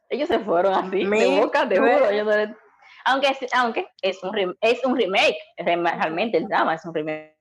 ellos 0.09 0.29
se 0.29 0.39
fueron 0.41 0.73
así, 0.75 1.05
de 1.05 1.41
boca, 1.41 1.69
te 1.69 1.79
juro. 1.79 2.11
yo 2.13 2.25
no 2.25 2.31
le- 2.37 2.57
aunque, 3.05 3.29
es- 3.29 3.55
aunque 3.55 3.87
es 4.03 4.23
un, 4.25 4.33
rem- 4.33 4.57
es 4.61 4.85
un 4.85 4.97
remake, 4.97 5.37
re- 5.59 5.77
realmente 5.77 6.39
el 6.39 6.49
drama 6.49 6.75
es 6.75 6.85
un 6.85 6.93
remake 6.95 7.37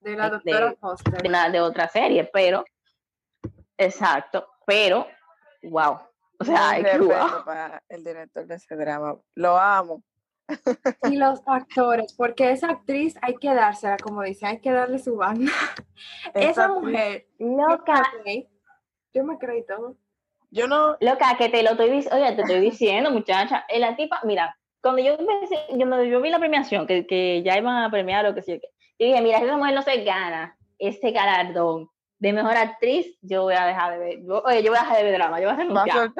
De 0.00 0.16
la 0.16 0.24
de- 0.24 0.30
doctora 0.30 0.74
Foster. 0.80 1.22
de, 1.22 1.28
una, 1.28 1.48
de 1.50 1.60
otra 1.60 1.88
serie, 1.88 2.28
pero, 2.32 2.64
exacto, 3.78 4.48
pero, 4.66 5.06
wow, 5.62 5.98
o 6.38 6.44
sea, 6.44 6.78
es 6.78 6.98
wow. 6.98 7.44
para 7.44 7.82
el 7.88 8.04
director 8.04 8.46
de 8.46 8.54
ese 8.56 8.76
drama. 8.76 9.16
Lo 9.34 9.56
amo. 9.58 10.02
Y 11.04 11.16
los 11.16 11.40
actores, 11.46 12.12
porque 12.12 12.50
esa 12.50 12.68
actriz 12.70 13.16
hay 13.22 13.36
que 13.36 13.54
dársela, 13.54 13.96
como 13.96 14.22
dicen, 14.22 14.48
hay 14.50 14.60
que 14.60 14.70
darle 14.72 14.98
su 14.98 15.16
banda. 15.16 15.50
Esa 16.34 16.50
Esa- 16.50 16.68
mujer, 16.68 17.26
Loca, 17.38 18.02
yo 19.14 19.24
me 19.24 19.38
creí 19.38 19.64
todo. 19.66 19.96
Yo 20.54 20.68
no. 20.68 20.96
Loca, 21.00 21.36
que 21.36 21.48
te 21.48 21.62
lo 21.64 21.70
estoy 21.70 21.90
diciendo, 21.90 22.16
oye, 22.24 22.36
te 22.36 22.42
estoy 22.42 22.60
diciendo, 22.60 23.10
muchacha, 23.10 23.64
eh, 23.68 23.80
la 23.80 23.96
tipa, 23.96 24.20
mira, 24.22 24.56
cuando 24.80 25.02
yo 25.02 25.14
empecé, 25.18 25.58
yo, 25.72 26.02
yo 26.04 26.20
vi 26.20 26.30
la 26.30 26.38
premiación, 26.38 26.86
que, 26.86 27.06
que 27.06 27.42
ya 27.42 27.58
iban 27.58 27.82
a 27.82 27.90
premiar 27.90 28.24
o 28.26 28.34
que 28.34 28.40
yo 28.42 28.60
qué, 28.60 28.68
yo 28.98 29.06
dije, 29.06 29.20
mira, 29.20 29.38
esa 29.38 29.56
mujer 29.56 29.74
no 29.74 29.82
se 29.82 30.04
gana 30.04 30.56
ese 30.78 31.10
galardón 31.10 31.88
de 32.20 32.32
mejor 32.32 32.56
actriz, 32.56 33.18
yo 33.20 33.42
voy 33.42 33.54
a 33.54 33.66
dejar 33.66 33.92
de 33.94 33.98
ver, 33.98 34.22
yo- 34.24 34.42
oye, 34.44 34.62
yo 34.62 34.70
voy 34.70 34.78
a 34.78 34.82
dejar 34.82 34.96
de 34.98 35.02
ver 35.04 35.14
drama, 35.14 35.40
yo 35.40 35.46
voy 35.48 35.54
a 35.54 35.58
renunciar. 35.58 36.12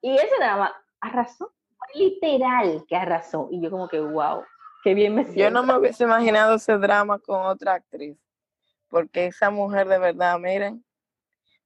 Y 0.00 0.14
ese 0.16 0.36
drama 0.40 0.74
arrasó, 1.00 1.52
literal 1.94 2.84
que 2.88 2.96
arrasó, 2.96 3.48
y 3.52 3.62
yo 3.62 3.70
como 3.70 3.86
que, 3.88 4.00
wow, 4.00 4.42
qué 4.82 4.94
bien 4.94 5.14
me 5.14 5.22
siento. 5.24 5.40
Yo 5.40 5.50
no 5.50 5.62
me 5.62 5.78
hubiese 5.78 6.02
imaginado 6.02 6.56
ese 6.56 6.76
drama 6.78 7.18
con 7.20 7.46
otra 7.46 7.74
actriz. 7.74 8.16
Porque 8.88 9.26
esa 9.26 9.50
mujer 9.50 9.86
de 9.88 9.98
verdad, 9.98 10.38
miren, 10.38 10.84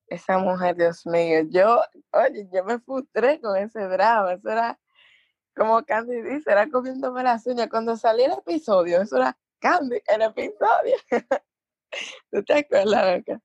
esa 0.08 0.38
mujer, 0.38 0.76
Dios 0.76 1.06
mío, 1.06 1.40
yo, 1.48 1.80
oye, 2.12 2.48
yo 2.52 2.64
me 2.64 2.78
frustré 2.78 3.40
con 3.40 3.56
ese 3.56 3.80
drama. 3.88 4.34
Eso 4.34 4.50
era, 4.50 4.78
como 5.54 5.82
Candy 5.84 6.20
dice, 6.22 6.50
era 6.52 6.68
comiéndome 6.68 7.22
las 7.22 7.46
uñas. 7.46 7.68
Cuando 7.68 7.96
salió 7.96 8.26
el 8.26 8.32
episodio, 8.32 9.02
eso 9.02 9.16
era 9.16 9.36
Candy, 9.58 10.00
el 10.06 10.22
episodio. 10.22 10.96
¿Tú 12.30 12.44
te 12.44 12.58
acuerdas, 12.58 13.16
loca? 13.18 13.40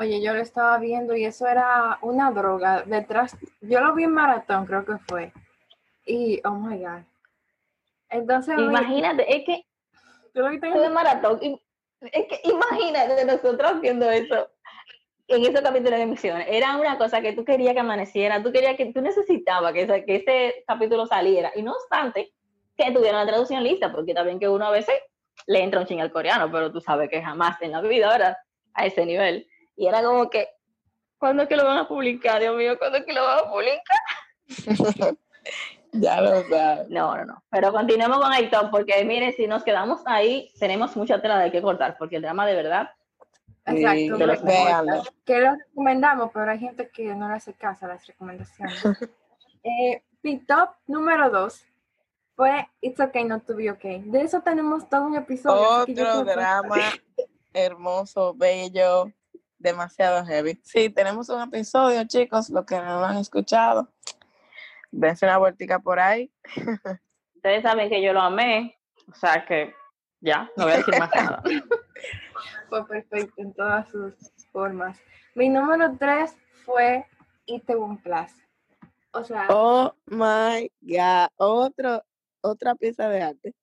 Oye, 0.00 0.22
yo 0.22 0.32
lo 0.32 0.40
estaba 0.40 0.78
viendo 0.78 1.16
y 1.16 1.24
eso 1.24 1.46
era 1.48 1.98
una 2.02 2.30
droga 2.30 2.82
detrás. 2.82 3.36
Yo 3.60 3.80
lo 3.80 3.94
vi 3.94 4.04
en 4.04 4.12
maratón, 4.12 4.64
creo 4.64 4.84
que 4.84 4.96
fue. 5.08 5.32
Y, 6.06 6.40
oh 6.44 6.52
my 6.54 6.78
God. 6.78 7.02
Entonces, 8.08 8.56
Imagínate, 8.56 9.36
es 9.36 9.44
que 9.44 9.66
tú 10.32 10.40
lo 10.40 10.50
viste 10.50 10.68
en 10.68 10.92
maratón. 10.92 11.38
y- 11.42 11.60
Es 12.00 12.26
que 12.28 12.40
imagínate 12.44 13.24
nosotros 13.24 13.80
viendo 13.80 14.08
eso 14.08 14.48
en 15.28 15.42
esos 15.42 15.60
capítulos 15.60 15.98
de 15.98 16.02
emisiones. 16.02 16.46
Era 16.50 16.76
una 16.76 16.96
cosa 16.98 17.20
que 17.20 17.32
tú 17.34 17.44
querías 17.44 17.74
que 17.74 17.80
amaneciera, 17.80 18.42
tú 18.42 18.50
querías 18.50 18.76
que 18.76 18.92
tú 18.92 19.00
necesitabas 19.02 19.72
que, 19.72 19.82
ese- 19.82 20.04
que 20.04 20.16
ese 20.16 20.64
capítulo 20.66 21.06
saliera. 21.06 21.52
Y 21.54 21.62
no 21.62 21.72
obstante, 21.72 22.32
que 22.76 22.90
tuviera 22.92 23.18
la 23.24 23.26
traducción 23.30 23.62
lista, 23.62 23.92
porque 23.92 24.14
también 24.14 24.38
que 24.40 24.48
uno 24.48 24.66
a 24.66 24.70
veces 24.70 24.94
le 25.46 25.62
entra 25.62 25.80
un 25.80 25.86
ching 25.86 26.00
al 26.00 26.10
coreano, 26.12 26.50
pero 26.50 26.72
tú 26.72 26.80
sabes 26.80 27.08
que 27.10 27.22
jamás 27.22 27.60
en 27.62 27.72
la 27.72 27.80
vida, 27.82 28.08
¿verdad? 28.08 28.36
A 28.74 28.86
ese 28.86 29.04
nivel. 29.06 29.46
Y 29.76 29.86
era 29.86 30.02
como 30.02 30.28
que, 30.30 30.48
¿cuándo 31.18 31.42
es 31.44 31.48
que 31.48 31.56
lo 31.56 31.64
van 31.64 31.78
a 31.78 31.86
publicar? 31.88 32.40
Dios 32.40 32.56
mío, 32.56 32.78
¿cuándo 32.78 32.98
es 32.98 33.04
que 33.04 33.12
lo 33.12 33.22
van 33.24 33.38
a 33.40 33.50
publicar? 33.50 33.98
Ya 35.92 36.20
lo 36.20 36.42
sabes. 36.48 36.88
No, 36.90 37.16
no, 37.16 37.24
no. 37.24 37.42
Pero 37.50 37.72
continuemos 37.72 38.18
con 38.18 38.32
el 38.34 38.50
top, 38.50 38.70
porque 38.70 39.02
mire, 39.06 39.32
si 39.32 39.46
nos 39.46 39.64
quedamos 39.64 40.02
ahí, 40.04 40.52
tenemos 40.60 40.94
mucha 40.96 41.20
tela 41.22 41.38
de 41.38 41.50
qué 41.50 41.62
cortar, 41.62 41.96
porque 41.98 42.16
el 42.16 42.22
drama 42.22 42.46
de 42.46 42.54
verdad 42.54 42.90
Exacto, 43.76 44.16
de 44.18 44.26
los 44.26 44.42
véanlo. 44.42 45.02
que 45.24 45.38
lo 45.40 45.54
recomendamos, 45.56 46.30
pero 46.32 46.50
hay 46.50 46.58
gente 46.58 46.88
que 46.90 47.14
no 47.14 47.28
le 47.28 47.34
hace 47.34 47.54
caso 47.54 47.86
a 47.86 47.88
las 47.88 48.06
recomendaciones. 48.06 48.82
eh, 49.64 50.02
mi 50.22 50.38
top 50.44 50.70
número 50.86 51.30
dos 51.30 51.64
fue 52.36 52.68
It's 52.80 53.00
Okay 53.00 53.24
Not 53.24 53.44
to 53.46 53.56
Be 53.56 53.70
Okay. 53.72 54.02
De 54.02 54.22
eso 54.22 54.40
tenemos 54.42 54.88
todo 54.88 55.02
un 55.06 55.16
episodio. 55.16 55.84
que 55.86 55.92
Otro 56.02 56.24
que- 56.24 56.32
drama 56.32 56.76
hermoso, 57.52 58.34
bello, 58.34 59.10
demasiado 59.58 60.24
heavy. 60.24 60.60
Sí, 60.62 60.90
tenemos 60.90 61.28
un 61.28 61.40
episodio, 61.42 62.04
chicos, 62.06 62.50
los 62.50 62.64
que 62.64 62.76
no 62.76 63.00
lo 63.00 63.04
han 63.04 63.16
escuchado. 63.16 63.88
Dense 64.90 65.26
una 65.26 65.38
vueltica 65.38 65.78
por 65.80 65.98
ahí. 65.98 66.32
Ustedes 67.34 67.62
saben 67.62 67.88
que 67.88 68.00
yo 68.02 68.12
lo 68.12 68.20
amé, 68.20 68.78
o 69.10 69.14
sea 69.14 69.44
que 69.46 69.74
ya, 70.20 70.48
no 70.56 70.64
voy 70.64 70.74
a 70.74 70.76
decir 70.78 70.98
más 70.98 71.10
nada. 71.14 71.42
Fue 72.68 72.86
perfecto 72.86 73.42
en 73.42 73.52
todas 73.54 73.88
sus 73.88 74.14
formas. 74.52 74.98
Mi 75.34 75.48
número 75.48 75.96
tres 75.98 76.36
fue 76.64 77.06
Itaewon 77.46 77.96
Class. 77.98 78.34
O 79.12 79.24
sea, 79.24 79.46
Oh 79.50 79.94
my 80.06 80.70
God. 80.80 81.28
Otro, 81.36 82.02
otra 82.40 82.74
pieza 82.74 83.08
de 83.08 83.22
arte. 83.22 83.54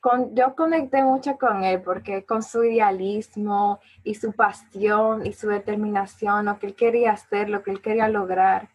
con, 0.00 0.34
yo 0.34 0.54
conecté 0.54 1.02
mucho 1.02 1.36
con 1.38 1.64
él 1.64 1.82
porque 1.82 2.24
con 2.24 2.42
su 2.42 2.62
idealismo 2.62 3.80
y 4.02 4.14
su 4.14 4.32
pasión 4.32 5.26
y 5.26 5.32
su 5.32 5.48
determinación, 5.48 6.44
lo 6.44 6.58
que 6.58 6.68
él 6.68 6.74
quería 6.74 7.12
hacer, 7.12 7.48
lo 7.48 7.62
que 7.62 7.72
él 7.72 7.80
quería 7.80 8.08
lograr, 8.08 8.68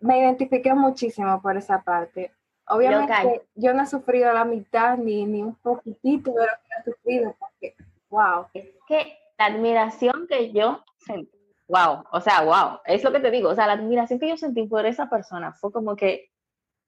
me 0.00 0.18
identifiqué 0.18 0.74
muchísimo 0.74 1.40
por 1.40 1.56
esa 1.56 1.82
parte. 1.82 2.32
Obviamente 2.68 3.12
Local. 3.12 3.42
yo 3.54 3.74
no 3.74 3.82
he 3.82 3.86
sufrido 3.86 4.32
la 4.32 4.44
mitad 4.44 4.96
ni, 4.96 5.24
ni 5.26 5.42
un 5.42 5.54
poquitito 5.54 6.32
de 6.32 6.46
lo 6.46 6.52
que 6.64 6.70
he 6.78 6.92
sufrido 6.92 7.36
porque, 7.38 7.76
wow, 8.12 8.46
Es 8.52 8.68
que 8.86 9.18
la 9.38 9.46
admiración 9.46 10.26
que 10.28 10.52
yo 10.52 10.84
sentí, 10.98 11.32
wow, 11.66 12.04
o 12.12 12.20
sea, 12.20 12.42
wow, 12.42 12.80
es 12.84 13.02
lo 13.02 13.10
que 13.10 13.20
te 13.20 13.30
digo, 13.30 13.48
o 13.48 13.54
sea, 13.54 13.66
la 13.66 13.72
admiración 13.72 14.20
que 14.20 14.28
yo 14.28 14.36
sentí 14.36 14.66
por 14.66 14.84
esa 14.86 15.08
persona 15.08 15.52
fue 15.54 15.72
como 15.72 15.96
que 15.96 16.28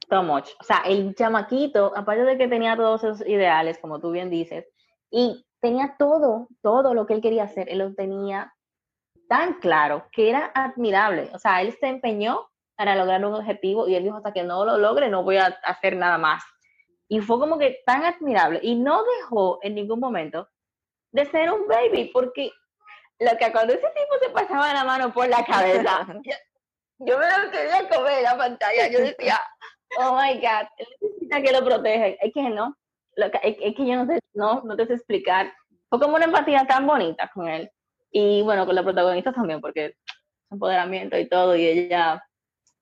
so 0.08 0.22
much. 0.22 0.50
O 0.60 0.64
sea, 0.64 0.82
el 0.84 1.14
chamaquito, 1.14 1.92
aparte 1.96 2.24
de 2.24 2.36
que 2.36 2.46
tenía 2.46 2.76
todos 2.76 3.02
esos 3.02 3.26
ideales, 3.26 3.78
como 3.78 4.00
tú 4.00 4.10
bien 4.10 4.28
dices, 4.28 4.66
y 5.10 5.46
tenía 5.60 5.96
todo, 5.98 6.48
todo 6.62 6.92
lo 6.92 7.06
que 7.06 7.14
él 7.14 7.22
quería 7.22 7.44
hacer, 7.44 7.70
él 7.70 7.78
lo 7.78 7.94
tenía 7.94 8.52
tan 9.26 9.54
claro 9.54 10.04
que 10.12 10.28
era 10.28 10.52
admirable. 10.54 11.30
O 11.32 11.38
sea, 11.38 11.62
él 11.62 11.74
se 11.80 11.86
empeñó 11.88 12.50
para 12.76 12.96
lograr 12.96 13.24
un 13.24 13.32
objetivo 13.32 13.88
y 13.88 13.94
él 13.94 14.04
dijo, 14.04 14.16
hasta 14.16 14.34
que 14.34 14.42
no 14.42 14.66
lo 14.66 14.76
logre, 14.76 15.08
no 15.08 15.22
voy 15.22 15.38
a 15.38 15.46
hacer 15.62 15.96
nada 15.96 16.18
más. 16.18 16.42
Y 17.08 17.20
fue 17.20 17.38
como 17.38 17.58
que 17.58 17.78
tan 17.86 18.04
admirable 18.04 18.60
y 18.62 18.74
no 18.74 19.02
dejó 19.20 19.58
en 19.62 19.74
ningún 19.74 20.00
momento 20.00 20.48
de 21.14 21.24
ser 21.26 21.50
un 21.52 21.66
baby, 21.68 22.10
porque 22.12 22.50
lo 23.20 23.30
que 23.38 23.52
cuando 23.52 23.72
ese 23.72 23.86
tipo 23.86 24.18
se 24.20 24.30
pasaba 24.30 24.74
la 24.74 24.84
mano 24.84 25.12
por 25.12 25.28
la 25.28 25.44
cabeza, 25.44 26.06
yo, 26.24 26.34
yo 26.98 27.18
me 27.18 27.26
lo 27.26 27.50
quería 27.52 27.88
comer 27.88 28.22
la 28.22 28.36
pantalla, 28.36 28.88
yo 28.88 28.98
decía, 28.98 29.38
oh 30.00 30.16
my 30.16 30.34
God, 30.34 30.66
él 30.76 30.88
necesita 31.00 31.40
que 31.40 31.52
lo 31.52 31.64
proteja. 31.64 32.06
Es 32.20 32.32
que 32.32 32.42
no, 32.42 32.76
lo 33.14 33.30
que, 33.30 33.38
es, 33.44 33.56
es 33.60 33.76
que 33.76 33.86
yo 33.86 33.94
no 33.94 34.08
te, 34.08 34.18
no, 34.34 34.62
no 34.64 34.76
te 34.76 34.86
sé 34.86 34.94
explicar. 34.94 35.52
Fue 35.88 36.00
como 36.00 36.16
una 36.16 36.24
empatía 36.24 36.66
tan 36.66 36.84
bonita 36.84 37.30
con 37.32 37.48
él. 37.48 37.70
Y 38.10 38.42
bueno, 38.42 38.66
con 38.66 38.74
la 38.74 38.82
protagonista 38.82 39.32
también, 39.32 39.60
porque 39.60 39.94
empoderamiento 40.50 41.16
y 41.16 41.28
todo, 41.28 41.54
y 41.54 41.64
ella, 41.64 42.24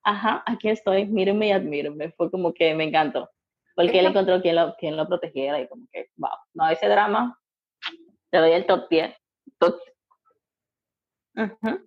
ajá, 0.04 0.42
aquí 0.46 0.70
estoy, 0.70 1.04
mírenme 1.04 1.48
y 1.48 1.52
admírenme. 1.52 2.12
Fue 2.12 2.30
como 2.30 2.54
que 2.54 2.74
me 2.74 2.84
encantó, 2.84 3.30
porque 3.76 3.98
él 3.98 4.06
encontró 4.06 4.40
quien 4.40 4.56
lo, 4.56 4.74
quien 4.76 4.96
lo 4.96 5.06
protegiera 5.06 5.60
y 5.60 5.68
como 5.68 5.86
que, 5.92 6.08
wow, 6.16 6.30
no, 6.54 6.68
ese 6.70 6.88
drama, 6.88 7.38
le 8.32 8.38
doy 8.38 8.52
el 8.52 8.66
top 8.66 8.88
10. 8.88 9.14
Top. 9.58 9.76
Ujú. 11.34 11.80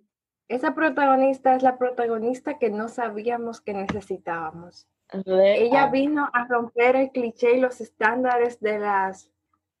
esa 0.48 0.74
protagonista 0.74 1.54
es 1.54 1.62
la 1.62 1.78
protagonista 1.78 2.58
que 2.58 2.70
no 2.70 2.88
sabíamos 2.88 3.60
que 3.60 3.74
necesitábamos. 3.74 4.88
Real. 5.08 5.62
Ella 5.62 5.86
vino 5.88 6.28
a 6.32 6.46
romper 6.46 6.96
el 6.96 7.10
cliché 7.12 7.56
y 7.56 7.60
los 7.60 7.80
estándares 7.80 8.58
de 8.60 8.78
las 8.80 9.30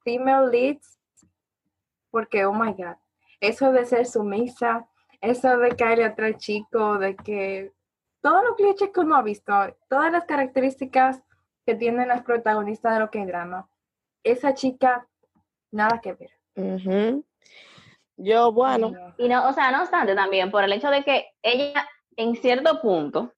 female 0.04 0.50
leads, 0.50 1.00
porque, 2.10 2.46
oh 2.46 2.52
my 2.52 2.72
God, 2.72 2.96
eso 3.40 3.72
de 3.72 3.86
ser 3.86 4.06
sumisa, 4.06 4.88
eso 5.20 5.58
de 5.58 5.74
caerle 5.74 6.04
atrás 6.04 6.34
al 6.34 6.38
chico, 6.38 6.98
de 6.98 7.16
que 7.16 7.72
todos 8.20 8.44
los 8.44 8.54
clichés 8.54 8.90
que 8.90 9.00
uno 9.00 9.16
ha 9.16 9.22
visto, 9.22 9.52
todas 9.88 10.12
las 10.12 10.24
características 10.24 11.22
que 11.64 11.74
tienen 11.74 12.08
las 12.08 12.22
protagonistas 12.22 12.94
de 12.94 13.00
lo 13.00 13.10
que 13.10 13.26
drama, 13.26 13.68
esa 14.22 14.54
chica, 14.54 15.08
nada 15.72 16.00
que 16.00 16.12
ver. 16.12 16.35
Ujú. 16.56 17.24
Yo, 18.16 18.52
bueno, 18.52 18.90
No. 18.90 19.14
Y 19.18 19.28
no, 19.28 19.48
o 19.48 19.52
sea, 19.52 19.70
no 19.70 19.82
obstante 19.82 20.14
también, 20.14 20.50
por 20.50 20.64
el 20.64 20.72
hecho 20.72 20.90
de 20.90 21.02
que 21.02 21.26
ella, 21.42 21.86
en 22.16 22.34
cierto 22.36 22.80
punto, 22.80 23.32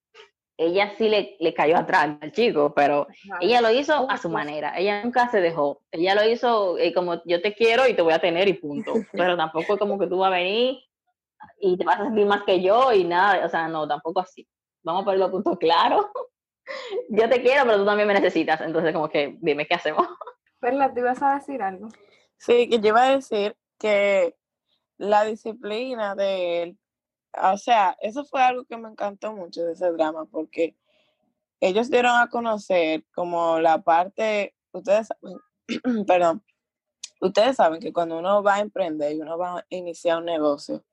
ella 0.57 0.93
sí 0.99 1.09
le, 1.09 1.37
le 1.39 1.55
cayó 1.55 1.77
atrás 1.77 2.17
al 2.21 2.33
chico, 2.33 2.73
pero 2.75 3.07
ella 3.41 3.61
lo 3.61 3.71
hizo 3.71 4.11
a 4.11 4.17
su 4.17 4.29
manera, 4.29 4.77
ella 4.77 5.05
nunca 5.05 5.29
se 5.29 5.41
dejó, 5.41 5.83
ella 5.93 6.17
lo 6.17 6.29
hizo 6.29 6.79
eh, 6.79 6.93
como 6.93 7.23
yo 7.25 7.41
te 7.41 7.55
quiero 7.55 7.87
y 7.87 7.95
te 7.95 8.03
voy 8.03 8.13
a 8.13 8.19
tener 8.19 8.49
y 8.49 8.55
punto, 8.55 8.93
pero 9.13 9.37
tampoco 9.37 9.75
es 9.75 9.79
como 9.79 9.99
que 9.99 10.09
tú 10.09 10.19
vas 10.19 10.29
a 10.29 10.37
venir 10.37 10.81
y 11.61 11.77
te 11.77 11.85
vas 11.85 12.01
a 12.01 12.05
sentir 12.05 12.27
más 12.27 12.43
que 12.43 12.61
yo 12.61 12.93
y 12.93 13.05
nada, 13.05 13.47
o 13.47 13.49
sea, 13.49 13.69
no, 13.69 13.87
tampoco 13.87 14.21
así. 14.21 14.47
Vamos 14.83 15.03
a 15.03 15.05
poner 15.05 15.21
los 15.21 15.31
puntos 15.31 15.59
claros. 15.59 16.07
Yo 17.09 17.29
te 17.29 17.41
quiero, 17.41 17.65
pero 17.65 17.79
tú 17.79 17.87
también 17.87 18.07
me 18.07 18.15
necesitas, 18.15 18.61
entonces 18.61 18.93
como 18.93 19.09
que 19.09 19.37
dime 19.41 19.67
qué 19.67 19.75
hacemos. 19.75 20.07
Perla, 20.61 20.93
¿te 20.93 21.01
ibas 21.01 21.23
a 21.23 21.35
decir 21.35 21.63
algo? 21.63 21.89
Sí, 22.39 22.69
que 22.69 22.81
yo 22.81 22.89
iba 22.89 23.05
a 23.05 23.17
decir 23.17 23.57
que 23.79 24.37
la 24.97 25.25
disciplina 25.25 26.15
de 26.15 26.63
él, 26.63 26.79
o 27.43 27.57
sea, 27.57 27.97
eso 28.01 28.25
fue 28.25 28.43
algo 28.43 28.65
que 28.65 28.77
me 28.77 28.89
encantó 28.89 29.33
mucho 29.33 29.63
de 29.65 29.73
ese 29.73 29.93
drama, 29.93 30.27
porque 30.27 30.77
ellos 31.61 31.91
dieron 31.91 32.17
a 32.17 32.29
conocer 32.29 33.05
como 33.15 33.61
la 33.61 33.83
parte, 33.83 34.55
ustedes 34.73 35.09
saben, 35.09 35.39
perdón, 36.07 36.45
ustedes 37.21 37.57
saben 37.57 37.81
que 37.81 37.93
cuando 37.93 38.19
uno 38.19 38.43
va 38.43 38.57
a 38.57 38.61
emprender 38.61 39.15
y 39.15 39.21
uno 39.21 39.39
va 39.39 39.59
a 39.59 39.67
iniciar 39.71 40.19
un 40.19 40.27
negocio, 40.27 40.85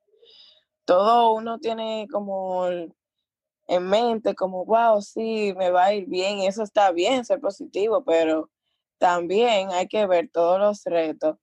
todo 0.84 1.34
uno 1.34 1.58
tiene 1.58 2.06
como 2.10 2.66
en 2.68 3.88
mente, 3.88 4.34
como, 4.34 4.64
wow, 4.64 5.02
sí, 5.02 5.52
me 5.56 5.70
va 5.70 5.86
a 5.86 5.94
ir 5.94 6.06
bien, 6.06 6.40
eso 6.40 6.62
está 6.62 6.92
bien, 6.92 7.24
ser 7.24 7.40
positivo, 7.40 8.04
pero 8.04 8.50
también 8.98 9.70
hay 9.70 9.88
que 9.88 10.06
ver 10.06 10.30
todos 10.32 10.58
los 10.58 10.84
retos 10.84 11.36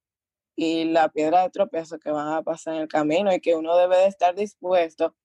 y 0.56 0.86
la 0.86 1.10
piedra 1.10 1.44
de 1.44 1.50
tropiezo 1.50 2.00
que 2.00 2.12
van 2.12 2.28
a 2.28 2.44
pasar 2.44 2.76
en 2.76 2.82
el 2.82 2.88
camino 2.88 3.34
y 3.34 3.42
que 3.42 3.56
uno 3.56 3.76
debe 3.78 3.98
de 3.98 4.08
estar 4.08 4.36
dispuesto 4.36 5.16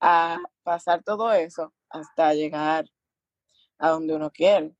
a 0.00 0.38
pasar 0.62 1.02
todo 1.02 1.32
eso 1.32 1.74
hasta 1.88 2.34
llegar 2.34 2.86
a 3.78 3.90
donde 3.90 4.14
uno 4.14 4.30
quiere. 4.30 4.74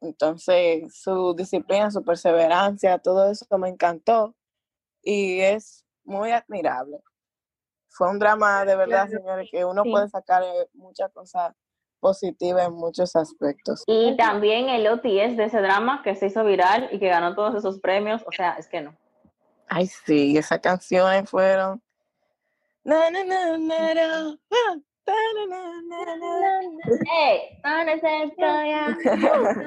Entonces, 0.00 0.94
su 0.96 1.34
disciplina, 1.34 1.90
su 1.90 2.04
perseverancia, 2.04 2.98
todo 2.98 3.30
eso 3.30 3.46
me 3.58 3.68
encantó 3.68 4.34
y 5.02 5.40
es 5.40 5.84
muy 6.04 6.30
admirable. 6.30 6.98
Fue 7.88 8.08
un 8.08 8.18
drama 8.18 8.64
de 8.64 8.74
verdad, 8.74 9.08
señores, 9.08 9.48
que 9.50 9.64
uno 9.64 9.82
sí. 9.84 9.90
puede 9.90 10.08
sacar 10.08 10.42
eh, 10.42 10.68
muchas 10.72 11.12
cosas 11.12 11.54
positivas 12.02 12.66
en 12.66 12.74
muchos 12.74 13.14
aspectos. 13.14 13.84
Y 13.86 14.16
también 14.16 14.68
el 14.68 14.86
OTS 14.88 15.36
de 15.36 15.44
ese 15.44 15.60
drama 15.62 16.02
que 16.02 16.16
se 16.16 16.26
hizo 16.26 16.44
viral 16.44 16.88
y 16.90 16.98
que 16.98 17.08
ganó 17.08 17.34
todos 17.36 17.54
esos 17.54 17.78
premios, 17.78 18.22
o 18.26 18.32
sea, 18.32 18.56
es 18.58 18.66
que 18.66 18.80
no. 18.80 18.94
Ay, 19.68 19.86
sí, 19.86 20.36
esas 20.36 20.58
canciones 20.58 21.30
fueron. 21.30 21.80
Na, 22.84 23.08
na, 23.10 23.24
na, 23.24 23.56
na, 23.56 23.94
na, 23.94 24.36
ah, 24.50 24.76
ta, 25.04 25.14
na, 25.34 25.46
na, 25.46 26.16
na, 26.16 26.16
na. 26.16 26.60
Ey, 27.16 27.58
¿dónde 27.62 27.92
está 27.94 28.22
el 28.22 28.34
coreano? 28.34 28.96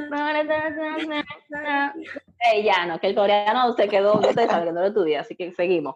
¿Dónde 0.09 0.41
está 0.41 0.67
el 0.67 0.75
coreano? 0.75 1.93
Ey, 2.39 2.63
ya 2.63 2.85
no, 2.85 2.99
que 2.99 3.07
el 3.07 3.15
coreano 3.15 3.73
se 3.73 3.87
quedó, 3.87 4.21
yo 4.21 4.33
te 4.33 4.45
saben 4.47 4.65
que 4.67 4.73
no 4.73 4.81
lo 4.81 4.87
estudié, 4.87 5.17
así 5.17 5.35
que 5.37 5.53
seguimos. 5.53 5.95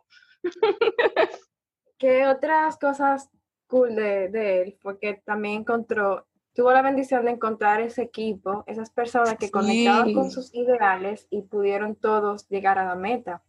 ¿Qué 1.98 2.26
otras 2.26 2.78
cosas 2.78 3.30
cool 3.68 3.96
de, 3.96 4.30
de 4.30 4.62
él? 4.62 4.80
Porque 4.82 5.22
también 5.26 5.62
encontró, 5.62 6.26
tuvo 6.60 6.74
la 6.74 6.82
bendición 6.82 7.24
de 7.24 7.32
encontrar 7.32 7.80
ese 7.80 8.02
equipo, 8.02 8.66
esas 8.68 8.90
personas 8.90 9.38
que 9.38 9.50
conectaban 9.50 10.14
con 10.14 10.30
sus 10.30 10.54
ideales 10.54 11.26
y 11.30 11.44
pudieron 11.44 11.96
todos 11.96 12.50
llegar 12.50 12.78
a 12.78 12.84
la 12.84 12.96
meta. 12.96 13.42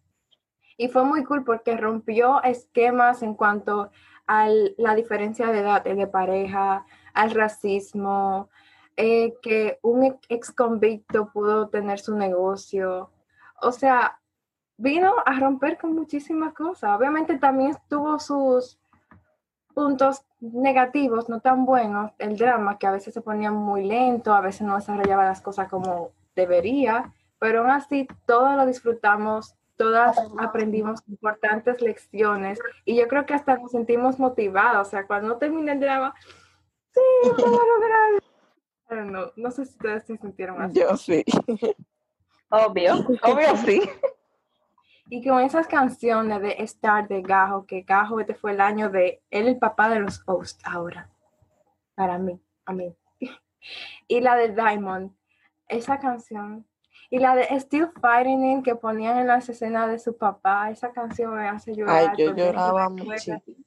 Y 0.76 0.86
fue 0.86 1.04
muy 1.04 1.24
cool 1.24 1.42
porque 1.42 1.76
rompió 1.76 2.40
esquemas 2.44 3.24
en 3.24 3.34
cuanto 3.34 3.90
a 4.28 4.48
la 4.78 4.94
diferencia 4.94 5.48
de 5.48 5.58
edad 5.58 5.82
de 5.82 6.06
pareja, 6.06 6.86
al 7.12 7.32
racismo, 7.32 8.48
eh, 8.96 9.34
que 9.42 9.80
un 9.82 10.16
ex 10.28 10.52
convicto 10.52 11.32
pudo 11.32 11.68
tener 11.68 11.98
su 11.98 12.16
negocio. 12.16 13.11
O 13.61 13.72
sea, 13.72 14.20
vino 14.76 15.14
a 15.26 15.36
romper 15.40 15.78
con 15.78 15.96
muchísimas 15.96 16.54
cosas. 16.54 16.96
Obviamente 16.96 17.38
también 17.38 17.76
tuvo 17.88 18.20
sus 18.20 18.80
puntos 19.75 20.25
negativos, 20.41 21.29
no 21.29 21.41
tan 21.41 21.64
buenos, 21.64 22.12
el 22.18 22.37
drama, 22.37 22.79
que 22.79 22.87
a 22.87 22.93
veces 22.93 23.14
se 23.14 23.21
ponía 23.21 23.51
muy 23.51 23.85
lento, 23.85 24.33
a 24.33 24.41
veces 24.41 24.62
no 24.62 24.77
desarrollaba 24.77 25.25
las 25.25 25.41
cosas 25.41 25.68
como 25.68 26.12
debería, 26.35 27.12
pero 27.39 27.61
aún 27.61 27.71
así 27.71 28.07
todos 28.27 28.57
lo 28.57 28.66
disfrutamos, 28.66 29.57
todas 29.77 30.16
aprendimos 30.39 31.01
importantes 31.09 31.81
lecciones 31.81 32.59
y 32.85 32.97
yo 32.97 33.09
creo 33.09 33.25
que 33.27 33.35
hasta 33.35 33.57
nos 33.57 33.71
sentimos 33.71 34.18
motivados, 34.18 34.89
o 34.89 34.91
sea, 34.91 35.07
cuando 35.07 35.37
termina 35.39 35.73
el 35.73 35.81
drama, 35.81 36.14
sí, 36.93 37.01
lo 37.29 37.37
puedo 37.37 37.51
lograr. 37.51 39.07
No, 39.07 39.33
no 39.37 39.51
sé 39.53 39.64
si 39.66 39.73
ustedes 39.73 40.05
se 40.05 40.16
sintieron 40.16 40.61
así. 40.61 40.81
Yo 40.81 40.97
sí. 40.97 41.25
Obvio, 42.51 42.95
obvio 43.23 43.57
sí. 43.64 43.81
Y 45.12 45.26
con 45.26 45.40
esas 45.42 45.66
canciones 45.66 46.40
de 46.40 46.52
Star 46.61 47.08
de 47.08 47.20
Gajo, 47.20 47.66
que 47.66 47.82
Gajo 47.82 48.20
este 48.20 48.36
fue 48.36 48.52
el 48.52 48.61
año 48.61 48.90
de 48.90 49.20
él, 49.30 49.48
el 49.48 49.58
papá 49.58 49.88
de 49.88 49.98
los 49.98 50.22
hosts 50.24 50.62
ahora. 50.64 51.11
Para 51.96 52.16
mí, 52.16 52.40
a 52.64 52.72
mí. 52.72 52.96
Y 54.06 54.20
la 54.20 54.36
de 54.36 54.54
Diamond, 54.54 55.12
esa 55.66 55.98
canción. 55.98 56.64
Y 57.12 57.18
la 57.18 57.34
de 57.34 57.48
Still 57.58 57.88
Fighting 58.00 58.44
In 58.44 58.62
que 58.62 58.76
ponían 58.76 59.18
en 59.18 59.26
las 59.26 59.48
escenas 59.48 59.90
de 59.90 59.98
su 59.98 60.16
papá, 60.16 60.70
esa 60.70 60.92
canción 60.92 61.34
me 61.34 61.48
hace 61.48 61.74
llorar. 61.74 61.96
Ay, 61.96 62.08
yo 62.16 62.32
lloraba 62.36 62.88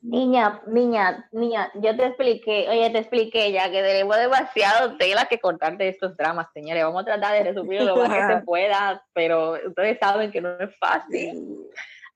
Niña, 0.02 0.62
niña, 0.66 1.28
niña, 1.34 1.70
yo 1.76 1.94
te 1.94 2.06
expliqué, 2.06 2.70
oye, 2.70 2.90
te 2.90 3.00
expliqué 3.00 3.52
ya 3.52 3.70
que 3.70 3.82
tenemos 3.82 4.16
demasiado 4.16 4.96
tela 4.96 5.26
que 5.26 5.40
cortar 5.40 5.78
de 5.78 5.90
estos 5.90 6.16
dramas, 6.16 6.48
señores. 6.54 6.86
Vamos 6.86 7.02
a 7.02 7.06
tratar 7.06 7.34
de 7.34 7.52
resumir 7.52 7.82
lo 7.82 7.98
más 7.98 8.10
que 8.10 8.34
se 8.34 8.42
pueda, 8.46 9.06
pero 9.12 9.58
ustedes 9.68 10.00
saben 10.00 10.32
que 10.32 10.40
no 10.40 10.58
es 10.58 10.74
fácil. 10.78 11.68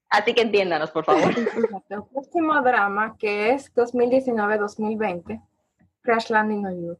Así 0.09 0.33
que 0.33 0.43
entiéndanos, 0.43 0.91
por 0.91 1.03
favor. 1.03 1.23
El 1.89 2.03
próximo 2.03 2.61
drama, 2.61 3.17
que 3.19 3.51
es 3.51 3.73
2019-2020, 3.75 5.41
Crash 6.03 6.29
Landing 6.29 6.65
on 6.65 6.81
You. 6.81 6.97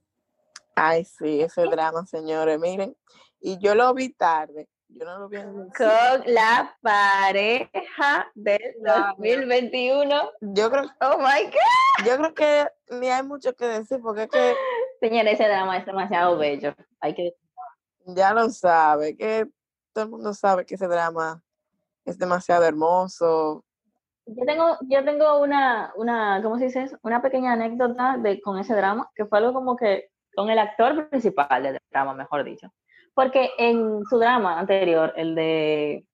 Ay, 0.75 1.05
sí, 1.05 1.41
ese 1.41 1.63
drama, 1.63 2.05
señores, 2.05 2.59
miren. 2.59 2.93
Y 3.39 3.57
yo 3.59 3.75
lo 3.75 3.93
vi 3.93 4.13
tarde. 4.13 4.67
Yo 4.89 5.05
no 5.05 5.19
lo 5.19 5.29
vi 5.29 5.37
en. 5.37 5.69
Con 5.69 6.33
la 6.33 6.75
pareja 6.81 8.31
del 8.35 8.75
Claro. 8.81 9.13
2021. 9.17 10.31
Yo 10.41 10.69
creo, 10.71 10.83
Oh 11.01 11.17
my 11.17 11.43
God. 11.45 12.05
yo 12.05 12.17
creo 12.17 12.33
que 12.33 12.67
ni 12.95 13.07
hay 13.09 13.23
mucho 13.23 13.53
que 13.53 13.65
decir 13.65 13.99
porque 14.01 14.23
es 14.23 14.29
que 14.29 14.55
Señores, 14.99 15.33
ese 15.33 15.47
drama 15.47 15.77
es 15.77 15.85
demasiado 15.85 16.37
bello. 16.37 16.73
Hay 16.99 17.13
que 17.13 17.35
ya 18.07 18.33
lo 18.33 18.49
sabe, 18.49 19.15
que 19.17 19.47
todo 19.93 20.05
el 20.05 20.11
mundo 20.11 20.33
sabe 20.33 20.65
que 20.65 20.75
ese 20.75 20.87
drama 20.87 21.43
es 22.05 22.17
demasiado 22.17 22.63
hermoso. 22.63 23.65
Yo 24.25 24.45
tengo, 24.45 24.77
yo 24.89 25.03
tengo 25.03 25.39
una, 25.41 25.91
una, 25.95 26.41
¿cómo 26.41 26.57
se 26.57 26.65
dice 26.65 26.83
eso? 26.83 26.97
Una 27.01 27.21
pequeña 27.21 27.53
anécdota 27.53 28.17
de, 28.17 28.41
con 28.41 28.57
ese 28.59 28.73
drama, 28.75 29.09
que 29.15 29.25
fue 29.25 29.37
algo 29.39 29.53
como 29.53 29.75
que 29.75 30.09
con 30.35 30.49
el 30.49 30.59
actor 30.59 31.09
principal 31.09 31.63
del 31.63 31.79
drama, 31.91 32.13
mejor 32.13 32.43
dicho. 32.43 32.71
Porque 33.17 33.49
en 33.57 34.05
su 34.05 34.19
drama 34.19 34.59
anterior, 34.59 35.11
el 35.15 35.33
de 35.33 36.05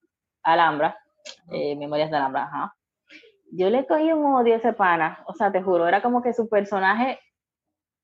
Alhambra, 0.41 0.97
eh, 1.51 1.76
Memorias 1.76 2.10
de 2.10 2.16
Alhambra, 2.16 2.43
ajá, 2.45 2.78
yo 3.51 3.70
le 3.70 3.86
cogí 3.86 4.14
un 4.14 4.34
odio 4.34 4.54
a 4.54 4.58
ese 4.60 4.72
pana, 4.72 5.22
o 5.28 5.34
sea, 5.34 5.51
te 5.51 5.62
juro, 5.62 5.86
era 5.86 6.01
como 6.01 6.24
que 6.24 6.32
su 6.32 6.47
personaje 6.47 7.20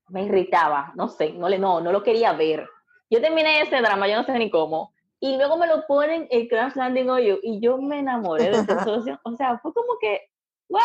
me 0.09 0.23
irritaba, 0.23 0.91
no 0.95 1.07
sé, 1.07 1.31
no, 1.31 1.47
le, 1.47 1.57
no, 1.57 1.79
no 1.79 1.93
lo 1.93 2.03
quería 2.03 2.33
ver. 2.33 2.67
Yo 3.09 3.21
terminé 3.21 3.61
ese 3.61 3.79
drama, 3.79 4.05
yo 4.09 4.17
no 4.17 4.25
sé 4.25 4.33
ni 4.33 4.49
cómo, 4.49 4.93
y 5.21 5.37
luego 5.37 5.55
me 5.55 5.67
lo 5.67 5.87
ponen 5.87 6.27
en 6.29 6.49
Crash 6.49 6.75
Landing 6.75 7.09
on 7.09 7.21
You, 7.21 7.39
y 7.41 7.61
yo 7.61 7.77
me 7.77 7.99
enamoré 7.99 8.49
de 8.49 8.57
esa 8.57 8.79
situación, 8.79 9.17
o 9.23 9.33
sea, 9.37 9.59
fue 9.59 9.73
como 9.73 9.97
que, 10.01 10.29
¿what? 10.67 10.81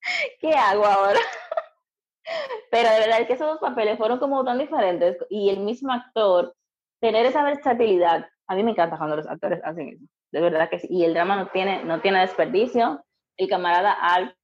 ¿Qué 0.40 0.54
hago 0.54 0.86
ahora? 0.86 1.20
Pero 2.70 2.88
de 2.88 3.00
verdad 3.00 3.20
es 3.20 3.26
que 3.26 3.34
esos 3.34 3.46
dos 3.46 3.58
papeles 3.58 3.98
fueron 3.98 4.18
como 4.18 4.42
tan 4.42 4.56
diferentes, 4.56 5.18
y 5.28 5.50
el 5.50 5.60
mismo 5.60 5.92
actor, 5.92 6.54
tener 7.00 7.26
esa 7.26 7.42
versatilidad, 7.44 8.28
a 8.46 8.54
mí 8.54 8.62
me 8.62 8.72
encanta 8.72 8.96
cuando 8.98 9.16
los 9.16 9.26
actores 9.26 9.60
hacen 9.64 9.88
eso, 9.88 10.04
de 10.32 10.40
verdad 10.40 10.68
que 10.70 10.78
sí, 10.78 10.88
y 10.90 11.04
el 11.04 11.14
drama 11.14 11.36
no 11.36 11.48
tiene, 11.48 11.84
no 11.84 12.00
tiene 12.00 12.20
desperdicio, 12.20 13.04
el 13.36 13.48
camarada 13.48 13.92
Al, 13.92 14.36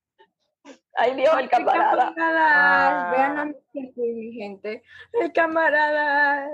ay 0.97 1.15
Dios, 1.17 1.35
el 1.39 1.49
camarada. 1.49 2.15
Camaradas, 2.15 3.11
vean 3.11 3.39
Ah. 3.39 3.43
a 3.43 3.45
mi 3.47 4.13
mi 4.15 4.33
gente. 4.33 4.83
El 5.13 5.33
camarada. 5.33 6.49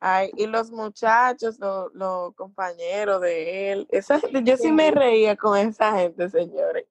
Ay, 0.00 0.30
y 0.36 0.46
los 0.46 0.70
muchachos, 0.70 1.58
los, 1.58 1.92
los 1.92 2.32
compañeros 2.36 3.20
de 3.20 3.72
él, 3.72 3.86
esa 3.90 4.20
gente, 4.20 4.42
yo 4.44 4.56
sí 4.56 4.70
me 4.70 4.90
reía 4.92 5.36
con 5.36 5.58
esa 5.58 5.92
gente, 5.98 6.28
señores. 6.30 6.86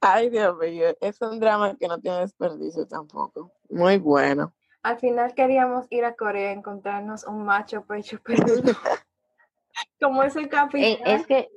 Ay, 0.00 0.30
Dios 0.30 0.56
mío, 0.56 0.96
es 1.00 1.20
un 1.20 1.38
drama 1.38 1.76
que 1.76 1.86
no 1.88 1.98
tiene 2.00 2.20
desperdicio 2.20 2.86
tampoco. 2.86 3.52
Muy 3.68 3.98
bueno. 3.98 4.52
Al 4.86 4.98
final 5.00 5.34
queríamos 5.34 5.86
ir 5.90 6.04
a 6.04 6.14
Corea 6.14 6.50
a 6.50 6.52
encontrarnos 6.52 7.24
un 7.24 7.44
macho 7.44 7.84
pecho 7.84 8.20
peludo. 8.24 8.72
Como 10.00 10.22
es 10.22 10.36
el 10.36 10.44
Eh, 10.44 10.48
capitán. 10.48 11.06
es 11.06 11.26
que, 11.26 11.48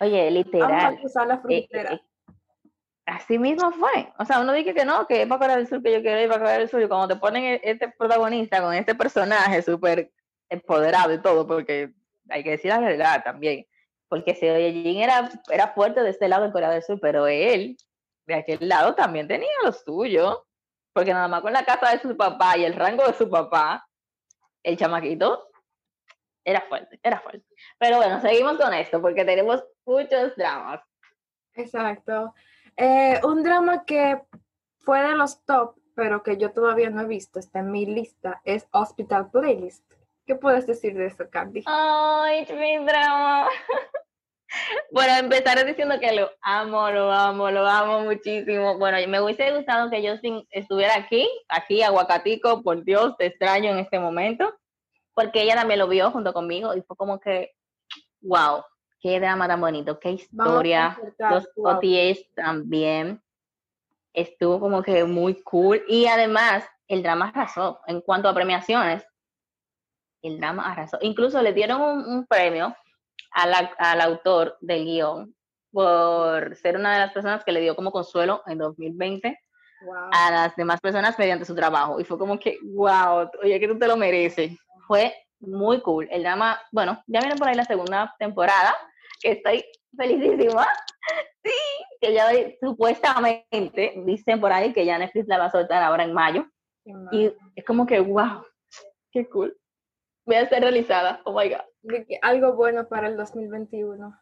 oye, 0.00 0.22
Vamos 0.24 0.32
literal, 0.46 0.94
a 0.94 0.98
cruzar 0.98 1.26
la 1.26 1.34
eh, 1.34 1.38
frontera. 1.40 1.92
eh, 1.92 2.00
así 3.04 3.38
mismo 3.38 3.70
fue. 3.72 4.10
O 4.18 4.24
sea, 4.24 4.40
uno 4.40 4.54
dice 4.54 4.72
que 4.72 4.86
no, 4.86 5.06
que 5.06 5.20
es 5.22 5.28
para 5.28 5.38
Corea 5.40 5.56
del 5.56 5.66
Sur, 5.68 5.82
que 5.82 5.92
yo 5.92 6.00
quiero 6.00 6.20
ir 6.22 6.28
para 6.28 6.40
Corea 6.40 6.58
del 6.58 6.70
Sur. 6.70 6.80
Y 6.80 6.88
cuando 6.88 7.08
te 7.08 7.16
ponen 7.20 7.44
e- 7.44 7.60
este 7.64 7.90
protagonista 7.90 8.62
con 8.62 8.72
este 8.72 8.94
personaje 8.94 9.60
súper 9.60 10.10
empoderado 10.48 11.12
y 11.12 11.20
todo, 11.20 11.46
porque 11.46 11.92
hay 12.30 12.42
que 12.42 12.52
decir 12.52 12.70
la 12.70 12.80
verdad 12.80 13.22
también. 13.22 13.66
Porque 14.08 14.34
si 14.34 14.46
Jin 14.46 15.02
era, 15.02 15.28
era 15.50 15.68
fuerte 15.74 16.02
de 16.02 16.08
este 16.08 16.28
lado 16.28 16.46
en 16.46 16.52
Corea 16.52 16.70
del 16.70 16.82
Sur, 16.82 16.98
pero 16.98 17.26
él, 17.26 17.76
de 18.24 18.34
aquel 18.36 18.66
lado, 18.66 18.94
también 18.94 19.28
tenía 19.28 19.50
lo 19.62 19.70
suyo. 19.72 20.46
Porque 20.98 21.14
nada 21.14 21.28
más 21.28 21.42
con 21.42 21.52
la 21.52 21.64
casa 21.64 21.92
de 21.92 22.00
su 22.00 22.16
papá 22.16 22.58
y 22.58 22.64
el 22.64 22.74
rango 22.74 23.06
de 23.06 23.12
su 23.12 23.30
papá, 23.30 23.86
el 24.64 24.76
chamaquito 24.76 25.48
era 26.44 26.62
fuerte, 26.62 26.98
era 27.04 27.20
fuerte. 27.20 27.46
Pero 27.78 27.98
bueno, 27.98 28.20
seguimos 28.20 28.58
con 28.58 28.74
esto, 28.74 29.00
porque 29.00 29.24
tenemos 29.24 29.62
muchos 29.86 30.34
dramas. 30.34 30.80
Exacto. 31.54 32.34
Eh, 32.76 33.20
un 33.22 33.44
drama 33.44 33.84
que 33.84 34.20
fue 34.80 35.00
de 35.02 35.14
los 35.14 35.44
top, 35.44 35.76
pero 35.94 36.24
que 36.24 36.36
yo 36.36 36.50
todavía 36.50 36.90
no 36.90 37.02
he 37.02 37.06
visto, 37.06 37.38
está 37.38 37.60
en 37.60 37.70
mi 37.70 37.86
lista, 37.86 38.40
es 38.42 38.66
Hospital 38.72 39.30
Playlist. 39.30 39.88
¿Qué 40.26 40.34
puedes 40.34 40.66
decir 40.66 40.94
de 40.94 41.06
eso, 41.06 41.30
Candy? 41.30 41.62
Ay, 41.66 42.44
mi 42.56 42.84
drama. 42.84 43.46
Bueno, 44.90 45.12
empezaré 45.14 45.64
diciendo 45.64 45.98
que 46.00 46.12
lo 46.12 46.30
amo, 46.40 46.90
lo 46.90 47.12
amo, 47.12 47.50
lo 47.50 47.66
amo 47.66 48.00
muchísimo. 48.00 48.78
Bueno, 48.78 48.98
me 49.08 49.20
hubiese 49.20 49.54
gustado 49.54 49.90
que 49.90 50.06
Justin 50.08 50.46
estuviera 50.50 50.96
aquí, 50.96 51.28
aquí, 51.48 51.82
aguacatico, 51.82 52.62
por 52.62 52.84
Dios, 52.84 53.16
te 53.18 53.26
extraño 53.26 53.70
en 53.70 53.78
este 53.78 53.98
momento, 53.98 54.54
porque 55.14 55.42
ella 55.42 55.54
también 55.54 55.80
lo 55.80 55.88
vio 55.88 56.10
junto 56.10 56.32
conmigo 56.32 56.74
y 56.74 56.82
fue 56.82 56.96
como 56.96 57.20
que, 57.20 57.52
wow, 58.20 58.62
qué 59.00 59.20
drama 59.20 59.46
tan 59.46 59.60
bonito, 59.60 59.98
qué 59.98 60.12
historia. 60.12 60.98
Los 61.18 61.48
wow. 61.56 61.76
OTAs 61.76 62.18
también 62.34 63.22
estuvo 64.12 64.58
como 64.58 64.82
que 64.82 65.04
muy 65.04 65.42
cool 65.42 65.82
y 65.86 66.06
además 66.06 66.64
el 66.88 67.02
drama 67.02 67.28
arrasó 67.28 67.80
en 67.86 68.00
cuanto 68.00 68.28
a 68.28 68.34
premiaciones. 68.34 69.04
El 70.22 70.38
drama 70.38 70.68
arrasó. 70.68 70.98
Incluso 71.02 71.40
le 71.42 71.52
dieron 71.52 71.80
un, 71.80 72.04
un 72.04 72.26
premio 72.26 72.74
la- 73.34 73.74
al 73.78 74.00
autor 74.00 74.56
del 74.60 74.84
guion 74.84 75.34
por 75.72 76.56
ser 76.56 76.76
una 76.76 76.94
de 76.94 77.00
las 77.00 77.12
personas 77.12 77.44
que 77.44 77.52
le 77.52 77.60
dio 77.60 77.76
como 77.76 77.92
consuelo 77.92 78.42
en 78.46 78.58
2020 78.58 79.38
Wow. 79.80 80.10
a 80.12 80.30
las 80.32 80.56
demás 80.56 80.80
personas 80.80 81.16
mediante 81.18 81.44
su 81.44 81.54
trabajo. 81.54 82.00
Y 82.00 82.04
fue 82.04 82.18
como 82.18 82.36
que, 82.38 82.58
wow, 82.64 83.30
oye, 83.42 83.60
que 83.60 83.68
tú 83.68 83.78
te 83.78 83.86
lo 83.86 83.96
mereces. 83.96 84.58
Fue 84.88 85.14
muy 85.38 85.80
cool. 85.82 86.08
El 86.10 86.22
drama, 86.24 86.60
bueno, 86.72 87.00
ya 87.06 87.20
viene 87.20 87.36
por 87.36 87.46
ahí 87.46 87.54
la 87.54 87.64
segunda 87.64 88.12
temporada, 88.18 88.74
que 89.20 89.32
estoy 89.32 89.64
felicísima. 89.96 90.66
Sí, 91.44 91.52
que 92.00 92.12
ya 92.12 92.28
supuestamente 92.60 93.94
dicen 94.04 94.40
por 94.40 94.52
ahí 94.52 94.72
que 94.72 94.84
ya 94.84 94.98
Netflix 94.98 95.28
la 95.28 95.38
va 95.38 95.44
a 95.46 95.50
soltar 95.50 95.82
ahora 95.82 96.02
en 96.04 96.12
mayo. 96.12 96.44
Y 97.12 97.32
es 97.54 97.64
como 97.64 97.86
que, 97.86 98.00
wow, 98.00 98.44
qué 99.12 99.28
cool. 99.28 99.56
Voy 100.26 100.36
a 100.36 100.48
ser 100.48 100.62
realizada. 100.62 101.20
Oh 101.24 101.32
my 101.38 101.48
God. 101.48 101.62
De 101.82 102.04
que 102.06 102.18
algo 102.22 102.54
bueno 102.54 102.88
para 102.88 103.08
el 103.08 103.16
2021. 103.16 104.18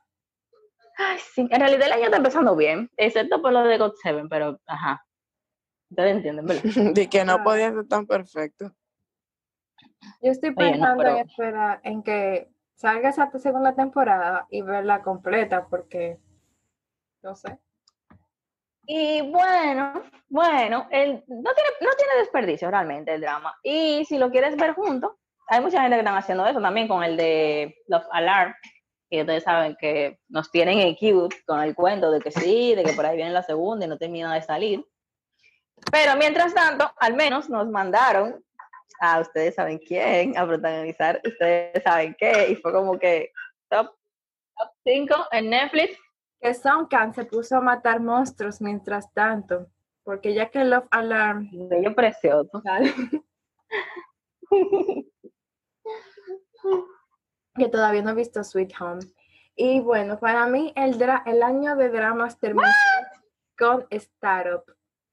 Ay, 0.98 1.18
sí, 1.18 1.46
en 1.50 1.60
realidad 1.60 1.86
el 1.86 1.92
año 1.92 2.04
está 2.04 2.16
empezando 2.16 2.56
bien, 2.56 2.90
excepto 2.96 3.42
por 3.42 3.52
lo 3.52 3.62
de 3.64 3.76
God 3.78 3.92
Seven, 4.02 4.28
pero 4.28 4.60
ajá. 4.66 5.04
Ustedes 5.90 6.16
entienden, 6.16 6.46
¿verdad? 6.46 6.62
De 6.94 7.08
que 7.08 7.24
no 7.24 7.34
Ah. 7.34 7.44
podía 7.44 7.70
ser 7.72 7.86
tan 7.86 8.06
perfecto. 8.06 8.72
Yo 10.22 10.32
estoy 10.32 10.50
Oye, 10.56 10.56
no, 10.56 10.72
pensando 10.72 11.02
pero- 11.02 11.16
en 11.16 11.26
esperar 11.28 11.80
en 11.84 12.02
que 12.02 12.50
salga 12.74 13.08
esa 13.10 13.30
segunda 13.38 13.74
temporada 13.74 14.46
y 14.50 14.62
verla 14.62 15.02
completa 15.02 15.66
porque 15.68 16.18
no 17.22 17.34
sé. 17.36 17.58
Y 18.88 19.20
bueno, 19.30 20.02
bueno, 20.28 20.86
el, 20.90 21.24
no, 21.26 21.52
tiene, 21.54 21.70
no 21.80 21.90
tiene 21.96 22.12
desperdicio 22.18 22.70
realmente 22.70 23.12
el 23.14 23.20
drama. 23.20 23.54
Y 23.62 24.04
si 24.04 24.16
lo 24.18 24.30
quieres 24.30 24.56
ver 24.56 24.74
junto, 24.74 25.18
hay 25.48 25.60
mucha 25.60 25.80
gente 25.80 25.96
que 25.96 26.00
están 26.00 26.16
haciendo 26.16 26.46
eso 26.46 26.60
también 26.60 26.88
con 26.88 27.02
el 27.02 27.16
de 27.16 27.76
Love 27.88 28.06
Alarm, 28.10 28.54
que 29.08 29.20
ustedes 29.20 29.44
saben 29.44 29.76
que 29.80 30.18
nos 30.28 30.50
tienen 30.50 30.80
en 30.80 30.94
cute 30.94 31.36
con 31.46 31.60
el 31.60 31.74
cuento 31.74 32.10
de 32.10 32.20
que 32.20 32.30
sí, 32.30 32.74
de 32.74 32.82
que 32.82 32.92
por 32.92 33.06
ahí 33.06 33.16
viene 33.16 33.30
la 33.30 33.42
segunda 33.42 33.86
y 33.86 33.88
no 33.88 33.98
termina 33.98 34.34
de 34.34 34.42
salir. 34.42 34.84
Pero 35.92 36.16
mientras 36.16 36.54
tanto, 36.54 36.90
al 36.98 37.14
menos 37.14 37.48
nos 37.48 37.68
mandaron 37.68 38.42
a 39.00 39.20
ustedes 39.20 39.54
saben 39.54 39.78
quién, 39.78 40.36
a 40.38 40.46
protagonizar 40.46 41.20
ustedes 41.24 41.82
saben 41.82 42.16
qué, 42.18 42.48
y 42.50 42.56
fue 42.56 42.72
como 42.72 42.98
que 42.98 43.30
top 43.68 43.90
5 44.84 45.14
en 45.32 45.50
Netflix. 45.50 45.98
Que 46.40 46.52
Soundcan 46.52 47.14
se 47.14 47.24
puso 47.24 47.56
a 47.56 47.60
matar 47.62 48.00
monstruos 48.00 48.60
mientras 48.60 49.12
tanto, 49.14 49.68
porque 50.04 50.34
ya 50.34 50.50
que 50.50 50.64
Love 50.64 50.86
Alarm 50.90 51.48
Bello 51.68 51.94
precioso. 51.94 52.60
sale, 52.62 52.92
que 57.54 57.68
todavía 57.68 58.02
no 58.02 58.10
he 58.10 58.14
visto 58.14 58.42
Sweet 58.44 58.72
Home. 58.80 59.00
Y 59.54 59.80
bueno, 59.80 60.18
para 60.18 60.46
mí 60.46 60.72
el, 60.76 60.98
dra- 60.98 61.22
el 61.26 61.42
año 61.42 61.76
de 61.76 61.88
dramas 61.88 62.38
terminó 62.38 62.68
con 63.58 63.86
Startup. 63.90 64.64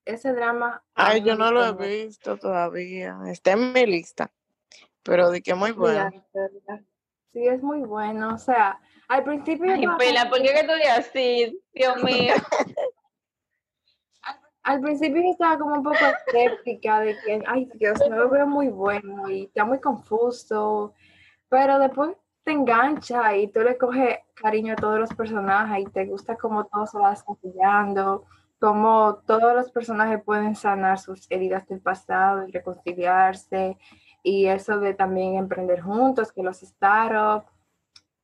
Ese 0.05 0.33
drama... 0.33 0.83
Ay, 0.95 1.23
yo 1.23 1.35
no 1.35 1.49
lo 1.51 1.63
he 1.65 2.05
visto 2.05 2.37
todavía. 2.37 3.17
Está 3.27 3.51
en 3.53 3.71
mi 3.71 3.85
lista. 3.85 4.31
Pero 5.01 5.29
de 5.29 5.41
que 5.41 5.53
muy 5.55 5.71
bueno. 5.71 6.09
Sí, 7.31 7.47
es 7.47 7.63
muy 7.63 7.79
bueno. 7.83 8.35
O 8.35 8.37
sea, 8.37 8.79
al 9.07 9.23
principio... 9.23 9.73
Ay, 9.73 9.85
Pela, 9.97 10.29
¿por 10.29 10.41
qué 10.41 10.53
que 10.53 10.63
tú 10.63 10.71
así? 10.97 11.61
Dios 11.73 12.03
mío. 12.03 12.33
Al 14.65 14.79
principio 14.79 15.21
yo 15.21 15.31
estaba 15.31 15.57
como 15.57 15.75
un 15.75 15.83
poco 15.83 15.97
escéptica 15.97 17.01
de 17.01 17.17
que, 17.25 17.43
ay 17.47 17.69
Dios, 17.75 17.99
no 18.09 18.15
lo 18.15 18.29
veo 18.29 18.47
muy 18.47 18.69
bueno 18.69 19.29
y 19.29 19.43
está 19.43 19.65
muy 19.65 19.81
confuso, 19.81 20.93
pero 21.53 21.77
después 21.77 22.17
te 22.43 22.51
engancha 22.51 23.37
y 23.37 23.47
tú 23.47 23.59
le 23.59 23.77
coges 23.77 24.17
cariño 24.33 24.73
a 24.73 24.75
todos 24.75 24.99
los 24.99 25.13
personajes 25.13 25.85
y 25.85 25.91
te 25.91 26.05
gusta 26.05 26.35
cómo 26.35 26.65
todo 26.65 26.87
se 26.87 26.97
va 26.97 27.11
desarrollando, 27.11 28.25
cómo 28.57 29.21
todos 29.27 29.53
los 29.53 29.71
personajes 29.71 30.23
pueden 30.23 30.55
sanar 30.55 30.97
sus 30.97 31.29
heridas 31.29 31.67
del 31.67 31.79
pasado 31.79 32.47
y 32.47 32.51
reconciliarse, 32.51 33.77
y 34.23 34.47
eso 34.47 34.79
de 34.79 34.95
también 34.95 35.35
emprender 35.35 35.81
juntos, 35.81 36.31
que 36.31 36.41
los 36.41 36.59
startups, 36.59 37.45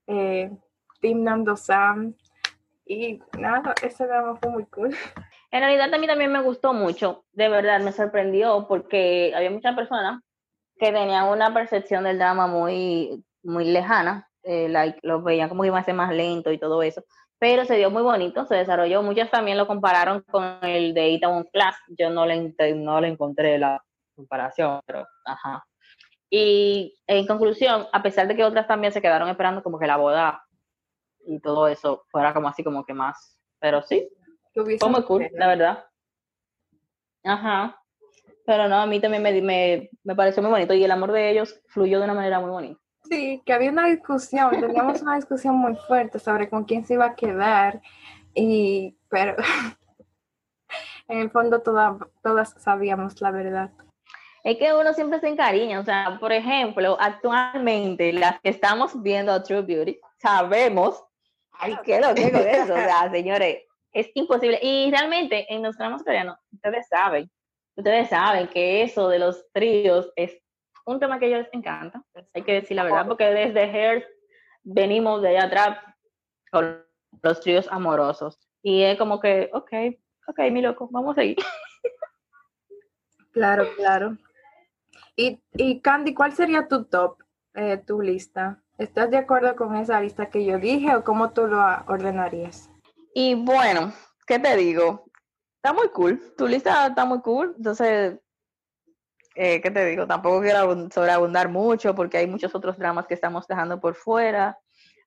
eh, 0.08 0.50
Team 1.00 1.22
Nando 1.22 1.56
Sam, 1.56 2.16
y 2.84 3.22
nada, 3.38 3.76
ese 3.84 4.08
drama 4.08 4.38
fue 4.38 4.50
muy 4.50 4.66
cool. 4.66 4.96
En 5.52 5.60
realidad 5.60 5.94
a 5.94 5.98
mí 6.00 6.08
también 6.08 6.32
me 6.32 6.42
gustó 6.42 6.74
mucho, 6.74 7.26
de 7.34 7.48
verdad 7.48 7.80
me 7.82 7.92
sorprendió 7.92 8.68
porque 8.68 9.34
había 9.36 9.52
muchas 9.52 9.76
personas 9.76 10.24
que 10.80 10.92
tenían 10.92 11.28
una 11.28 11.54
percepción 11.54 12.06
del 12.06 12.18
drama 12.18 12.48
muy, 12.48 13.24
muy 13.44 13.66
lejana, 13.66 14.30
eh, 14.44 14.70
like, 14.70 15.00
lo 15.04 15.22
veían 15.22 15.50
como 15.50 15.62
que 15.62 15.68
iba 15.68 15.80
a 15.80 15.84
ser 15.84 15.94
más 15.94 16.14
lento 16.14 16.52
y 16.52 16.58
todo 16.58 16.82
eso, 16.82 17.04
pero 17.38 17.66
se 17.66 17.76
dio 17.76 17.92
muy 17.92 18.02
bonito, 18.02 18.46
se 18.46 18.56
desarrolló, 18.56 19.04
muchas 19.04 19.30
también 19.30 19.58
lo 19.58 19.68
compararon 19.68 20.22
con 20.22 20.60
el 20.64 20.94
de 20.94 21.10
Itaewon 21.10 21.44
Class, 21.52 21.76
yo 21.90 22.10
no 22.10 22.26
le, 22.26 22.54
no 22.76 23.02
le 23.02 23.10
encontré 23.10 23.60
la 23.60 23.84
comparación, 24.16 24.82
pero 24.86 25.06
ajá. 25.26 25.66
Y 26.30 26.98
en 27.08 27.28
conclusión, 27.28 27.88
a 27.92 28.04
pesar 28.04 28.28
de 28.28 28.36
que 28.36 28.44
otras 28.44 28.68
también 28.68 28.94
se 28.94 29.02
quedaron 29.02 29.30
esperando 29.30 29.64
como 29.64 29.80
que 29.80 29.88
la 29.88 29.98
boda 29.98 30.44
y 31.26 31.40
todo 31.40 31.68
eso 31.68 32.06
fuera 32.10 32.34
como 32.34 32.48
así 32.48 32.64
como 32.64 32.86
que 32.86 32.94
más, 32.94 33.38
pero 33.60 33.82
sí, 33.82 34.10
fue 34.54 34.90
muy 34.90 35.04
cool, 35.04 35.28
la 35.34 35.48
verdad. 35.48 35.86
Ajá. 37.24 37.82
Pero 38.50 38.68
no, 38.68 38.78
a 38.78 38.88
mí 38.88 39.00
también 39.00 39.22
me, 39.22 39.40
me, 39.44 39.92
me 40.04 40.16
pareció 40.16 40.42
muy 40.42 40.50
bonito 40.50 40.74
y 40.74 40.84
el 40.84 40.90
amor 40.90 41.12
de 41.12 41.30
ellos 41.30 41.62
fluyó 41.68 42.00
de 42.00 42.06
una 42.06 42.16
manera 42.16 42.40
muy 42.40 42.50
bonita. 42.50 42.80
Sí, 43.04 43.44
que 43.46 43.54
había 43.54 43.70
una 43.70 43.86
discusión, 43.86 44.50
teníamos 44.60 45.04
una 45.04 45.18
discusión 45.18 45.54
muy 45.56 45.76
fuerte 45.76 46.18
sobre 46.18 46.50
con 46.50 46.64
quién 46.64 46.84
se 46.84 46.96
iba 46.96 47.06
a 47.06 47.16
quedar, 47.16 47.80
y 48.34 48.98
pero 49.08 49.36
en 51.08 51.20
el 51.20 51.30
fondo 51.30 51.62
toda- 51.62 52.00
todas 52.24 52.56
sabíamos 52.58 53.22
la 53.22 53.30
verdad. 53.30 53.70
Es 54.44 54.58
que 54.58 54.74
uno 54.74 54.94
siempre 54.94 55.20
se 55.20 55.28
encariña, 55.28 55.80
o 55.80 55.84
sea, 55.84 56.18
por 56.20 56.32
ejemplo, 56.32 56.98
actualmente 57.00 58.14
las 58.14 58.40
que 58.42 58.50
estamos 58.50 59.00
viendo 59.04 59.32
a 59.32 59.44
True 59.44 59.62
Beauty, 59.62 60.00
sabemos, 60.18 61.04
ay, 61.52 61.78
qué 61.84 62.02
lo 62.02 62.16
que 62.16 62.32
con 62.32 62.42
eso, 62.48 62.74
o 62.74 62.78
sea, 62.78 63.12
señores, 63.12 63.60
es 63.92 64.10
imposible. 64.16 64.58
Y 64.64 64.90
realmente 64.90 65.46
en 65.54 65.62
los 65.62 65.78
dramas 65.78 66.02
coreanos, 66.02 66.40
ustedes 66.52 66.88
saben, 66.88 67.30
ustedes 67.80 68.10
saben 68.10 68.48
que 68.48 68.84
eso 68.84 69.10
de 69.10 69.20
los 69.20 69.50
tríos 69.52 70.12
es 70.16 70.38
un 70.86 71.00
tema 71.00 71.20
que 71.20 71.26
a 71.26 71.28
ellos 71.30 71.40
les 71.46 71.54
encanta, 71.54 72.04
hay 72.34 72.42
que 72.42 72.54
decir 72.54 72.76
la 72.76 72.84
verdad, 72.84 73.08
porque 73.08 73.26
desde 73.26 73.62
Hair 73.62 74.08
venimos 74.64 75.22
de 75.22 75.30
allá 75.30 75.46
atrás 75.46 75.78
con 76.52 76.84
los 77.22 77.40
tríos 77.42 77.68
amorosos. 77.72 78.40
Y 78.62 78.82
es 78.84 78.98
como 78.98 79.20
que, 79.20 79.50
ok, 79.54 79.72
ok, 80.28 80.40
mi 80.52 80.62
loco, 80.62 80.90
vamos 80.92 81.18
a 81.18 81.22
seguir. 81.22 81.38
Claro, 83.32 83.68
claro. 83.78 84.18
Y, 85.16 85.40
y 85.54 85.80
Candy, 85.82 86.14
¿cuál 86.14 86.34
sería 86.34 86.68
tu 86.68 86.86
top, 86.86 87.22
eh, 87.54 87.78
tu 87.78 88.02
lista? 88.02 88.62
¿Estás 88.78 89.12
de 89.12 89.18
acuerdo 89.18 89.56
con 89.56 89.76
esa 89.76 90.02
lista 90.02 90.30
que 90.30 90.44
yo 90.44 90.58
dije 90.58 90.96
o 90.96 91.04
cómo 91.04 91.32
tú 91.32 91.46
lo 91.46 91.60
ordenarías? 91.88 92.70
Y 93.14 93.36
bueno, 93.36 93.94
¿qué 94.26 94.40
te 94.40 94.56
digo? 94.58 95.09
Está 95.62 95.74
muy 95.74 95.90
cool. 95.90 96.34
Tu 96.38 96.48
lista 96.48 96.88
está 96.88 97.04
muy 97.04 97.20
cool. 97.22 97.54
Entonces, 97.58 98.18
eh, 99.36 99.60
¿qué 99.62 99.70
te 99.70 99.86
digo? 99.88 100.08
Tampoco 100.08 100.40
quiero 100.42 100.60
abun- 100.60 100.90
sobreabundar 100.92 101.50
mucho 101.50 101.94
porque 101.94 102.18
hay 102.18 102.28
muchos 102.28 102.56
otros 102.56 102.78
dramas 102.78 103.08
que 103.08 103.14
estamos 103.14 103.46
dejando 103.46 103.78
por 103.80 103.96
fuera. 103.96 104.58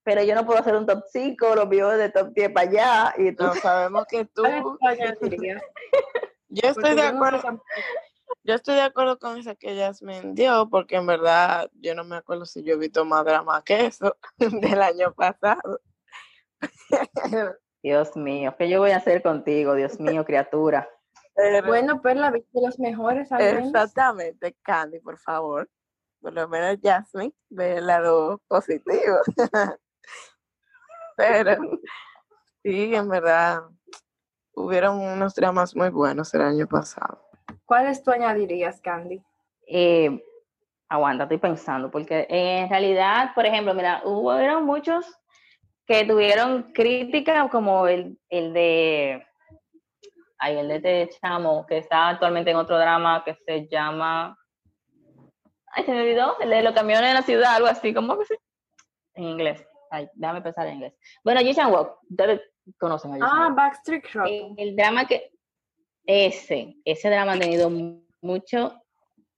Pero 0.05 0.23
yo 0.25 0.35
no 0.35 0.45
puedo 0.45 0.59
hacer 0.59 0.75
un 0.77 0.85
top 0.85 1.05
5, 1.11 1.55
los 1.55 1.69
míos 1.69 1.97
de 1.97 2.11
top 2.11 2.35
10 2.35 2.51
para 2.53 2.69
allá. 2.69 3.15
Y 3.17 3.23
No 3.23 3.29
entonces, 3.29 3.63
sabemos 3.63 4.05
que 4.07 4.25
tú. 4.35 4.43
¿Cuál 4.79 4.99
tú? 5.21 5.29
Yo 6.49 6.69
estoy 6.69 6.95
de 6.97 7.03
acuerdo. 7.03 7.63
Yo 8.45 8.55
estoy 8.55 8.75
de 8.75 8.83
acuerdo 8.83 9.19
con 9.19 9.39
esa 9.39 9.55
que 9.55 9.75
Jasmine 9.77 10.33
dio, 10.35 10.69
porque 10.69 10.97
en 10.97 11.07
verdad 11.07 11.71
yo 11.75 11.95
no 11.95 12.05
me 12.05 12.17
acuerdo 12.17 12.45
si 12.45 12.63
yo 12.63 12.75
he 12.75 12.79
visto 12.79 13.05
más 13.07 13.25
drama 13.25 13.63
que 13.65 13.87
eso 13.87 14.17
del 14.39 14.83
año 14.83 15.15
pasado. 15.15 15.81
Dios 17.83 18.17
mío, 18.17 18.55
¿qué 18.57 18.69
yo 18.69 18.79
voy 18.81 18.93
a 18.93 18.97
hacer 18.99 19.23
contigo? 19.23 19.75
Dios 19.75 19.99
mío, 19.99 20.25
criatura. 20.25 20.89
Pero- 21.35 21.67
Bueno, 21.67 22.01
pues 22.01 22.17
la 22.17 22.31
viste 22.31 22.61
los 22.61 22.79
mejores 22.79 23.33
al 23.33 23.39
menos. 23.43 23.67
exactamente, 23.67 24.55
Candy, 24.63 25.01
por 25.01 25.19
favor. 25.19 25.69
Por 26.21 26.33
lo 26.35 26.49
menos 26.49 26.79
Jasmine 26.81 27.35
ve 27.51 27.79
el 27.79 27.87
lado 27.87 28.41
positivo. 28.47 29.17
Pero 31.17 31.57
sí, 32.63 32.95
en 32.95 33.09
verdad, 33.09 33.63
hubieron 34.55 35.01
unos 35.01 35.35
dramas 35.35 35.75
muy 35.75 35.91
buenos 35.91 36.33
el 36.35 36.43
año 36.43 36.67
pasado. 36.69 37.27
¿Cuáles 37.65 38.03
tú 38.03 38.11
añadirías, 38.13 38.81
Candy? 38.81 39.23
Eh, 39.67 40.23
aguanta, 40.89 41.25
estoy 41.25 41.39
pensando, 41.39 41.91
porque 41.91 42.27
en 42.29 42.69
realidad, 42.69 43.31
por 43.35 43.47
ejemplo, 43.47 43.75
mira, 43.75 44.03
hubo 44.05 44.33
eran 44.35 44.65
muchos 44.65 45.19
que 45.93 46.05
tuvieron 46.07 46.73
crítica, 46.73 47.49
como 47.51 47.87
el, 47.87 48.19
el 48.31 48.55
de, 48.55 49.27
ay, 50.39 50.57
el 50.57 50.69
de 50.69 50.77
este 50.77 51.19
chamo, 51.21 51.67
que 51.67 51.77
está 51.79 52.09
actualmente 52.09 52.51
en 52.51 52.57
otro 52.57 52.79
drama 52.79 53.23
que 53.25 53.35
se 53.47 53.69
llama, 53.69 54.35
ay, 55.67 55.85
se 55.85 55.93
me 55.93 56.01
olvidó, 56.01 56.39
el 56.41 56.49
de 56.49 56.63
los 56.63 56.73
camiones 56.73 57.09
en 57.11 57.15
la 57.15 57.23
ciudad, 57.23 57.57
algo 57.57 57.69
así, 57.69 57.93
¿cómo 57.93 58.19
que 58.19 58.25
sí? 58.25 58.35
En 59.15 59.25
inglés, 59.25 59.67
ay, 59.91 60.09
déjame 60.15 60.41
pensar 60.41 60.67
en 60.67 60.75
inglés. 60.77 60.95
Bueno, 61.23 61.41
Jishan 61.41 61.71
Walk, 61.71 61.99
ustedes 62.09 62.41
conocen 62.79 63.13
a 63.13 63.27
Ah, 63.27 63.47
Walk. 63.49 63.57
Backstreet 63.57 64.05
Rock. 64.15 64.27
Eh, 64.29 64.55
el 64.57 64.75
drama 64.75 65.07
que 65.07 65.31
ese, 66.07 66.75
ese 66.87 67.11
drama 67.11 67.35
ha 67.35 67.39
tenido 67.39 67.69
mu- 67.69 68.03
mucho, 68.23 68.81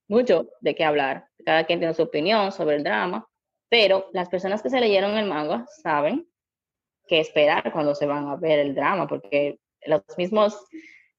mucho 0.06 0.48
de 0.60 0.74
qué 0.76 0.84
hablar. 0.84 1.26
Cada 1.44 1.64
quien 1.64 1.80
tiene 1.80 1.94
su 1.94 2.02
opinión 2.02 2.52
sobre 2.52 2.76
el 2.76 2.84
drama, 2.84 3.26
pero 3.68 4.08
las 4.12 4.28
personas 4.28 4.62
que 4.62 4.70
se 4.70 4.80
leyeron 4.80 5.16
el 5.18 5.26
manga 5.26 5.66
saben 5.82 6.28
qué 7.06 7.20
esperar 7.20 7.72
cuando 7.72 7.94
se 7.94 8.06
van 8.06 8.28
a 8.28 8.36
ver 8.36 8.58
el 8.58 8.74
drama, 8.74 9.06
porque 9.06 9.58
los 9.86 10.02
mismos 10.16 10.58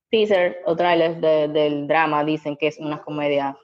teaser 0.09 0.61
o 0.65 0.75
trailers 0.75 1.19
de- 1.21 1.47
del 1.47 1.87
drama 1.87 2.23
dicen 2.23 2.57
que 2.57 2.67
es 2.67 2.79
una 2.79 3.01
comedia 3.01 3.57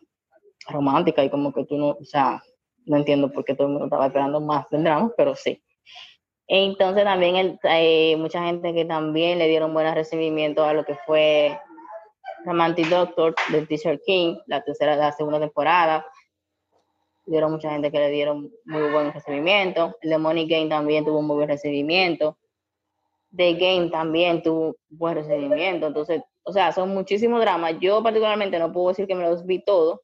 romántica 0.68 1.24
y 1.24 1.30
como 1.30 1.54
que 1.54 1.66
tú 1.66 1.78
no, 1.78 1.90
o 1.90 2.06
sea, 2.06 2.42
no 2.86 2.98
entiendo 2.98 3.32
por 3.32 3.46
qué 3.46 3.54
todo 3.56 3.68
el 3.68 3.74
mundo 3.74 3.86
estaba 3.86 4.08
esperando 4.08 4.40
más 4.42 4.70
del 4.70 4.84
drama, 4.84 5.12
pero 5.18 5.36
sí. 5.36 5.64
Entonces 6.48 7.04
también 7.04 7.36
el, 7.38 7.60
eh, 7.64 8.16
mucha 8.18 8.44
gente 8.44 8.74
que 8.74 8.86
también 8.86 9.40
le 9.40 9.48
dieron 9.48 9.74
buen 9.74 9.94
recibimiento 9.94 10.66
a 10.66 10.74
lo 10.74 10.84
que 10.84 10.96
fue 11.06 11.58
Romantic 12.44 12.88
Doctor 12.88 13.34
del 13.52 13.68
Teacher 13.68 14.02
King, 14.06 14.38
la 14.48 14.62
tercera, 14.62 14.96
la 14.96 15.12
segunda 15.14 15.40
temporada. 15.40 16.06
Dieron 17.26 17.52
mucha 17.52 17.70
gente 17.72 17.92
que 17.92 18.00
le 18.00 18.10
dieron 18.10 18.52
muy 18.66 18.92
buen 18.92 19.14
recibimiento. 19.14 19.96
El 20.02 20.10
de 20.12 20.18
Money 20.18 20.48
Game 20.48 20.70
también 20.70 21.06
tuvo 21.06 21.20
un 21.20 21.28
muy 21.28 21.36
buen 21.38 21.50
recibimiento. 21.50 22.38
The 23.36 23.54
Game 23.54 23.90
también 23.90 24.42
tuvo 24.44 24.76
buen 24.90 25.16
recibimiento. 25.16 25.88
Entonces, 25.88 26.22
o 26.44 26.52
sea, 26.52 26.72
son 26.72 26.90
muchísimos 26.90 27.40
dramas. 27.42 27.76
Yo 27.80 28.02
particularmente 28.04 28.58
no 28.60 28.72
puedo 28.72 28.90
decir 28.90 29.08
que 29.08 29.16
me 29.16 29.24
los 29.24 29.46
vi 29.46 29.64
todos, 29.64 30.00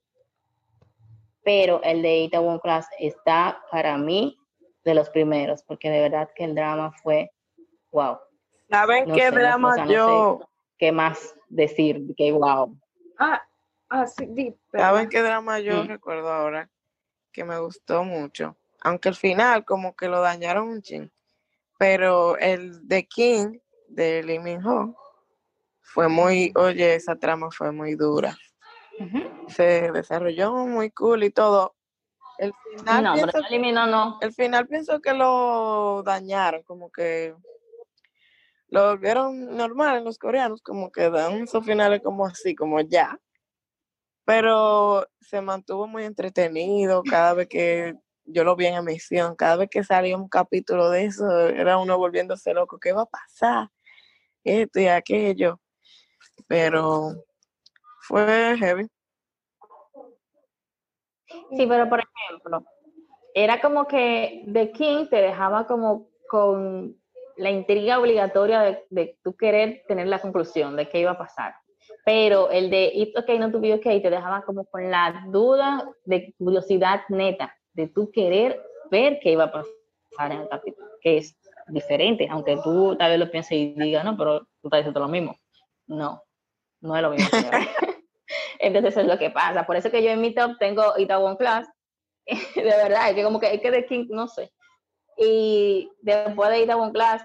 pero 1.43 1.81
el 1.83 2.01
de 2.01 2.19
Itaewon 2.21 2.59
Class 2.59 2.87
está 2.99 3.61
para 3.71 3.97
mí 3.97 4.37
de 4.83 4.93
los 4.93 5.09
primeros, 5.09 5.63
porque 5.63 5.89
de 5.89 6.01
verdad 6.01 6.29
que 6.35 6.43
el 6.43 6.55
drama 6.55 6.91
fue 7.03 7.31
wow. 7.91 8.17
¿Saben 8.69 9.07
No 9.07 9.15
qué 9.15 9.29
sé, 9.29 9.31
drama 9.31 9.69
o 9.71 9.73
sea, 9.73 9.85
no 9.85 9.91
yo? 9.91 10.39
sé 10.39 10.45
qué 10.77 10.91
más 10.91 11.35
decir, 11.49 12.15
que 12.15 12.31
wow. 12.31 12.77
Ah, 13.17 13.41
ah, 13.89 14.05
sí, 14.07 14.25
di, 14.27 14.55
¿Saben 14.71 15.09
qué 15.09 15.21
drama 15.21 15.59
yo 15.59 15.83
Mm. 15.83 15.87
recuerdo 15.87 16.31
ahora? 16.31 16.69
Que 17.31 17.43
me 17.43 17.59
gustó 17.59 18.03
mucho. 18.03 18.57
Aunque 18.81 19.09
al 19.09 19.15
final 19.15 19.65
como 19.65 19.95
que 19.95 20.07
lo 20.07 20.21
dañaron 20.21 20.67
un 20.69 20.81
chin. 20.81 21.11
Pero 21.77 22.37
el 22.37 22.87
de 22.87 23.07
King, 23.07 23.59
de 23.87 24.23
Lee 24.23 24.39
Min 24.39 24.65
Ho, 24.65 24.95
fue 25.81 26.09
muy, 26.09 26.51
oye, 26.55 26.95
esa 26.95 27.15
trama 27.15 27.49
fue 27.51 27.71
muy 27.71 27.95
dura. 27.95 28.37
Se 29.47 29.91
desarrolló 29.91 30.53
muy 30.53 30.91
cool 30.91 31.23
y 31.23 31.29
todo. 31.29 31.75
El 32.39 32.53
final, 32.77 33.03
No, 33.03 33.13
pero 33.15 33.31
pienso, 33.31 33.47
eliminó, 33.49 33.87
no. 33.87 34.17
el 34.21 34.33
final 34.33 34.67
pienso 34.67 34.99
que 35.01 35.13
lo 35.13 36.03
dañaron, 36.03 36.61
como 36.63 36.91
que 36.91 37.35
lo 38.69 38.89
volvieron 38.89 39.55
normal 39.55 39.97
en 39.97 40.03
los 40.03 40.19
coreanos, 40.19 40.61
como 40.61 40.91
que 40.91 41.09
dan 41.09 41.33
esos 41.43 41.65
finales 41.65 42.01
como 42.03 42.25
así, 42.25 42.53
como 42.53 42.79
ya. 42.81 43.19
Pero 44.27 45.07
se 45.21 45.39
mantuvo 45.39 45.87
muy 45.87 46.03
entretenido 46.03 47.01
cada 47.01 47.33
vez 47.33 47.47
que 47.47 47.95
yo 48.25 48.43
lo 48.43 48.57
vi 48.57 48.65
en 48.65 48.75
emisión, 48.75 49.37
cada 49.37 49.55
vez 49.55 49.69
que 49.69 49.85
salía 49.85 50.17
un 50.17 50.27
capítulo 50.27 50.89
de 50.89 51.05
eso, 51.05 51.47
era 51.47 51.77
uno 51.77 51.97
volviéndose 51.97 52.53
loco, 52.53 52.77
¿qué 52.77 52.91
va 52.91 53.03
a 53.03 53.05
pasar? 53.05 53.69
Esto 54.43 54.81
y 54.81 54.87
aquello. 54.87 55.61
Pero 56.45 57.13
fue 58.01 58.57
heavy. 58.59 58.87
Sí, 61.55 61.65
pero 61.65 61.87
por 61.87 62.01
ejemplo, 62.01 62.65
era 63.33 63.61
como 63.61 63.87
que 63.87 64.43
The 64.51 64.73
King 64.73 65.07
te 65.09 65.21
dejaba 65.21 65.67
como 65.67 66.09
con 66.27 67.01
la 67.37 67.49
intriga 67.49 67.97
obligatoria 67.97 68.59
de, 68.59 68.85
de 68.89 69.17
tú 69.23 69.37
querer 69.37 69.85
tener 69.87 70.07
la 70.07 70.19
conclusión 70.19 70.75
de 70.75 70.89
qué 70.89 70.99
iba 70.99 71.11
a 71.11 71.17
pasar. 71.17 71.55
Pero 72.07 72.49
el 72.51 72.69
de 72.69 72.89
It's 72.93 73.17
Okay, 73.17 73.37
Not 73.37 73.51
to 73.51 73.59
Be 73.59 73.73
Okay 73.73 74.01
te 74.01 74.09
dejaba 74.09 74.41
como 74.43 74.63
con 74.63 74.89
la 74.89 75.25
duda 75.27 75.91
de 76.05 76.33
curiosidad 76.37 77.01
neta, 77.09 77.53
de 77.73 77.87
tú 77.89 78.09
querer 78.11 78.63
ver 78.89 79.19
qué 79.21 79.33
iba 79.33 79.43
a 79.43 79.51
pasar 79.51 80.31
en 80.31 80.39
el 80.43 80.47
capítulo, 80.47 80.87
que 81.01 81.17
es 81.17 81.37
diferente, 81.67 82.25
aunque 82.31 82.55
tú 82.63 82.95
tal 82.95 83.11
vez 83.11 83.19
lo 83.19 83.29
pienses 83.29 83.51
y 83.51 83.73
digas, 83.73 84.05
no, 84.05 84.15
pero 84.15 84.39
tú 84.39 84.69
estás 84.69 84.79
diciendo 84.79 85.01
lo 85.01 85.09
mismo. 85.09 85.37
No, 85.85 86.23
no 86.79 86.95
es 86.95 87.01
lo 87.01 87.09
mismo. 87.09 87.27
Entonces 88.59 88.93
eso 88.93 89.01
es 89.01 89.07
lo 89.07 89.19
que 89.19 89.29
pasa. 89.29 89.65
Por 89.65 89.75
eso 89.75 89.91
que 89.91 90.01
yo 90.01 90.09
en 90.09 90.21
mi 90.21 90.33
top 90.33 90.57
tengo 90.59 90.97
Itaewon 90.97 91.35
Class. 91.35 91.67
de 92.55 92.63
verdad, 92.63 93.09
es 93.09 93.15
que 93.15 93.23
como 93.23 93.41
que 93.41 93.53
es 93.53 93.59
que 93.59 93.69
de 93.69 93.85
King, 93.85 94.05
no 94.11 94.29
sé. 94.29 94.49
Y 95.17 95.91
después 95.99 96.51
de 96.51 96.61
Itaewon 96.61 96.93
Class 96.93 97.21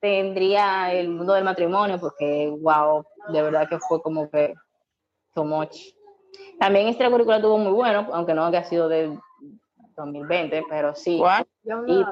tendría 0.00 0.92
el 0.92 1.08
mundo 1.10 1.34
del 1.34 1.44
matrimonio, 1.44 1.98
porque 2.00 2.52
wow, 2.60 3.04
de 3.28 3.42
verdad 3.42 3.68
que 3.68 3.78
fue 3.78 4.00
como 4.02 4.30
que 4.30 4.54
so 5.34 5.44
much. 5.44 5.76
También 6.58 6.88
extracurricular 6.88 7.40
tuvo 7.42 7.58
muy 7.58 7.72
bueno, 7.72 8.08
aunque 8.12 8.34
no 8.34 8.50
que 8.50 8.56
ha 8.58 8.64
sido 8.64 8.88
del 8.88 9.18
2020, 9.96 10.64
pero 10.68 10.94
sí. 10.94 11.18
What? 11.20 11.46
Y 11.86 12.04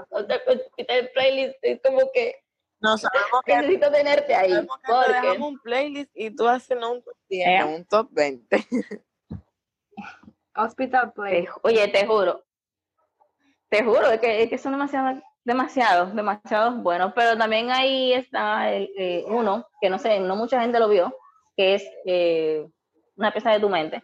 el 0.89 1.11
playlist 1.13 1.57
es 1.63 1.81
como 1.83 2.01
que 2.13 2.35
No 2.81 2.97
sabemos 2.99 3.41
que, 3.45 3.57
necesito 3.57 3.91
tenerte 3.91 4.35
ahí. 4.35 4.53
te 4.53 4.67
Porque 4.87 5.13
dejamos 5.13 5.49
un 5.49 5.59
playlist 5.61 6.11
y 6.15 6.31
tú 6.35 6.47
haces 6.47 6.77
un 6.77 7.03
top 7.03 7.15
10, 7.29 7.47
Eh. 7.49 7.59
no, 7.61 7.69
un 7.77 7.85
top 7.87 8.09
20. 8.13 8.67
Hospital 10.57 11.13
Play. 11.13 11.45
Te- 11.45 11.51
oye, 11.63 11.89
te 11.89 12.07
juro, 12.07 12.45
te 13.69 13.85
juro, 13.85 14.11
es 14.11 14.21
que, 14.21 14.43
es 14.43 14.51
que 14.51 14.59
son 14.59 14.73
demasiados, 14.73 15.23
demasiados, 15.45 16.15
demasiados 16.15 16.83
buenos, 16.83 17.13
pero 17.15 17.37
también 17.37 17.71
ahí 17.71 18.13
está 18.13 18.73
el, 18.73 18.91
eh, 18.99 19.25
uno, 19.27 19.67
que 19.81 19.91
no 19.91 19.99
sé, 19.99 20.21
no 20.21 20.37
mucha 20.37 20.61
gente 20.61 20.79
lo 20.79 20.89
vio, 20.89 21.17
que 21.57 21.75
es 21.75 21.91
eh, 22.05 22.69
una 23.17 23.33
pieza 23.33 23.51
de 23.51 23.61
tu 23.61 23.69
mente, 23.69 24.03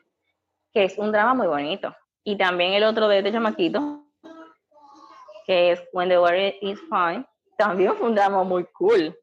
que 0.72 0.84
es 0.84 0.98
un 0.98 1.12
drama 1.12 1.34
muy 1.34 1.46
bonito. 1.46 1.94
Y 2.24 2.36
también 2.36 2.72
el 2.72 2.84
otro 2.84 3.08
de 3.08 3.18
este 3.18 3.32
chamaquito, 3.32 4.06
que 5.46 5.72
es 5.72 5.82
When 5.92 6.08
the 6.08 6.18
Weather 6.18 6.54
is 6.62 6.80
Fine, 6.88 7.26
también 7.58 7.94
fue 7.96 8.08
un 8.08 8.14
drama 8.14 8.42
muy 8.42 8.64
cool. 8.72 9.16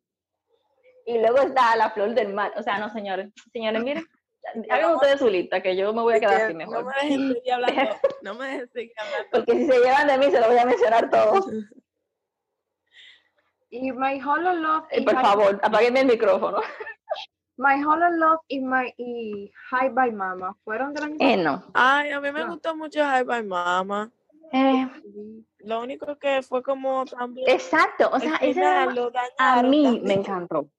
Y 1.06 1.18
luego 1.18 1.40
está 1.40 1.76
La 1.76 1.90
Flor 1.90 2.14
del 2.14 2.34
Mar, 2.34 2.54
o 2.56 2.64
sea, 2.64 2.78
no, 2.78 2.90
señores, 2.90 3.32
señores, 3.52 3.84
miren, 3.84 4.06
hagan 4.70 4.94
ustedes 4.96 5.20
su 5.20 5.30
lista, 5.30 5.62
que 5.62 5.76
yo 5.76 5.94
me 5.94 6.02
voy 6.02 6.16
a 6.16 6.20
quedar 6.20 6.42
así 6.44 6.54
mejor. 6.54 6.84
No 6.84 6.90
me 6.90 6.94
dejes 6.94 7.34
seguir 7.34 7.54
hablando. 7.54 7.96
No 8.22 8.34
me 8.36 8.48
dejes 8.48 8.72
seguir 8.72 8.94
hablando. 8.98 9.28
Porque 9.32 9.52
si 9.54 9.66
se 9.68 9.80
llevan 9.80 10.08
de 10.08 10.18
mí, 10.18 10.32
se 10.32 10.40
lo 10.40 10.48
voy 10.48 10.58
a 10.58 10.66
mencionar 10.66 11.10
todo. 11.10 11.46
Y 13.72 13.92
My 13.94 14.22
Hollow 14.22 14.54
Love. 14.54 14.86
Eh, 14.92 15.02
y 15.02 15.06
por 15.06 15.20
favor, 15.22 15.60
apaguen 15.64 15.98
el 15.98 16.06
micrófono. 16.08 16.60
My 17.58 17.84
Hollow 17.84 18.10
Love 18.12 18.40
y, 18.48 18.60
my, 18.60 18.94
y 18.98 19.52
Hi 19.72 19.90
Bye 19.90 20.12
Mama 20.12 20.56
fueron 20.64 20.94
de 20.94 21.02
la 21.02 21.08
misma 21.08 21.26
Eh, 21.32 21.38
no. 21.38 21.64
Ay, 21.74 22.12
a 22.12 22.20
mí 22.20 22.32
me 22.32 22.42
No. 22.42 22.52
gustó 22.52 22.76
mucho 22.76 23.00
Hi 23.04 23.24
Bye 23.24 23.44
Mama. 23.44 24.12
Eh, 24.52 24.88
Lo 25.60 25.82
único 25.82 26.18
que 26.18 26.42
fue 26.42 26.64
como 26.64 27.06
también. 27.06 27.48
exacto, 27.50 28.10
o 28.12 28.20
sea, 28.20 28.36
ese 28.38 28.54
final 28.56 28.86
drama 28.86 28.94
lo 28.94 29.08
a 29.08 29.12
dañaron 29.12 29.70
mí 29.70 29.84
también. 29.84 30.04
me 30.06 30.14
encantó. 30.16 30.70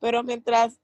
Pero 0.00 0.22
mientras 0.22 0.80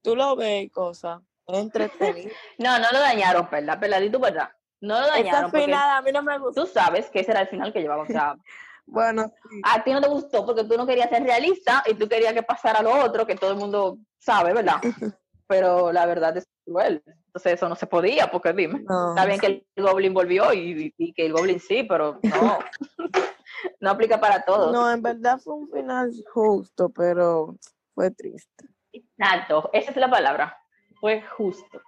tú 0.00 0.14
lo 0.14 0.36
ves 0.36 0.64
y 0.64 0.70
cosas, 0.70 1.20
es 1.48 1.58
entretenido. 1.58 2.30
No, 2.58 2.78
no 2.78 2.86
lo 2.92 3.00
dañaron, 3.00 3.48
¿verdad? 3.50 3.80
Peladito, 3.80 4.20
¿verdad? 4.20 4.50
No 4.80 4.94
lo 5.00 5.06
Esa 5.06 5.16
dañaron 5.16 5.50
porque 5.50 5.64
final 5.66 5.90
a 5.98 6.02
mí 6.02 6.12
no 6.12 6.22
me 6.22 6.38
gustó. 6.38 6.62
tú 6.64 6.66
sabes 6.70 7.10
que 7.10 7.20
ese 7.20 7.32
era 7.32 7.40
el 7.40 7.48
final 7.48 7.72
que 7.72 7.80
llevaba. 7.80 8.02
O 8.04 8.06
sea, 8.06 8.36
Bueno, 8.86 9.32
sí. 9.50 9.60
a 9.64 9.82
ti 9.82 9.92
no 9.92 10.00
te 10.00 10.08
gustó 10.08 10.44
porque 10.44 10.64
tú 10.64 10.76
no 10.76 10.86
querías 10.86 11.08
ser 11.08 11.22
realista 11.22 11.82
y 11.86 11.94
tú 11.94 12.08
querías 12.08 12.32
que 12.32 12.42
pasara 12.42 12.82
lo 12.82 13.04
otro, 13.04 13.26
que 13.26 13.36
todo 13.36 13.52
el 13.52 13.58
mundo 13.58 13.98
sabe, 14.18 14.52
¿verdad? 14.52 14.76
Pero 15.46 15.92
la 15.92 16.06
verdad 16.06 16.36
es 16.36 16.46
cruel. 16.64 17.02
Entonces 17.26 17.54
eso 17.54 17.68
no 17.68 17.74
se 17.74 17.86
podía, 17.86 18.30
porque 18.30 18.52
dime. 18.52 18.82
No. 18.88 19.10
Está 19.10 19.26
bien 19.26 19.40
que 19.40 19.66
el 19.74 19.84
Goblin 19.84 20.14
volvió 20.14 20.52
y, 20.52 20.94
y 20.96 21.12
que 21.12 21.26
el 21.26 21.32
Goblin 21.32 21.60
sí, 21.60 21.82
pero 21.82 22.20
no. 22.22 22.58
no 23.80 23.90
aplica 23.90 24.20
para 24.20 24.44
todos. 24.44 24.72
No, 24.72 24.90
en 24.90 25.02
verdad 25.02 25.38
fue 25.38 25.54
un 25.54 25.68
final 25.70 26.10
justo, 26.32 26.90
pero 26.90 27.56
fue 27.94 28.10
triste. 28.10 28.66
Exacto, 28.92 29.70
esa 29.72 29.90
es 29.90 29.96
la 29.96 30.10
palabra. 30.10 30.58
Fue 31.00 31.22
justo. 31.22 31.80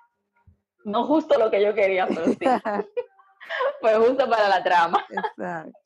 No 0.84 1.06
justo 1.06 1.38
lo 1.38 1.50
que 1.50 1.62
yo 1.62 1.74
quería, 1.74 2.06
pero 2.06 2.24
sí. 2.26 2.38
Fue 3.80 3.94
justo 3.96 4.28
para 4.28 4.48
la 4.48 4.62
trama. 4.62 5.04
Exacto. 5.10 5.83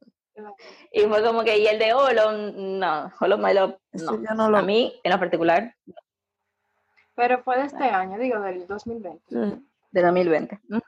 Y 0.92 1.02
fue 1.02 1.22
como 1.22 1.42
que, 1.44 1.58
y 1.58 1.66
el 1.66 1.78
de 1.78 1.92
Holo, 1.92 2.32
no, 2.32 3.12
Holo 3.20 3.38
My 3.38 3.54
Love, 3.54 3.76
no. 3.92 4.22
yo 4.22 4.34
no 4.34 4.50
lo 4.50 4.58
A 4.58 4.62
mí, 4.62 5.00
en 5.02 5.12
lo 5.12 5.18
particular, 5.18 5.74
Pero 7.14 7.42
fue 7.42 7.58
de 7.58 7.64
este 7.64 7.84
año, 7.84 8.18
digo, 8.18 8.40
del 8.40 8.66
2020. 8.66 9.22
Sí. 9.28 9.66
de 9.90 10.02
2020. 10.02 10.60
Mm. 10.68 10.78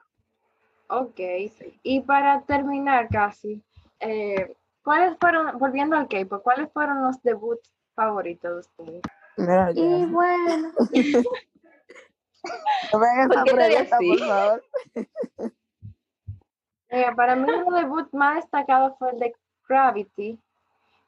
Ok. 0.88 1.20
Y 1.82 2.00
para 2.00 2.42
terminar 2.42 3.08
casi, 3.08 3.62
eh, 4.00 4.54
¿cuáles 4.82 5.16
fueron, 5.18 5.58
volviendo 5.58 5.96
al 5.96 6.08
K-pop, 6.08 6.42
cuáles 6.42 6.72
fueron 6.72 7.02
los 7.02 7.22
debuts 7.22 7.70
favoritos 7.94 8.52
de 8.52 8.60
ustedes? 8.60 9.02
Mira, 9.36 9.72
ya. 9.72 9.82
Y 9.82 10.06
bueno. 10.06 10.70
No 12.90 12.98
me 12.98 13.06
hagas 13.06 13.26
¿Por 13.28 13.36
esa 13.36 13.44
pregunta, 13.44 13.98
por 13.98 14.18
favor. 14.18 14.64
Eh, 16.90 17.06
para 17.14 17.36
mí 17.36 17.46
el 17.50 17.74
debut 17.74 18.08
más 18.12 18.36
destacado 18.36 18.96
fue 18.98 19.10
el 19.10 19.18
de 19.18 19.34
Gravity, 19.68 20.38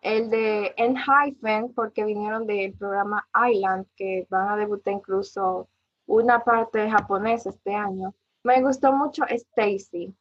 el 0.01 0.31
de 0.31 0.75
Enhypen, 0.77 1.73
porque 1.75 2.05
vinieron 2.05 2.47
del 2.47 2.73
programa 2.75 3.27
Island, 3.51 3.87
que 3.97 4.27
van 4.31 4.49
a 4.49 4.57
debutar 4.57 4.95
incluso 4.95 5.69
una 6.07 6.43
parte 6.45 6.89
japonesa 6.91 7.51
este 7.51 7.75
año. 7.75 8.15
Me 8.45 8.61
gustó 8.63 8.93
mucho 8.93 9.25
Stacy, 9.29 10.15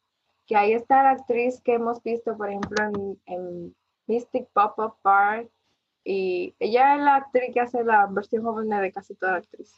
que 0.45 0.55
ahí 0.55 0.73
está 0.73 1.03
la 1.03 1.11
actriz 1.11 1.61
que 1.61 1.75
hemos 1.75 2.01
visto, 2.03 2.35
por 2.37 2.49
ejemplo, 2.49 2.83
en, 2.83 3.21
en 3.25 3.75
Mystic 4.07 4.47
Pop-Up 4.53 4.95
Bar, 5.03 5.47
y 6.03 6.55
ella 6.59 6.95
es 6.95 7.01
la 7.01 7.15
actriz 7.17 7.53
que 7.53 7.59
hace 7.59 7.83
la 7.83 8.07
versión 8.07 8.43
joven 8.43 8.69
de 8.69 8.91
casi 8.91 9.13
toda 9.15 9.35
actriz. 9.35 9.75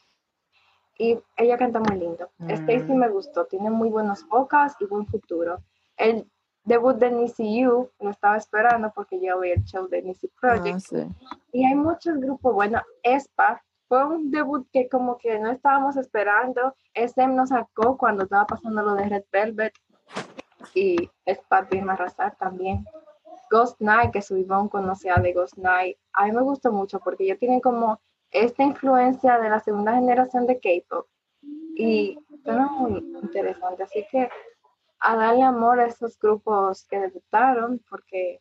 Y 0.98 1.18
ella 1.36 1.58
canta 1.58 1.80
muy 1.80 1.98
lindo. 1.98 2.30
Stacy 2.48 2.92
Mm. 2.92 2.98
me 2.98 3.08
gustó, 3.08 3.46
tiene 3.46 3.68
muy 3.70 3.88
buenas 3.88 4.26
bocas 4.28 4.76
y 4.80 4.86
buen 4.86 5.06
futuro. 5.06 5.58
El 5.96 6.30
debut 6.64 6.96
de 6.96 7.10
Nisi 7.10 7.60
You 7.60 7.90
lo 8.00 8.10
estaba 8.10 8.36
esperando 8.36 8.92
porque 8.94 9.20
yo 9.20 9.40
vi 9.40 9.52
el 9.52 9.64
show 9.64 9.86
de 9.88 10.02
Nisi 10.02 10.28
Project. 10.40 10.76
Ah, 10.76 10.80
sí. 10.80 11.06
Y 11.52 11.64
hay 11.64 11.74
muchos 11.74 12.16
grupos, 12.18 12.54
bueno, 12.54 12.80
ESPA 13.02 13.62
fue 13.88 14.04
un 14.04 14.30
debut 14.30 14.66
que 14.72 14.88
como 14.88 15.18
que 15.18 15.38
no 15.38 15.50
estábamos 15.50 15.96
esperando. 15.96 16.74
SM 16.94 17.34
nos 17.34 17.50
sacó 17.50 17.96
cuando 17.96 18.24
estaba 18.24 18.46
pasando 18.46 18.82
lo 18.82 18.94
de 18.94 19.08
Red 19.08 19.24
Velvet 19.30 19.74
y 20.74 21.10
ESPA 21.26 21.62
vino 21.62 21.90
a 21.90 21.94
arrasar 21.94 22.34
también. 22.36 22.84
Ghost 23.50 23.80
Night, 23.80 24.10
que 24.10 24.22
su 24.22 24.36
Ivonne 24.36 24.70
conocía 24.70 25.16
de 25.16 25.32
Ghost 25.32 25.58
Night, 25.58 25.98
a 26.14 26.24
mí 26.24 26.32
me 26.32 26.42
gustó 26.42 26.72
mucho 26.72 26.98
porque 27.00 27.24
ellos 27.24 27.38
tienen 27.38 27.60
como 27.60 28.00
esta 28.30 28.62
influencia 28.64 29.38
de 29.38 29.50
la 29.50 29.60
segunda 29.60 29.94
generación 29.94 30.46
de 30.46 30.58
K-pop 30.58 31.06
y 31.76 32.18
suena 32.42 32.66
muy 32.66 32.98
interesante. 33.22 33.84
Así 33.84 34.04
que 34.10 34.28
a 35.04 35.16
darle 35.16 35.42
amor 35.42 35.78
a 35.78 35.86
esos 35.86 36.18
grupos 36.18 36.86
que 36.88 36.98
debutaron 36.98 37.80
porque 37.88 38.40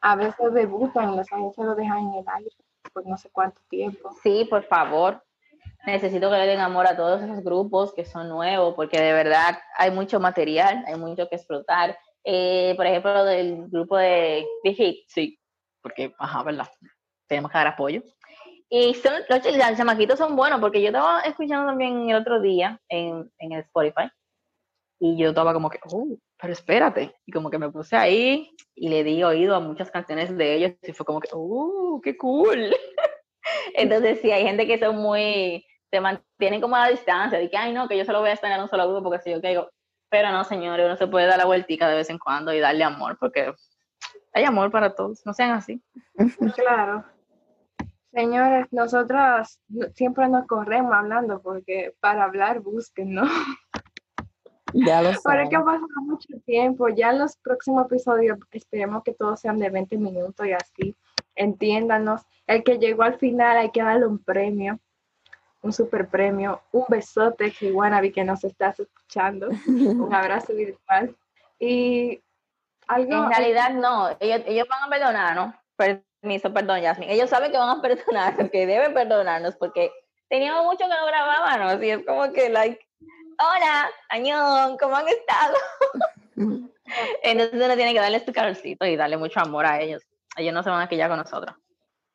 a 0.00 0.14
veces 0.16 0.52
debutan 0.52 1.12
y 1.12 1.16
los 1.16 1.32
agencias 1.32 1.66
lo 1.66 1.74
dejan 1.74 1.98
en 1.98 2.14
el 2.14 2.24
aire 2.34 2.50
por 2.92 3.06
no 3.06 3.16
sé 3.16 3.30
cuánto 3.30 3.60
tiempo. 3.68 4.14
Sí, 4.22 4.46
por 4.48 4.64
favor. 4.64 5.22
Necesito 5.84 6.30
que 6.30 6.36
le 6.36 6.46
den 6.46 6.60
amor 6.60 6.86
a 6.86 6.96
todos 6.96 7.22
esos 7.22 7.42
grupos 7.42 7.92
que 7.94 8.04
son 8.04 8.28
nuevos, 8.28 8.74
porque 8.74 9.00
de 9.00 9.12
verdad 9.12 9.58
hay 9.76 9.90
mucho 9.90 10.20
material, 10.20 10.84
hay 10.86 10.96
mucho 10.96 11.28
que 11.28 11.36
explotar. 11.36 11.98
Eh, 12.24 12.74
por 12.76 12.86
ejemplo, 12.86 13.24
del 13.24 13.68
grupo 13.68 13.96
de, 13.96 14.46
de 14.62 14.74
Hit, 14.74 15.04
sí, 15.08 15.40
porque, 15.82 16.14
ajá, 16.18 16.44
¿verdad? 16.44 16.68
Tenemos 17.26 17.50
que 17.50 17.58
dar 17.58 17.66
apoyo. 17.66 18.02
Y 18.68 18.94
son, 18.94 19.14
los 19.28 19.76
chamaquitos 19.76 20.18
son 20.18 20.36
buenos, 20.36 20.60
porque 20.60 20.80
yo 20.80 20.88
estaba 20.88 21.20
escuchando 21.22 21.66
también 21.66 22.08
el 22.08 22.16
otro 22.16 22.40
día 22.40 22.80
en, 22.88 23.30
en 23.38 23.52
el 23.52 23.60
Spotify, 23.60 24.08
Y 25.04 25.16
yo 25.16 25.30
estaba 25.30 25.52
como 25.52 25.68
que, 25.68 25.80
oh, 25.90 26.16
pero 26.40 26.52
espérate. 26.52 27.12
Y 27.26 27.32
como 27.32 27.50
que 27.50 27.58
me 27.58 27.68
puse 27.72 27.96
ahí 27.96 28.54
y 28.72 28.88
le 28.88 29.02
di 29.02 29.24
oído 29.24 29.56
a 29.56 29.58
muchas 29.58 29.90
canciones 29.90 30.36
de 30.36 30.54
ellos 30.54 30.74
y 30.80 30.92
fue 30.92 31.04
como 31.04 31.18
que, 31.18 31.28
oh, 31.32 32.00
qué 32.04 32.16
cool. 32.16 32.72
Entonces 33.74 34.20
sí, 34.22 34.30
hay 34.30 34.44
gente 34.44 34.64
que 34.64 34.78
son 34.78 34.94
muy, 34.98 35.66
se 35.90 36.00
mantienen 36.00 36.60
como 36.60 36.76
a 36.76 36.82
la 36.82 36.90
distancia, 36.90 37.36
de 37.36 37.50
que, 37.50 37.56
ay 37.56 37.72
no, 37.72 37.88
que 37.88 37.98
yo 37.98 38.04
solo 38.04 38.20
voy 38.20 38.30
a 38.30 38.34
estar 38.34 38.52
en 38.52 38.62
un 38.62 38.68
solo 38.68 38.86
grupo 38.86 39.02
porque 39.10 39.24
si 39.24 39.32
yo 39.32 39.42
caigo. 39.42 39.68
Pero 40.08 40.30
no, 40.30 40.44
señores, 40.44 40.86
uno 40.86 40.96
se 40.96 41.08
puede 41.08 41.26
dar 41.26 41.38
la 41.38 41.46
vueltica 41.46 41.88
de 41.88 41.96
vez 41.96 42.08
en 42.08 42.20
cuando 42.20 42.54
y 42.54 42.60
darle 42.60 42.84
amor 42.84 43.18
porque 43.18 43.52
hay 44.32 44.44
amor 44.44 44.70
para 44.70 44.94
todos, 44.94 45.26
no 45.26 45.34
sean 45.34 45.50
así. 45.50 45.82
Claro. 46.54 47.04
Señores, 48.12 48.68
nosotras 48.70 49.58
siempre 49.94 50.28
nos 50.28 50.46
corremos 50.46 50.92
hablando 50.94 51.42
porque 51.42 51.92
para 51.98 52.22
hablar 52.22 52.60
busquen, 52.60 53.14
¿no? 53.14 53.24
Ya 54.72 55.02
lo 55.02 55.10
Ahora 55.24 55.48
que 55.48 55.56
ha 55.56 55.64
pasado 55.64 55.86
mucho 56.02 56.28
tiempo, 56.44 56.88
ya 56.88 57.10
en 57.10 57.18
los 57.18 57.36
próximos 57.36 57.86
episodios 57.86 58.38
esperemos 58.50 59.02
que 59.02 59.12
todos 59.12 59.40
sean 59.40 59.58
de 59.58 59.70
20 59.70 59.96
minutos 59.98 60.46
y 60.46 60.52
así. 60.52 60.96
Entiéndanos. 61.34 62.22
El 62.46 62.62
que 62.62 62.78
llegó 62.78 63.02
al 63.02 63.18
final 63.18 63.56
hay 63.56 63.70
que 63.70 63.82
darle 63.82 64.06
un 64.06 64.18
premio, 64.18 64.78
un 65.62 65.72
super 65.72 66.08
premio, 66.08 66.60
un 66.72 66.84
besote, 66.88 67.50
Kiwanabi, 67.50 68.12
que 68.12 68.24
nos 68.24 68.44
estás 68.44 68.80
escuchando, 68.80 69.48
un 69.66 70.14
abrazo 70.14 70.54
virtual. 70.54 71.16
Y 71.58 72.20
algo. 72.88 73.24
En 73.24 73.30
realidad 73.30 73.70
no, 73.74 74.10
ellos, 74.20 74.42
ellos 74.46 74.66
van 74.68 74.82
a 74.84 74.88
perdonar, 74.88 75.36
¿no? 75.36 75.54
Permiso, 75.76 76.52
perdón, 76.52 76.80
Yasmin. 76.80 77.10
Ellos 77.10 77.30
saben 77.30 77.52
que 77.52 77.58
van 77.58 77.78
a 77.78 77.82
perdonar, 77.82 78.50
que 78.50 78.66
deben 78.66 78.92
perdonarnos, 78.92 79.56
porque 79.56 79.92
teníamos 80.28 80.64
mucho 80.64 80.84
que 80.84 80.94
no 80.94 81.06
grabábamos 81.06 81.82
y 81.82 81.90
es 81.90 82.04
como 82.04 82.32
que, 82.32 82.48
like, 82.48 82.80
hola, 83.42 83.90
añón, 84.08 84.76
¿cómo 84.78 84.96
han 84.96 85.08
estado? 85.08 85.54
Entonces 87.22 87.60
uno 87.60 87.74
tiene 87.74 87.92
que 87.92 88.00
darles 88.00 88.24
tu 88.24 88.32
calorcito 88.32 88.86
y 88.86 88.96
darle 88.96 89.16
mucho 89.16 89.40
amor 89.40 89.66
a 89.66 89.80
ellos. 89.80 90.02
Ellos 90.36 90.54
no 90.54 90.62
se 90.62 90.70
van 90.70 90.82
a 90.82 90.88
quillar 90.88 91.08
con 91.08 91.18
nosotros. 91.18 91.56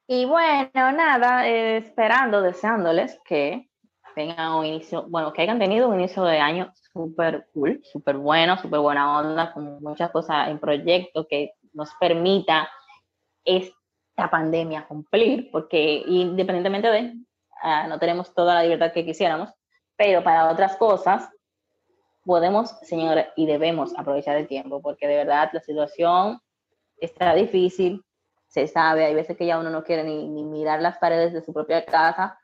Y 0.08 0.26
bueno, 0.26 0.70
nada, 0.74 1.48
eh, 1.48 1.78
esperando, 1.78 2.42
deseándoles 2.42 3.20
que 3.26 3.70
tengan 4.16 4.54
un 4.54 4.66
inicio, 4.66 5.06
bueno, 5.10 5.34
que 5.34 5.42
hayan 5.42 5.60
tenido 5.60 5.90
un 5.90 6.00
inicio 6.00 6.24
de 6.24 6.40
año 6.40 6.72
súper 6.94 7.48
cool, 7.54 7.82
súper 7.84 8.18
bueno, 8.18 8.58
súper 8.58 8.80
buena 8.80 9.20
onda, 9.20 9.52
con 9.54 9.84
muchas 9.84 10.10
cosas 10.12 10.48
en 10.48 10.60
proyecto 10.60 11.28
que 11.28 11.52
nos 11.74 11.94
permita 12.00 12.70
esta 13.44 14.30
pandemia 14.32 14.88
cumplir, 14.88 15.50
porque 15.52 16.04
independientemente 16.08 16.90
de, 16.90 17.14
ah, 17.62 17.88
no 17.88 18.00
tenemos 18.00 18.34
toda 18.34 18.56
la 18.56 18.64
libertad 18.64 18.94
que 18.94 19.06
quisiéramos, 19.06 19.50
pero 19.98 20.24
para 20.24 20.50
otras 20.50 20.78
cosas 20.78 21.30
podemos, 22.24 22.72
señores, 22.84 23.28
y 23.36 23.46
debemos 23.46 23.94
aprovechar 23.98 24.38
el 24.38 24.48
tiempo, 24.48 24.82
porque 24.82 25.08
de 25.08 25.18
verdad 25.18 25.50
la 25.54 25.62
situación 25.62 26.40
está 26.98 27.34
difícil, 27.34 28.04
se 28.48 28.68
sabe, 28.68 29.06
hay 29.06 29.16
veces 29.16 29.38
que 29.38 29.46
ya 29.46 29.60
uno 29.60 29.70
no 29.70 29.84
quiere 29.84 30.04
ni, 30.04 30.28
ni 30.28 30.44
mirar 30.44 30.82
las 30.82 30.98
paredes 30.98 31.34
de 31.34 31.42
su 31.42 31.54
propia 31.54 31.86
casa, 31.86 32.40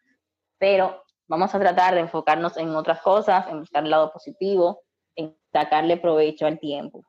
pero 0.57 1.03
vamos 1.27 1.53
a 1.53 1.59
tratar 1.59 1.95
de 1.95 2.01
enfocarnos 2.01 2.57
en 2.57 2.75
otras 2.75 3.01
cosas, 3.01 3.47
en 3.47 3.59
buscar 3.59 3.83
el 3.83 3.89
lado 3.89 4.11
positivo, 4.11 4.81
en 5.15 5.37
sacarle 5.51 5.97
provecho 5.97 6.45
al 6.45 6.59
tiempo. 6.59 7.03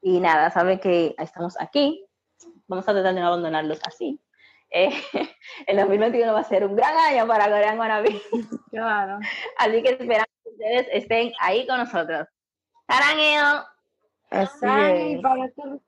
Y 0.00 0.20
nada, 0.20 0.50
sabe 0.50 0.78
que 0.80 1.14
estamos 1.18 1.60
aquí, 1.60 2.06
vamos 2.66 2.88
a 2.88 2.92
tratar 2.92 3.14
de 3.14 3.20
no 3.20 3.26
abandonarlos 3.26 3.80
así. 3.86 4.20
Eh, 4.70 4.90
el 5.66 5.76
2021 5.76 6.32
va 6.32 6.40
a 6.40 6.44
ser 6.44 6.64
un 6.64 6.76
gran 6.76 6.96
año 6.96 7.26
para 7.26 7.44
Corean 7.44 7.78
Wannabe, 7.78 8.20
Claro. 8.70 9.18
así 9.58 9.82
que 9.82 9.90
esperamos 9.90 10.28
que 10.44 10.50
ustedes 10.50 10.88
estén 10.92 11.32
ahí 11.40 11.66
con 11.66 11.78
nosotros. 11.78 12.28
¡Tarangueo! 12.86 13.64
Así 14.30 14.66
Ay, 14.66 15.14
es. 15.14 15.80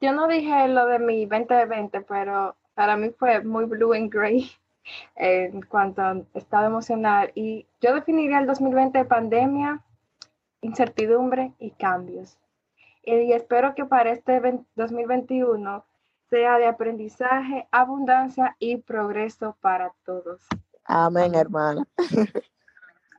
Yo 0.00 0.12
no 0.12 0.28
dije 0.28 0.68
lo 0.68 0.86
de 0.86 0.98
mi 0.98 1.26
2020, 1.26 2.02
pero 2.02 2.56
para 2.74 2.96
mí 2.96 3.10
fue 3.18 3.40
muy 3.42 3.64
blue 3.64 3.94
and 3.94 4.12
gray 4.12 4.50
en 5.16 5.62
cuanto 5.62 6.02
a 6.02 6.16
estado 6.34 6.66
emocional. 6.66 7.32
Y 7.34 7.66
yo 7.80 7.94
definiría 7.94 8.38
el 8.38 8.46
2020 8.46 8.98
de 8.98 9.04
pandemia, 9.04 9.82
incertidumbre 10.60 11.52
y 11.58 11.70
cambios. 11.72 12.38
Y 13.02 13.32
espero 13.32 13.74
que 13.74 13.84
para 13.84 14.12
este 14.12 14.40
20 14.40 14.64
2021 14.76 15.84
sea 16.34 16.58
de 16.58 16.66
aprendizaje, 16.66 17.68
abundancia 17.70 18.56
y 18.58 18.78
progreso 18.78 19.56
para 19.60 19.94
todos. 20.04 20.42
Amén, 20.84 21.32
hermana. 21.36 21.86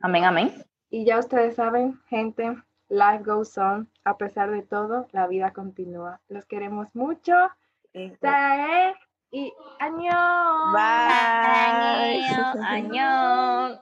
Amén, 0.02 0.24
amén. 0.24 0.52
Y 0.90 1.06
ya 1.06 1.18
ustedes 1.18 1.56
saben, 1.56 1.98
gente, 2.08 2.44
life 2.90 3.24
goes 3.24 3.56
on. 3.56 3.90
A 4.04 4.18
pesar 4.18 4.50
de 4.50 4.60
todo, 4.60 5.08
la 5.12 5.26
vida 5.28 5.54
continúa. 5.54 6.20
Los 6.28 6.44
queremos 6.44 6.94
mucho. 6.94 7.32
Sae 8.20 8.94
y 9.30 9.50
año. 9.78 10.72
Bye. 10.74 12.20
¡Añón! 12.66 13.80